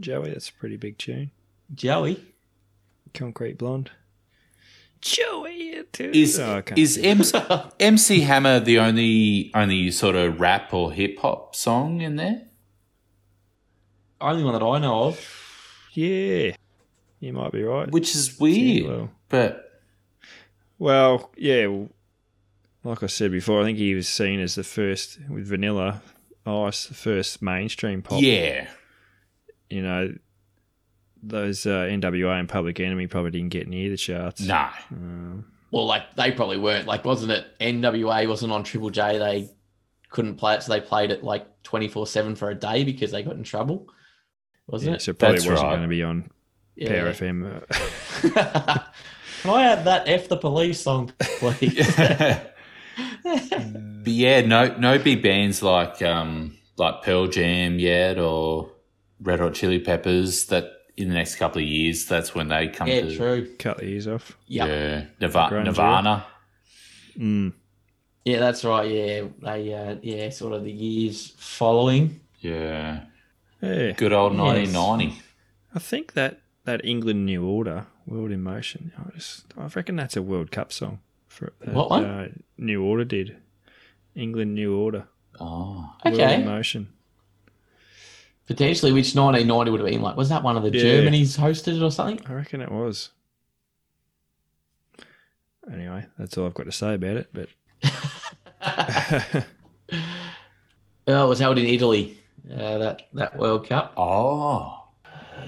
Joey, 0.00 0.30
that's 0.30 0.48
a 0.48 0.52
pretty 0.54 0.76
big 0.76 0.98
tune. 0.98 1.30
Joey. 1.74 2.24
Concrete 3.14 3.58
Blonde. 3.58 3.90
Joey, 5.00 5.70
it 5.70 6.00
Is, 6.00 6.38
oh, 6.38 6.62
is 6.76 6.94
sing. 6.94 7.04
MC, 7.04 7.38
MC 7.80 8.20
Hammer 8.20 8.60
the 8.60 8.78
only 8.78 9.50
only 9.54 9.90
sort 9.90 10.14
of 10.14 10.40
rap 10.40 10.72
or 10.72 10.92
hip 10.92 11.18
hop 11.18 11.56
song 11.56 12.00
in 12.00 12.16
there? 12.16 12.42
Only 14.20 14.44
one 14.44 14.52
that 14.54 14.62
I 14.64 14.78
know 14.78 15.04
of. 15.04 15.20
Yeah, 15.92 16.52
you 17.18 17.32
might 17.32 17.50
be 17.52 17.64
right. 17.64 17.90
Which 17.90 18.14
is 18.14 18.28
Yeah, 18.38 18.42
weird. 18.42 18.86
well, 18.86 19.10
But 19.28 19.82
well, 20.78 21.30
yeah. 21.36 21.66
well, 21.66 21.88
Like 22.84 23.02
I 23.02 23.06
said 23.06 23.30
before, 23.30 23.60
I 23.60 23.64
think 23.64 23.78
he 23.78 23.94
was 23.94 24.08
seen 24.08 24.40
as 24.40 24.54
the 24.56 24.64
first 24.64 25.18
with 25.28 25.46
Vanilla 25.46 26.02
Ice, 26.44 26.86
the 26.86 26.94
first 26.94 27.40
mainstream 27.42 28.02
pop. 28.02 28.20
yeah. 28.22 28.68
You 29.70 29.82
know, 29.82 30.12
those 31.22 31.64
uh, 31.64 31.86
NWA 31.88 32.38
and 32.40 32.48
Public 32.48 32.80
Enemy 32.80 33.06
probably 33.06 33.30
didn't 33.30 33.50
get 33.50 33.68
near 33.68 33.88
the 33.88 33.96
charts. 33.96 34.40
No. 34.42 34.68
Um, 34.90 35.44
Well, 35.70 35.86
like 35.86 36.14
they 36.16 36.32
probably 36.32 36.58
weren't. 36.58 36.86
Like, 36.86 37.04
wasn't 37.04 37.32
it? 37.32 37.46
NWA 37.60 38.28
wasn't 38.28 38.52
on 38.52 38.64
Triple 38.64 38.90
J. 38.90 39.18
They 39.18 39.48
couldn't 40.10 40.34
play 40.34 40.54
it, 40.56 40.62
so 40.64 40.72
they 40.72 40.80
played 40.80 41.10
it 41.12 41.22
like 41.22 41.46
twenty 41.62 41.88
four 41.88 42.06
seven 42.06 42.34
for 42.34 42.50
a 42.50 42.54
day 42.54 42.82
because 42.84 43.12
they 43.12 43.22
got 43.22 43.36
in 43.36 43.44
trouble. 43.44 43.88
Wasn't 44.66 44.90
yeah, 44.90 44.96
it? 44.96 45.02
so 45.02 45.12
probably 45.12 45.38
That's 45.38 45.46
wasn't 45.48 45.68
right. 45.68 45.76
going 45.76 45.82
to 45.82 45.88
be 45.88 46.02
on 46.02 46.30
Yeah. 46.76 46.88
Power 46.88 47.12
FM. 47.12 47.62
uh, 48.36 48.78
Can 49.42 49.50
I 49.50 49.62
have 49.62 49.84
that 49.84 50.08
F 50.08 50.28
the 50.28 50.36
police 50.36 50.80
song, 50.80 51.12
please? 51.18 51.96
but 53.24 54.12
yeah, 54.12 54.40
no 54.42 54.76
no 54.78 54.98
big 54.98 55.22
bands 55.22 55.62
like 55.62 56.02
um 56.02 56.56
like 56.76 57.02
Pearl 57.02 57.26
Jam 57.28 57.78
yet 57.78 58.18
or 58.18 58.70
Red 59.20 59.40
Hot 59.40 59.54
Chili 59.54 59.78
Peppers 59.78 60.46
that 60.46 60.70
in 60.96 61.08
the 61.08 61.14
next 61.14 61.36
couple 61.36 61.62
of 61.62 61.66
years 61.68 62.06
that's 62.06 62.34
when 62.34 62.48
they 62.48 62.68
come 62.68 62.88
yeah, 62.88 63.00
to 63.02 63.16
true. 63.16 63.48
cut 63.58 63.78
the 63.78 63.84
ears 63.84 64.06
off. 64.08 64.36
Yep. 64.46 64.68
Yeah. 64.68 64.74
yeah, 65.20 65.28
Nirva- 65.28 65.64
Nirvana. 65.64 66.26
Mm. 67.18 67.52
that's 68.24 68.64
right. 68.64 68.90
Yeah, 68.90 69.24
they 69.40 69.74
uh, 69.74 69.96
yeah, 70.02 70.30
sort 70.30 70.52
of 70.54 70.64
the 70.64 70.72
years 70.72 71.32
following. 71.36 72.20
Yeah. 72.40 73.04
Yeah, 73.60 73.92
Good 73.92 74.12
old 74.12 74.32
Yes. 74.32 74.40
1990. 74.74 75.22
I 75.74 75.78
think 75.78 76.14
that 76.14 76.40
that 76.64 76.84
England 76.84 77.26
New 77.26 77.44
Order, 77.46 77.86
World 78.06 78.32
in 78.32 78.42
Motion. 78.42 78.92
I 78.98 79.10
just, 79.14 79.44
I 79.56 79.66
reckon 79.66 79.96
that's 79.96 80.16
a 80.16 80.22
World 80.22 80.50
Cup 80.50 80.72
song. 80.72 80.98
For 81.32 81.52
that, 81.60 81.72
What 81.74 81.88
one? 81.90 82.04
Uh, 82.04 82.28
New 82.58 82.82
Order 82.84 83.04
did. 83.04 83.36
England 84.14 84.54
New 84.54 84.76
Order. 84.76 85.06
Oh. 85.40 85.90
okay. 86.04 86.36
World 86.36 86.44
Motion. 86.44 86.88
potentially 88.46 88.92
which 88.92 89.14
nineteen 89.14 89.46
ninety 89.46 89.70
would 89.70 89.80
have 89.80 89.88
been 89.88 90.02
like? 90.02 90.16
Was 90.16 90.28
that 90.28 90.42
one 90.42 90.56
of 90.58 90.62
the 90.62 90.70
Yeah. 90.70 90.82
Germany's 90.82 91.36
hosted 91.38 91.82
or 91.82 91.90
something? 91.90 92.20
I 92.28 92.34
reckon 92.34 92.60
it 92.60 92.70
was. 92.70 93.10
Anyway, 95.72 96.04
that's 96.18 96.36
all 96.36 96.44
I've 96.46 96.54
got 96.54 96.64
to 96.66 96.72
say 96.72 96.94
about 96.94 97.16
it. 97.16 97.28
But 97.32 97.48
Oh, 101.08 101.24
it 101.26 101.28
was 101.28 101.38
held 101.40 101.58
in 101.58 101.66
Italy. 101.66 102.18
Uh, 102.52 102.78
that 102.78 103.02
that 103.14 103.36
World 103.38 103.68
Cup. 103.68 103.94
Oh. 103.96 104.78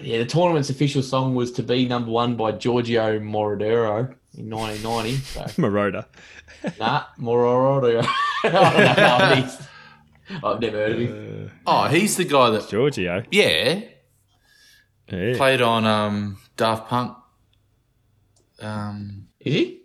Yeah, 0.00 0.18
the 0.18 0.24
tournament's 0.26 0.70
official 0.70 1.02
song 1.02 1.34
was 1.34 1.52
to 1.52 1.62
be 1.62 1.86
number 1.86 2.10
one 2.10 2.36
by 2.36 2.52
Giorgio 2.52 3.18
Moroder 3.20 3.88
in 4.36 4.50
1990. 4.50 5.16
So, 5.22 5.40
Moroder. 5.62 6.06
nah, 6.78 7.04
Moroder. 7.18 8.04
I 8.44 8.48
don't 8.48 10.40
know 10.42 10.48
I've 10.48 10.60
never 10.60 10.76
heard 10.78 10.92
of 10.92 10.98
him. 11.00 11.46
Uh, 11.46 11.50
Oh, 11.66 11.88
he's 11.88 12.16
the 12.16 12.24
guy 12.24 12.50
that 12.50 12.68
Giorgio. 12.68 13.22
yeah 13.30 13.80
Yeah. 15.08 15.36
played 15.36 15.60
on 15.60 15.84
um 15.86 16.38
Daft 16.56 16.88
Punk. 16.88 17.16
Um. 18.60 19.28
Is 19.40 19.54
he? 19.54 19.80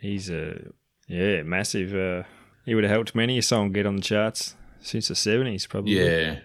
He's 0.00 0.30
a 0.30 0.58
yeah 1.06 1.42
massive. 1.42 1.94
Uh, 1.94 2.26
he 2.64 2.74
would 2.74 2.84
have 2.84 2.90
helped 2.92 3.14
many 3.14 3.38
a 3.38 3.42
song 3.42 3.72
get 3.72 3.86
on 3.86 3.96
the 3.96 4.02
charts 4.02 4.54
since 4.80 5.08
the 5.08 5.14
seventies, 5.14 5.66
probably. 5.66 5.92
Yeah. 5.98 6.40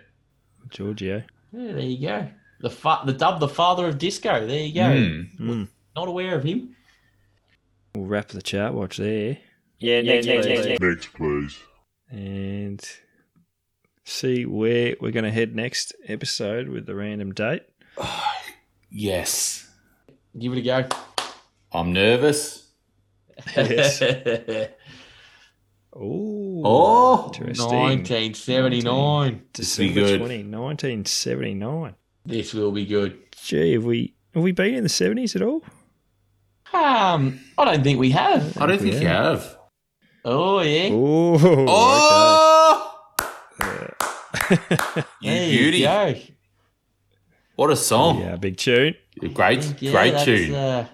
Giorgio. 0.70 1.24
Yeah, 1.52 1.72
there 1.74 1.80
you 1.82 2.08
go. 2.08 2.30
The 2.62 2.70
fa- 2.70 3.02
the 3.06 3.14
dub, 3.14 3.40
the 3.40 3.50
father 3.50 3.88
of 3.88 3.98
disco. 3.98 4.48
There 4.48 4.64
you 4.64 4.74
go. 4.74 4.82
Mm. 4.82 5.40
Mm. 5.40 5.68
Not 5.96 6.08
aware 6.08 6.36
of 6.36 6.44
him. 6.44 6.76
We'll 7.96 8.06
wrap 8.08 8.30
the 8.30 8.42
chart 8.42 8.74
watch 8.74 8.98
there. 8.98 9.32
Eh? 9.32 9.36
Yeah, 9.80 10.02
next, 10.02 10.26
next, 10.26 10.48
next, 10.48 10.82
Next, 10.82 11.14
please. 11.14 11.60
and 12.10 12.84
see 14.06 14.46
where 14.46 14.96
we're 15.00 15.12
going 15.12 15.26
to 15.26 15.32
head 15.32 15.56
next 15.56 15.94
episode 16.08 16.70
with 16.70 16.86
the 16.86 16.96
random 16.96 17.34
date. 17.34 17.64
Yes. 18.96 19.68
Give 20.38 20.54
it 20.54 20.60
a 20.60 20.62
go. 20.62 20.88
I'm 21.72 21.94
nervous. 21.94 22.68
Yes. 23.56 24.02
Oh, 25.96 26.62
Oh. 26.66 27.26
interesting. 27.28 27.68
1979. 27.70 29.42
December 29.54 29.94
good. 29.94 30.18
20, 30.20 30.36
1979. 30.44 31.96
This 32.26 32.54
will 32.54 32.72
be 32.72 32.86
good. 32.86 33.20
Gee, 33.44 33.74
have 33.74 33.84
we 33.86 34.14
have 34.34 34.42
we 34.44 34.52
been 34.52 34.74
in 34.74 34.82
the 34.84 34.90
seventies 34.90 35.36
at 35.36 35.42
all? 35.44 35.64
Um, 36.74 37.40
I 37.58 37.66
don't 37.66 37.84
think 37.84 38.00
we 38.00 38.12
have. 38.12 38.58
I 38.58 38.66
don't 38.66 38.80
think 38.82 38.94
you 38.96 39.08
have. 39.08 39.58
Oh 40.26 40.62
yeah. 40.62 40.90
Oh, 40.92 41.66
Oh. 41.70 42.96
okay. 43.62 43.94
You 45.22 45.32
There 45.32 45.50
beauty. 45.50 45.78
you 45.80 45.84
go. 45.86 46.16
What 47.56 47.70
a 47.70 47.76
song! 47.76 48.20
Yeah, 48.20 48.36
big 48.38 48.58
tune. 48.58 48.96
Great, 49.34 49.82
Yeah, 49.82 49.92
great 49.92 50.18
tune. 50.26 50.56
Uh, 50.56 50.88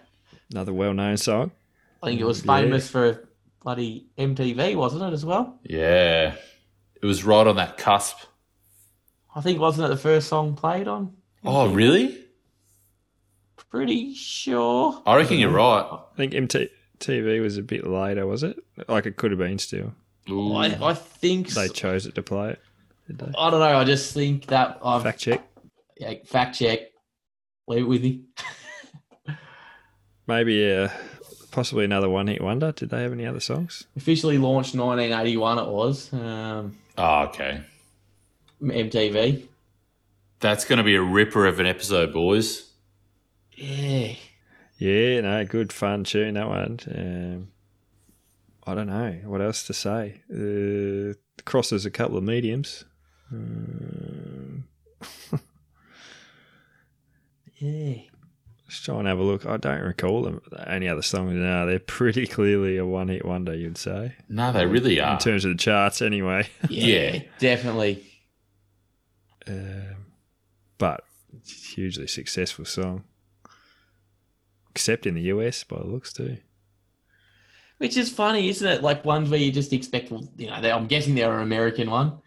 Another 0.51 0.73
well-known 0.73 1.15
song. 1.15 1.51
I 2.03 2.07
think 2.07 2.19
it 2.19 2.25
was 2.25 2.43
Yeah. 2.45 2.57
famous 2.57 2.89
for 2.89 3.29
bloody 3.63 4.07
MTV, 4.17 4.75
wasn't 4.75 5.03
it, 5.03 5.13
as 5.13 5.25
well? 5.25 5.59
yeah, 5.63 6.35
it 7.01 7.05
was 7.05 7.23
right 7.23 7.47
on 7.47 7.55
that 7.55 7.77
cusp. 7.77 8.17
I 9.35 9.41
think 9.41 9.59
wasn't 9.59 9.85
it 9.85 9.89
the 9.89 9.97
first 10.01 10.27
song 10.27 10.55
played 10.55 10.87
on? 10.87 11.13
Oh, 11.45 11.69
really? 11.71 12.17
Pretty 13.69 14.13
sure. 14.15 15.01
I 15.05 15.15
reckon 15.17 15.37
you're 15.39 15.51
right. 15.51 15.85
I 15.91 15.99
think 16.17 16.33
MTV 16.33 17.41
was 17.41 17.57
a 17.57 17.61
bit 17.61 17.85
later, 17.85 18.25
was 18.25 18.43
it? 18.43 18.57
Like 18.87 19.05
it 19.05 19.15
could 19.17 19.31
have 19.31 19.37
been 19.39 19.59
still. 19.59 19.93
Ooh. 20.29 20.53
I, 20.55 20.89
I 20.89 20.93
think 20.93 21.49
They 21.49 21.67
so. 21.67 21.73
chose 21.73 22.05
it 22.05 22.15
to 22.15 22.23
play 22.23 22.51
it. 22.51 22.61
Did 23.07 23.19
they? 23.19 23.31
I 23.37 23.49
don't 23.49 23.59
know. 23.59 23.77
I 23.77 23.83
just 23.83 24.13
think 24.13 24.47
that 24.47 24.79
I've 24.83 25.03
Fact 25.03 25.19
check. 25.19 25.47
yeah, 25.97 26.13
fact 26.25 26.57
check. 26.57 26.79
Leave 27.67 27.83
it 27.83 27.87
with 27.87 28.01
me. 28.03 28.21
Maybe 30.27 30.71
uh, 30.71 30.89
possibly 31.51 31.85
another 31.85 32.09
one-hit 32.09 32.41
wonder. 32.41 32.71
Did 32.71 32.89
they 32.89 33.01
have 33.01 33.11
any 33.11 33.25
other 33.25 33.39
songs? 33.39 33.85
Officially 33.97 34.37
launched 34.37 34.75
1981. 34.75 35.59
It 35.59 35.67
was 35.67 36.13
um, 36.13 36.77
Oh, 36.97 37.21
okay. 37.23 37.61
MTV. 38.61 39.47
That's 40.39 40.65
going 40.65 40.77
to 40.77 40.83
be 40.83 40.95
a 40.95 41.01
ripper 41.01 41.45
of 41.47 41.59
an 41.59 41.65
episode, 41.65 42.13
boys. 42.13 42.68
Yeah. 43.59 44.15
Yeah, 44.77 45.21
no, 45.21 45.45
good 45.45 45.73
fun 45.73 46.03
tune 46.05 46.35
that 46.35 46.47
one. 46.47 46.79
Um, 46.95 47.51
I 48.65 48.75
don't 48.75 48.87
know 48.87 49.11
what 49.25 49.41
else 49.41 49.63
to 49.63 49.73
say. 49.73 50.21
Uh, 50.31 51.13
crosses 51.43 51.85
a 51.85 51.91
couple 51.91 52.17
of 52.17 52.23
mediums. 52.23 52.85
Um, 53.31 54.63
Yeah. 57.57 57.95
Let's 58.65 58.79
try 58.81 58.97
and 58.99 59.07
have 59.07 59.17
a 59.19 59.23
look. 59.23 59.45
I 59.45 59.57
don't 59.57 59.81
recall 59.81 60.21
them. 60.21 60.41
Any 60.67 60.87
other 60.87 61.01
songs? 61.01 61.33
No, 61.33 61.65
they're 61.65 61.79
pretty 61.79 62.25
clearly 62.27 62.77
a 62.77 62.85
one-hit 62.85 63.25
wonder. 63.25 63.53
You'd 63.55 63.77
say 63.77 64.13
No, 64.29 64.53
they 64.53 64.65
really 64.65 65.01
are 65.01 65.13
in 65.13 65.19
terms 65.19 65.43
of 65.43 65.51
the 65.51 65.57
charts, 65.57 66.01
anyway. 66.01 66.47
Yeah. 66.69 67.19
Definitely. 67.39 68.05
Um, 69.47 70.05
but 70.77 71.01
it's 71.35 71.51
a 71.51 71.75
hugely 71.75 72.07
successful 72.07 72.63
song, 72.65 73.03
except 74.71 75.05
in 75.05 75.15
the 75.15 75.21
US 75.23 75.63
by 75.63 75.77
the 75.77 75.85
looks 75.85 76.13
too. 76.13 76.37
Which 77.77 77.95
is 77.95 78.09
funny, 78.09 78.49
isn't 78.49 78.67
it? 78.67 78.81
Like 78.83 79.05
ones 79.05 79.29
where 79.29 79.39
you 79.39 79.51
just 79.51 79.71
expect, 79.71 80.11
well, 80.11 80.27
you 80.37 80.47
know, 80.47 80.61
they, 80.61 80.71
I'm 80.71 80.87
guessing 80.87 81.15
they're 81.15 81.37
an 81.37 81.43
American 81.43 81.89
one. 81.89 82.19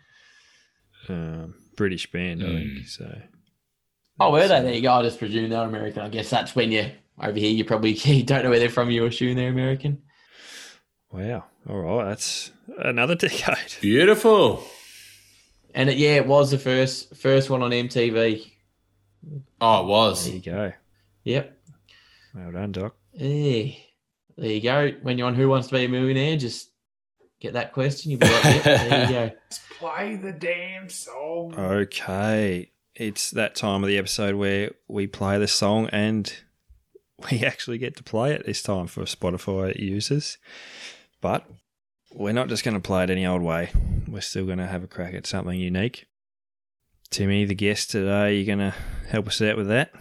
Um, 1.08 1.54
British 1.76 2.10
band, 2.10 2.42
I 2.42 2.46
think. 2.46 2.70
Mm. 2.70 2.88
So 2.88 3.18
Oh, 4.20 4.30
were 4.30 4.46
they? 4.46 4.60
There 4.60 4.72
you 4.74 4.82
go. 4.82 4.92
I 4.92 5.02
just 5.02 5.18
presume 5.18 5.50
they're 5.50 5.62
American. 5.64 6.02
I 6.02 6.08
guess 6.08 6.30
that's 6.30 6.54
when 6.54 6.70
you 6.70 6.90
over 7.20 7.38
here. 7.38 7.50
You 7.50 7.64
probably 7.64 7.92
you 8.04 8.22
don't 8.22 8.44
know 8.44 8.50
where 8.50 8.58
they're 8.58 8.68
from. 8.68 8.90
You 8.90 9.04
assume 9.06 9.36
they're 9.36 9.48
American. 9.50 10.02
wow, 11.10 11.44
all 11.68 11.80
right, 11.80 12.04
that's 12.04 12.52
another 12.78 13.14
decade. 13.16 13.80
Beautiful. 13.80 14.64
And 15.74 15.88
it, 15.90 15.96
yeah, 15.96 16.16
it 16.16 16.26
was 16.26 16.50
the 16.50 16.58
first 16.58 17.16
first 17.16 17.50
one 17.50 17.62
on 17.62 17.70
MTV. 17.70 18.50
Oh, 19.60 19.80
it 19.82 19.86
was. 19.86 20.26
There 20.26 20.34
you 20.34 20.40
go. 20.42 20.72
Yep. 21.24 21.58
Well 22.34 22.52
done, 22.52 22.72
Doc. 22.72 22.94
Yeah. 23.12 23.72
There 24.36 24.50
you 24.50 24.60
go. 24.60 24.92
When 25.02 25.18
you're 25.18 25.26
on 25.26 25.34
Who 25.34 25.48
Wants 25.48 25.68
to 25.68 25.74
Be 25.74 25.84
a 25.84 25.88
Millionaire, 25.88 26.36
just 26.36 26.70
get 27.40 27.52
that 27.54 27.72
question. 27.72 28.10
You'll 28.10 28.20
be 28.20 28.26
like, 28.30 28.44
yep, 28.44 28.64
there 28.64 29.04
you 29.04 29.12
go. 29.12 29.30
Play 29.78 30.16
the 30.16 30.32
damn 30.32 30.88
song. 30.88 31.54
Okay, 31.58 32.70
it's 32.94 33.32
that 33.32 33.54
time 33.56 33.82
of 33.82 33.88
the 33.88 33.98
episode 33.98 34.36
where 34.36 34.70
we 34.86 35.08
play 35.08 35.38
the 35.38 35.48
song 35.48 35.88
and 35.88 36.32
we 37.30 37.44
actually 37.44 37.78
get 37.78 37.96
to 37.96 38.02
play 38.02 38.32
it 38.32 38.46
this 38.46 38.62
time 38.62 38.86
for 38.86 39.02
Spotify 39.02 39.78
users. 39.78 40.38
But 41.20 41.44
we're 42.12 42.32
not 42.32 42.48
just 42.48 42.64
going 42.64 42.74
to 42.74 42.80
play 42.80 43.04
it 43.04 43.10
any 43.10 43.26
old 43.26 43.42
way. 43.42 43.70
We're 44.08 44.20
still 44.20 44.46
going 44.46 44.58
to 44.58 44.66
have 44.66 44.84
a 44.84 44.88
crack 44.88 45.14
at 45.14 45.26
something 45.26 45.58
unique. 45.58 46.06
Timmy, 47.10 47.44
the 47.44 47.54
guest 47.54 47.90
today, 47.90 48.36
you're 48.36 48.56
going 48.56 48.70
to 48.70 48.74
help 49.08 49.26
us 49.28 49.42
out 49.42 49.56
with 49.56 49.68
that? 49.68 49.92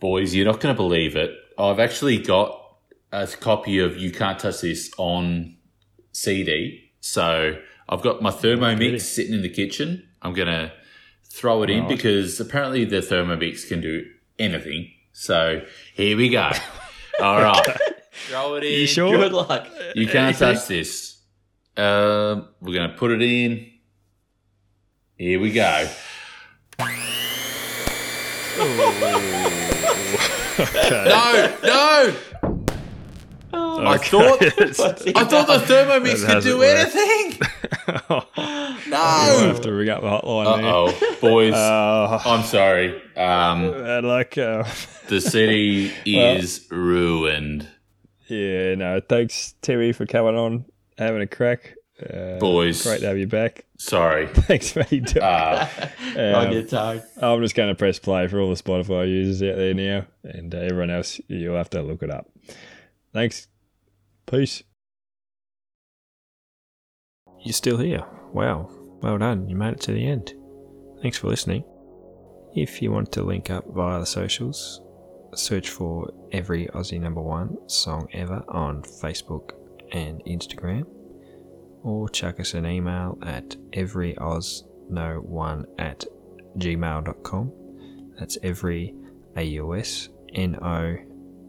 Boys, 0.00 0.34
you're 0.34 0.44
not 0.46 0.60
going 0.60 0.74
to 0.74 0.76
believe 0.76 1.16
it. 1.16 1.30
I've 1.58 1.78
actually 1.80 2.18
got 2.18 2.60
a 3.12 3.26
copy 3.26 3.78
of 3.78 3.96
You 3.96 4.10
Can't 4.12 4.38
Touch 4.38 4.60
This 4.60 4.90
on 4.98 5.56
CD. 6.12 6.90
So 7.00 7.56
I've 7.88 8.02
got 8.02 8.20
my 8.20 8.30
Thermomix 8.30 8.78
Really? 8.78 8.98
sitting 8.98 9.34
in 9.34 9.42
the 9.42 9.48
kitchen. 9.48 10.06
I'm 10.22 10.34
going 10.34 10.48
to 10.48 10.72
throw 11.30 11.62
it 11.62 11.70
in 11.70 11.80
Right. 11.80 11.88
because 11.88 12.38
apparently 12.40 12.84
the 12.84 12.96
Thermomix 12.98 13.66
can 13.68 13.80
do 13.80 14.04
anything. 14.38 14.90
So 15.12 15.62
here 15.94 16.16
we 16.16 16.28
go. 16.28 16.50
All 17.20 17.40
right. 17.42 17.64
throw 18.12 18.56
it 18.56 18.64
in. 18.64 18.72
You 18.80 18.86
sure? 18.86 19.16
Good 19.16 19.32
luck. 19.32 19.66
You 19.94 20.06
can't 20.08 20.36
touch 20.36 20.66
this. 20.66 21.18
Um, 21.76 22.48
we're 22.60 22.74
going 22.74 22.90
to 22.90 22.96
put 22.96 23.12
it 23.12 23.22
in. 23.22 23.70
Here 25.16 25.40
we 25.40 25.52
go. 25.52 25.88
No, 30.58 31.56
no. 31.64 32.16
I 33.52 33.98
thought 33.98 34.42
I 34.42 35.24
thought 35.24 35.46
the 35.46 35.64
Thermomix 35.66 36.26
could 36.26 36.42
do 36.42 36.62
anything. 36.62 37.40
No. 38.88 38.96
have 38.96 39.60
to 39.62 39.72
ring 39.72 39.88
up 39.88 40.00
the 40.02 40.08
hotline 40.08 40.62
Uh 40.62 40.74
oh, 40.74 41.16
boys. 41.20 41.54
Oh, 41.56 42.22
I'm 42.24 42.44
sorry. 42.44 43.00
Um, 43.16 43.72
luck. 44.04 44.36
Uh, 44.38 44.64
the 45.08 45.20
city 45.20 45.92
is 46.04 46.66
ruined, 46.70 47.68
yeah, 48.28 48.74
no, 48.74 49.00
thanks, 49.08 49.54
Terry, 49.62 49.92
for 49.92 50.04
coming 50.06 50.36
on, 50.36 50.64
having 50.98 51.22
a 51.22 51.26
crack. 51.26 51.74
Uh, 52.02 52.38
boys. 52.38 52.82
Great 52.82 53.00
to 53.00 53.06
have 53.06 53.18
you 53.18 53.26
back. 53.26 53.64
Sorry. 53.78 54.26
Thanks, 54.34 54.76
mate. 54.76 55.16
Uh, 55.16 55.66
on 56.16 56.46
Um, 56.48 56.52
your 56.52 56.62
toe. 56.62 57.02
I'm 57.22 57.40
just 57.42 57.54
going 57.54 57.68
to 57.70 57.74
press 57.74 57.98
play 57.98 58.26
for 58.28 58.38
all 58.40 58.48
the 58.54 58.60
Spotify 58.62 59.08
users 59.08 59.42
out 59.48 59.56
there 59.56 59.72
now, 59.74 60.06
and 60.24 60.54
uh, 60.54 60.58
everyone 60.58 60.90
else, 60.90 61.20
you'll 61.28 61.56
have 61.56 61.70
to 61.70 61.82
look 61.82 62.02
it 62.02 62.10
up. 62.10 62.28
Thanks. 63.14 63.48
Peace. 64.26 64.62
You're 67.44 67.52
still 67.52 67.78
here. 67.78 68.04
Wow. 68.32 68.68
Well 69.00 69.18
done. 69.18 69.48
You 69.48 69.56
made 69.56 69.74
it 69.74 69.80
to 69.82 69.92
the 69.92 70.06
end. 70.06 70.34
Thanks 71.00 71.16
for 71.18 71.28
listening. 71.28 71.64
If 72.54 72.82
you 72.82 72.90
want 72.90 73.12
to 73.12 73.22
link 73.22 73.50
up 73.50 73.64
via 73.68 74.00
the 74.00 74.06
socials, 74.06 74.80
search 75.34 75.68
for 75.68 76.10
every 76.32 76.66
Aussie 76.68 77.00
number 77.00 77.20
one 77.20 77.56
song 77.68 78.08
ever 78.12 78.42
on 78.48 78.82
Facebook 78.82 79.52
and 79.92 80.22
Instagram, 80.24 80.86
or 81.86 82.08
chuck 82.08 82.40
us 82.40 82.54
an 82.54 82.66
email 82.66 83.16
at 83.22 83.50
everyoz01 83.70 85.64
at 85.78 86.04
gmail.com. 86.58 87.52
That's 88.18 88.36
every 88.42 88.92
AUS 89.36 90.08
NO 90.36 90.96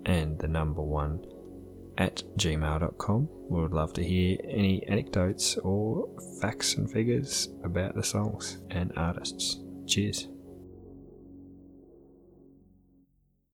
and 0.06 0.38
the 0.38 0.48
number 0.48 0.84
one 0.84 1.26
at 1.98 2.22
gmail.com. 2.38 3.30
We 3.50 3.62
would 3.62 3.74
love 3.74 3.94
to 3.94 4.04
hear 4.04 4.38
any 4.48 4.86
anecdotes 4.88 5.58
or 5.58 6.08
facts 6.40 6.76
and 6.76 6.90
figures 6.90 7.50
about 7.64 7.96
the 7.96 8.04
songs 8.04 8.60
and 8.70 8.94
artists. 8.96 9.60
Cheers. 9.88 10.28